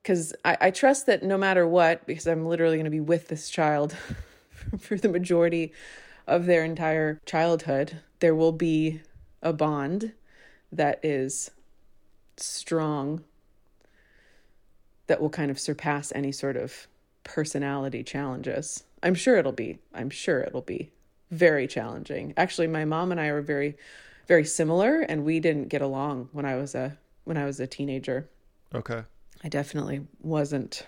Because 0.02 0.34
I, 0.44 0.58
I 0.62 0.72
trust 0.72 1.06
that 1.06 1.24
no 1.24 1.38
matter 1.38 1.68
what, 1.68 2.06
because 2.06 2.28
I'm 2.28 2.46
literally 2.46 2.78
going 2.78 2.86
to 2.86 2.92
be 2.92 3.00
with 3.00 3.28
this 3.28 3.50
child 3.50 3.96
for 4.80 4.98
the 4.98 5.10
majority 5.10 5.74
of 6.28 6.46
their 6.46 6.64
entire 6.64 7.22
childhood, 7.26 8.02
there 8.20 8.36
will 8.36 8.52
be 8.52 9.02
a 9.44 9.54
bond 9.54 10.14
that 10.72 11.00
is 11.04 11.52
strong, 12.38 13.24
that 15.08 15.22
will 15.22 15.30
kind 15.30 15.52
of 15.52 15.60
surpass 15.60 16.12
any 16.16 16.32
sort 16.32 16.58
of 16.58 16.88
personality 17.24 18.04
challenges. 18.04 18.84
I'm 19.04 19.14
sure 19.14 19.38
it'll 19.38 19.52
be. 19.52 19.78
I'm 19.94 20.10
sure 20.10 20.42
it'll 20.42 20.62
be 20.62 20.92
very 21.36 21.68
challenging. 21.68 22.34
Actually, 22.38 22.68
my 22.68 22.86
mom 22.86 23.12
and 23.12 23.20
I 23.20 23.28
are 23.28 23.42
very, 23.42 23.78
very 24.28 24.46
similar, 24.46 25.02
and 25.02 25.24
we 25.26 25.40
didn't 25.40 25.68
get 25.70 25.82
along 25.82 26.30
when 26.32 26.46
I 26.46 26.56
was 26.56 26.76
a 26.76 26.98
when 27.26 27.38
I 27.38 27.46
was 27.46 27.60
a 27.60 27.68
teenager. 27.68 28.30
Okay. 28.74 29.04
I 29.44 29.50
definitely 29.50 30.02
wasn't 30.22 30.86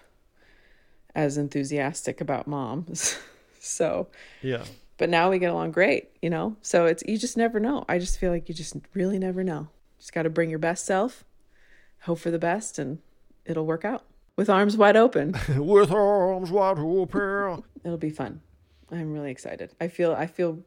as 1.15 1.38
enthusiastic 1.38 2.21
about 2.21 2.47
moms. 2.47 3.17
so, 3.60 4.07
Yeah. 4.41 4.63
but 4.97 5.10
now 5.10 5.29
we 5.31 5.39
get 5.39 5.51
along 5.51 5.71
great, 5.71 6.10
you 6.21 6.29
know? 6.29 6.55
So 6.62 6.86
it's, 6.86 7.03
you 7.07 7.17
just 7.17 7.38
never 7.38 7.60
know. 7.60 7.86
I 7.89 7.97
just 7.97 8.19
feel 8.19 8.31
like 8.31 8.47
you 8.49 8.53
just 8.55 8.75
really 8.93 9.17
never 9.17 9.43
know. 9.43 9.67
Just 9.99 10.13
got 10.13 10.23
to 10.23 10.29
bring 10.29 10.49
your 10.51 10.60
best 10.60 10.86
self, 10.86 11.23
hope 12.01 12.19
for 12.19 12.29
the 12.31 12.38
best, 12.39 12.77
and 12.77 12.99
it'll 13.45 13.65
work 13.65 13.83
out 13.83 14.03
with 14.36 14.47
arms 14.49 14.77
wide 14.77 14.95
open. 14.95 15.36
With 15.57 15.89
arms 15.91 16.51
wide 16.51 16.77
open. 16.77 17.63
it'll 17.83 17.97
be 17.97 18.12
fun. 18.12 18.41
I'm 18.91 19.13
really 19.13 19.32
excited. 19.32 19.71
I 19.80 19.88
feel, 19.88 20.13
I 20.13 20.28
feel 20.28 20.60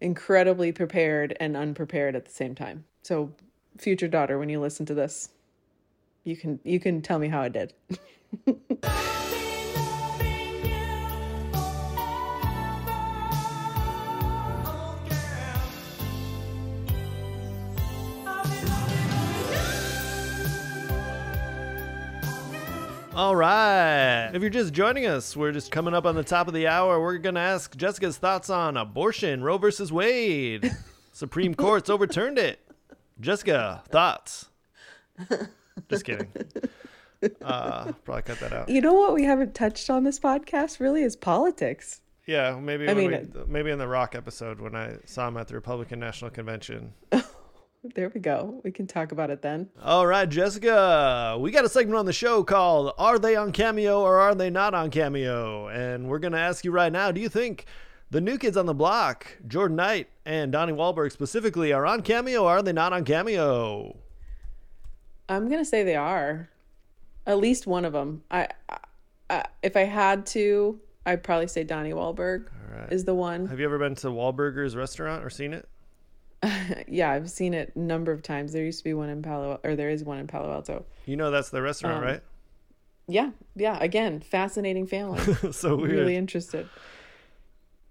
incredibly 0.00 0.72
prepared 0.72 1.36
and 1.40 1.56
unprepared 1.56 2.16
at 2.16 2.24
the 2.24 2.30
same 2.30 2.54
time. 2.54 2.84
So, 3.02 3.32
future 3.78 4.08
daughter, 4.08 4.38
when 4.38 4.48
you 4.48 4.60
listen 4.60 4.86
to 4.86 4.94
this, 4.94 5.30
you 6.24 6.36
can, 6.36 6.60
you 6.64 6.78
can 6.78 7.02
tell 7.02 7.18
me 7.18 7.28
how 7.28 7.40
I 7.40 7.48
did. 7.48 7.72
All 23.14 23.36
right. 23.36 24.30
If 24.32 24.40
you're 24.40 24.48
just 24.50 24.72
joining 24.72 25.04
us, 25.04 25.36
we're 25.36 25.52
just 25.52 25.70
coming 25.70 25.92
up 25.92 26.06
on 26.06 26.14
the 26.14 26.24
top 26.24 26.48
of 26.48 26.54
the 26.54 26.66
hour. 26.66 26.98
We're 26.98 27.18
going 27.18 27.34
to 27.34 27.42
ask 27.42 27.76
Jessica's 27.76 28.16
thoughts 28.16 28.48
on 28.48 28.78
abortion, 28.78 29.42
Roe 29.42 29.58
versus 29.58 29.92
Wade. 29.92 30.74
Supreme 31.12 31.54
Court's 31.54 31.90
overturned 31.90 32.38
it. 32.38 32.58
Jessica, 33.20 33.82
thoughts? 33.90 34.46
Just 35.88 36.04
kidding. 36.04 36.32
Uh, 37.40 37.92
probably 38.04 38.22
cut 38.22 38.40
that 38.40 38.52
out. 38.52 38.68
You 38.68 38.80
know 38.80 38.94
what 38.94 39.14
we 39.14 39.22
haven't 39.22 39.54
touched 39.54 39.88
on 39.88 40.02
this 40.02 40.18
podcast 40.18 40.80
really 40.80 41.04
is 41.04 41.14
politics. 41.14 42.00
Yeah, 42.26 42.58
maybe 42.58 42.88
I 42.88 42.94
mean, 42.94 43.10
we, 43.12 43.44
maybe 43.46 43.70
in 43.70 43.78
the 43.78 43.86
Rock 43.86 44.16
episode 44.16 44.60
when 44.60 44.74
I 44.74 44.96
saw 45.04 45.28
him 45.28 45.36
at 45.36 45.46
the 45.46 45.54
Republican 45.54 46.00
National 46.00 46.32
Convention. 46.32 46.92
There 47.84 48.10
we 48.14 48.20
go. 48.20 48.60
We 48.62 48.70
can 48.70 48.86
talk 48.86 49.10
about 49.10 49.30
it 49.30 49.42
then. 49.42 49.68
All 49.82 50.06
right, 50.06 50.28
Jessica, 50.28 51.36
we 51.40 51.50
got 51.50 51.64
a 51.64 51.68
segment 51.68 51.98
on 51.98 52.06
the 52.06 52.12
show 52.12 52.44
called 52.44 52.94
"Are 52.96 53.18
They 53.18 53.34
on 53.34 53.50
Cameo 53.50 54.00
or 54.00 54.20
Are 54.20 54.36
They 54.36 54.50
Not 54.50 54.72
on 54.72 54.90
Cameo?" 54.90 55.66
And 55.66 56.08
we're 56.08 56.20
gonna 56.20 56.38
ask 56.38 56.64
you 56.64 56.70
right 56.70 56.92
now: 56.92 57.10
Do 57.10 57.20
you 57.20 57.28
think 57.28 57.66
The 58.12 58.20
new 58.20 58.36
kids 58.36 58.58
on 58.58 58.66
the 58.66 58.74
block, 58.74 59.38
Jordan 59.48 59.76
Knight 59.78 60.06
and 60.26 60.52
Donnie 60.52 60.74
Wahlberg 60.74 61.12
specifically, 61.12 61.72
are 61.72 61.86
on 61.86 62.02
Cameo. 62.02 62.42
Or 62.44 62.50
are 62.50 62.62
they 62.62 62.74
not 62.74 62.92
on 62.92 63.06
Cameo? 63.06 63.96
I'm 65.30 65.48
gonna 65.48 65.64
say 65.64 65.82
they 65.82 65.96
are. 65.96 66.50
At 67.26 67.38
least 67.38 67.66
one 67.66 67.86
of 67.86 67.94
them. 67.94 68.22
I, 68.30 68.48
I, 69.30 69.46
if 69.62 69.78
I 69.78 69.84
had 69.84 70.26
to, 70.26 70.78
I'd 71.06 71.22
probably 71.22 71.48
say 71.48 71.64
Donnie 71.64 71.92
Wahlberg 71.92 72.48
is 72.90 73.04
the 73.04 73.14
one. 73.14 73.46
Have 73.46 73.58
you 73.58 73.64
ever 73.64 73.78
been 73.78 73.94
to 73.96 74.08
Wahlburgers 74.08 74.76
restaurant 74.76 75.24
or 75.24 75.30
seen 75.30 75.54
it? 75.54 75.66
Yeah, 76.88 77.10
I've 77.10 77.30
seen 77.30 77.54
it 77.54 77.72
a 77.74 77.78
number 77.78 78.12
of 78.12 78.22
times. 78.22 78.52
There 78.52 78.64
used 78.64 78.78
to 78.78 78.84
be 78.84 78.94
one 78.94 79.08
in 79.08 79.22
Palo, 79.22 79.60
or 79.64 79.76
there 79.76 79.88
is 79.90 80.04
one 80.04 80.18
in 80.18 80.26
Palo 80.26 80.52
Alto. 80.52 80.84
You 81.06 81.16
know 81.16 81.30
that's 81.30 81.50
the 81.50 81.62
restaurant, 81.62 81.98
Um, 81.98 82.04
right? 82.04 82.20
Yeah, 83.08 83.30
yeah. 83.56 83.78
Again, 83.80 84.20
fascinating 84.20 84.86
family. 84.86 85.20
so 85.52 85.76
weird. 85.76 85.90
really 85.92 86.16
interested. 86.16 86.68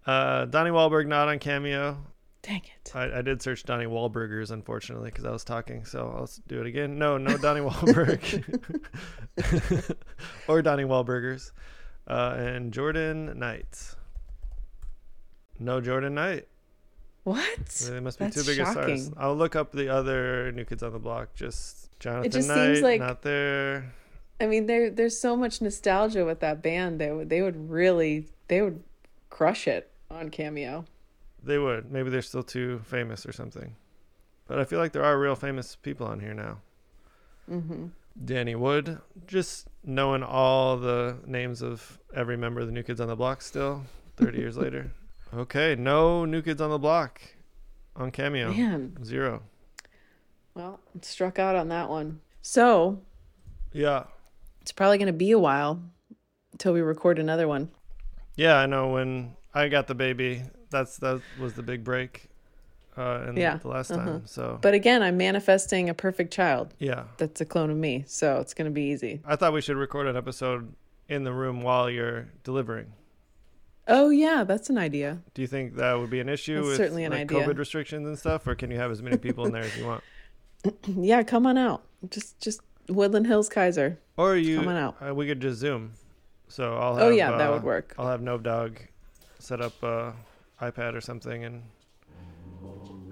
Uh, 0.05 0.45
Donnie 0.45 0.69
Wahlberg 0.71 1.07
not 1.07 1.29
on 1.29 1.39
Cameo. 1.39 1.97
Dang 2.43 2.61
it. 2.63 2.91
I, 2.95 3.19
I 3.19 3.21
did 3.21 3.41
search 3.41 3.63
Donnie 3.63 3.85
Wahlburgers, 3.85 4.51
unfortunately, 4.51 5.09
because 5.11 5.25
I 5.25 5.31
was 5.31 5.43
talking. 5.43 5.85
So 5.85 6.11
I'll 6.15 6.29
do 6.47 6.59
it 6.59 6.65
again. 6.67 6.97
No, 6.97 7.17
no 7.17 7.37
Donnie 7.37 7.61
Wahlberg. 7.61 8.43
or 10.47 10.61
Donnie 10.61 10.83
Wahlburgers. 10.85 11.51
Uh, 12.07 12.35
and 12.37 12.73
Jordan 12.73 13.37
Knight. 13.37 13.95
No 15.59 15.79
Jordan 15.81 16.15
Knight. 16.15 16.47
What? 17.23 17.65
They 17.67 17.99
must 17.99 18.17
be 18.17 18.25
That's 18.25 18.35
too 18.35 18.43
big 18.43 18.59
of 18.59 18.67
stars. 18.69 19.11
I'll 19.17 19.35
look 19.35 19.55
up 19.55 19.71
the 19.71 19.89
other 19.89 20.51
New 20.51 20.65
Kids 20.65 20.81
on 20.81 20.91
the 20.91 20.99
Block. 20.99 21.33
Just 21.35 21.97
Jonathan 21.99 22.31
just 22.31 22.47
Knight, 22.47 22.65
seems 22.75 22.81
like- 22.81 22.99
not 22.99 23.21
there. 23.21 23.93
I 24.39 24.47
mean, 24.47 24.65
there 24.65 24.89
there's 24.89 25.19
so 25.19 25.35
much 25.35 25.61
nostalgia 25.61 26.25
with 26.25 26.39
that 26.39 26.63
band. 26.63 26.99
They 26.99 27.11
would 27.11 27.29
they 27.29 27.43
would 27.43 27.69
really 27.69 28.27
they 28.47 28.61
would 28.63 28.81
crush 29.29 29.67
it 29.67 29.91
on 30.09 30.29
Cameo. 30.29 30.85
They 31.43 31.59
would. 31.59 31.91
Maybe 31.91 32.09
they're 32.09 32.23
still 32.23 32.41
too 32.43 32.79
famous 32.85 33.25
or 33.25 33.31
something. 33.33 33.75
But 34.47 34.57
I 34.59 34.63
feel 34.65 34.79
like 34.79 34.91
there 34.93 35.03
are 35.03 35.19
real 35.19 35.35
famous 35.35 35.75
people 35.75 36.07
on 36.07 36.19
here 36.19 36.33
now. 36.33 36.57
Mm-hmm. 37.49 37.87
Danny 38.25 38.55
Wood. 38.55 38.99
Just 39.27 39.67
knowing 39.83 40.23
all 40.23 40.77
the 40.77 41.17
names 41.25 41.61
of 41.61 41.99
every 42.13 42.35
member 42.35 42.61
of 42.61 42.67
the 42.67 42.73
New 42.73 42.83
Kids 42.83 42.99
on 42.99 43.07
the 43.07 43.15
Block 43.15 43.41
still, 43.41 43.83
30 44.17 44.37
years 44.39 44.57
later. 44.57 44.91
Okay, 45.33 45.75
no 45.75 46.25
New 46.25 46.41
Kids 46.41 46.59
on 46.61 46.69
the 46.69 46.77
Block 46.77 47.21
on 47.95 48.11
Cameo. 48.11 48.51
Man. 48.51 48.97
Zero. 49.03 49.43
Well, 50.53 50.79
struck 51.01 51.39
out 51.39 51.55
on 51.55 51.69
that 51.69 51.89
one. 51.89 52.19
So 52.41 53.01
Yeah. 53.71 54.03
it's 54.61 54.71
probably 54.73 54.97
going 54.97 55.07
to 55.07 55.13
be 55.13 55.31
a 55.31 55.39
while 55.39 55.81
until 56.51 56.73
we 56.73 56.81
record 56.81 57.17
another 57.19 57.47
one. 57.47 57.69
Yeah, 58.35 58.55
I 58.57 58.65
know 58.65 58.89
when 58.89 59.35
I 59.53 59.69
got 59.69 59.87
the 59.87 59.95
baby, 59.95 60.43
that's 60.69 60.97
that 60.97 61.21
was 61.39 61.53
the 61.53 61.63
big 61.63 61.83
break 61.83 62.27
uh 62.97 63.25
in 63.29 63.37
Yeah, 63.37 63.55
the 63.57 63.69
last 63.69 63.87
time. 63.89 64.23
So 64.25 64.59
But 64.61 64.73
again, 64.73 65.01
I'm 65.01 65.15
manifesting 65.15 65.89
a 65.89 65.93
perfect 65.93 66.33
child 66.33 66.73
yeah. 66.77 67.03
that's 67.17 67.39
a 67.39 67.45
clone 67.45 67.69
of 67.69 67.77
me, 67.77 68.03
so 68.05 68.39
it's 68.41 68.53
going 68.53 68.65
to 68.65 68.71
be 68.71 68.83
easy. 68.83 69.21
I 69.25 69.37
thought 69.37 69.53
we 69.53 69.61
should 69.61 69.77
record 69.77 70.07
an 70.07 70.17
episode 70.17 70.73
in 71.07 71.23
the 71.23 71.31
room 71.33 71.61
while 71.61 71.89
you're 71.89 72.27
delivering. 72.43 72.91
Oh 73.93 74.09
yeah, 74.09 74.45
that's 74.45 74.69
an 74.69 74.77
idea. 74.77 75.19
Do 75.33 75.41
you 75.41 75.49
think 75.49 75.75
that 75.75 75.99
would 75.99 76.09
be 76.09 76.21
an 76.21 76.29
issue 76.29 76.55
That's 76.55 76.67
with 76.67 76.77
certainly 76.77 77.03
an 77.03 77.11
like, 77.11 77.29
idea. 77.29 77.45
COVID 77.45 77.57
restrictions 77.57 78.07
and 78.07 78.17
stuff, 78.17 78.47
or 78.47 78.55
can 78.55 78.71
you 78.71 78.77
have 78.77 78.89
as 78.89 79.01
many 79.01 79.17
people 79.17 79.45
in 79.45 79.51
there 79.51 79.63
as 79.63 79.77
you 79.77 79.85
want? 79.85 80.03
Yeah, 80.87 81.23
come 81.23 81.47
on 81.47 81.57
out. 81.57 81.81
Just 82.09 82.39
just 82.39 82.61
Woodland 82.87 83.25
Hills 83.25 83.49
Kaiser. 83.49 83.97
Or 84.15 84.37
you, 84.37 84.59
Come 84.59 84.67
on 84.67 84.77
out. 84.77 84.95
Uh, 85.05 85.13
we 85.13 85.25
could 85.25 85.41
just 85.41 85.59
Zoom. 85.59 85.93
So 86.47 86.77
I'll 86.77 86.95
have. 86.95 87.03
Oh, 87.07 87.09
yeah, 87.09 87.31
that 87.31 87.49
uh, 87.49 87.53
would 87.53 87.63
work. 87.63 87.95
I'll 87.97 88.07
have 88.07 88.21
Nove 88.21 88.43
Dog 88.43 88.79
set 89.39 89.59
up 89.59 89.73
uh, 89.83 90.11
iPad 90.61 90.93
or 90.95 91.01
something 91.01 91.43
and. 91.43 91.63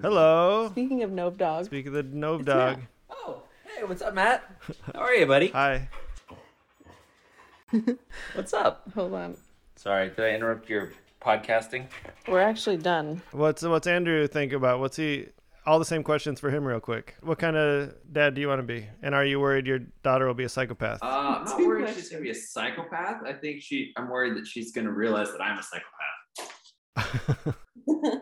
Hello. 0.00 0.68
Speaking 0.70 1.02
of 1.02 1.10
Nove 1.10 1.36
Dog, 1.36 1.64
Speak 1.66 1.86
of 1.86 1.92
the 1.92 2.04
Nove 2.04 2.44
Dog. 2.44 2.80
Oh, 3.10 3.42
hey, 3.64 3.82
what's 3.84 4.00
up, 4.00 4.14
Matt? 4.14 4.44
How 4.94 5.00
are 5.00 5.14
you, 5.14 5.26
buddy? 5.26 5.48
Hi. 5.48 5.88
What's 8.34 8.52
up? 8.52 8.88
hold 8.94 9.14
on. 9.14 9.36
Sorry, 9.80 10.10
did 10.10 10.20
I 10.20 10.32
interrupt 10.32 10.68
your 10.68 10.92
podcasting? 11.22 11.86
We're 12.28 12.42
actually 12.42 12.76
done. 12.76 13.22
What's 13.32 13.62
what's 13.62 13.86
Andrew 13.86 14.26
think 14.26 14.52
about? 14.52 14.78
What's 14.78 14.98
he? 14.98 15.28
All 15.64 15.78
the 15.78 15.86
same 15.86 16.02
questions 16.02 16.38
for 16.38 16.50
him, 16.50 16.66
real 16.66 16.80
quick. 16.80 17.14
What 17.22 17.38
kind 17.38 17.56
of 17.56 17.94
dad 18.12 18.34
do 18.34 18.42
you 18.42 18.48
want 18.48 18.58
to 18.58 18.62
be? 18.62 18.86
And 19.00 19.14
are 19.14 19.24
you 19.24 19.40
worried 19.40 19.66
your 19.66 19.78
daughter 20.02 20.26
will 20.26 20.34
be 20.34 20.44
a 20.44 20.50
psychopath? 20.50 20.98
Uh, 21.02 21.06
I'm 21.06 21.44
not 21.46 21.58
worried 21.60 21.94
she's 21.94 22.10
gonna 22.10 22.22
be 22.22 22.28
a 22.28 22.34
psychopath. 22.34 23.22
I 23.24 23.32
think 23.32 23.62
she. 23.62 23.94
I'm 23.96 24.10
worried 24.10 24.36
that 24.36 24.46
she's 24.46 24.70
gonna 24.70 24.92
realize 24.92 25.32
that 25.32 25.40
I'm 25.40 25.58
a 25.58 25.62
psychopath. 26.98 27.56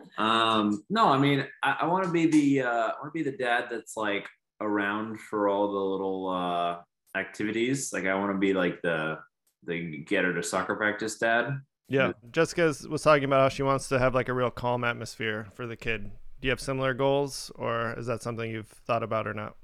um, 0.17 0.81
no, 0.89 1.09
I 1.09 1.17
mean, 1.17 1.45
I, 1.61 1.79
I 1.81 1.85
want 1.87 2.05
to 2.05 2.09
be 2.09 2.27
the. 2.27 2.61
Uh, 2.61 2.87
I 2.87 2.93
want 3.01 3.13
to 3.13 3.23
be 3.23 3.29
the 3.29 3.35
dad 3.35 3.65
that's 3.69 3.97
like 3.97 4.29
around 4.61 5.19
for 5.19 5.49
all 5.49 5.69
the 5.69 5.77
little 5.77 6.29
uh, 6.29 6.77
activities. 7.19 7.91
Like, 7.91 8.05
I 8.05 8.15
want 8.15 8.31
to 8.31 8.37
be 8.37 8.53
like 8.53 8.81
the 8.81 9.17
the 9.65 9.99
get 9.99 10.23
her 10.25 10.33
to 10.33 10.43
soccer 10.43 10.75
practice 10.75 11.17
dad. 11.17 11.61
Yeah, 11.87 12.11
Jessica 12.31 12.73
was 12.87 13.01
talking 13.01 13.23
about 13.23 13.41
how 13.41 13.49
she 13.49 13.63
wants 13.63 13.89
to 13.89 13.97
have 13.99 14.13
like 14.13 14.29
a 14.29 14.33
real 14.33 14.51
calm 14.51 14.83
atmosphere 14.83 15.47
for 15.53 15.65
the 15.65 15.75
kid. 15.75 16.11
Do 16.39 16.47
you 16.47 16.51
have 16.51 16.61
similar 16.61 16.93
goals, 16.93 17.51
or 17.55 17.93
is 17.97 18.05
that 18.05 18.21
something 18.21 18.49
you've 18.49 18.67
thought 18.67 19.03
about 19.03 19.27
or 19.27 19.33
not? 19.33 19.55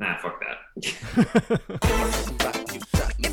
Nah, 0.00 0.16
fuck 0.18 0.40
that. 0.40 1.60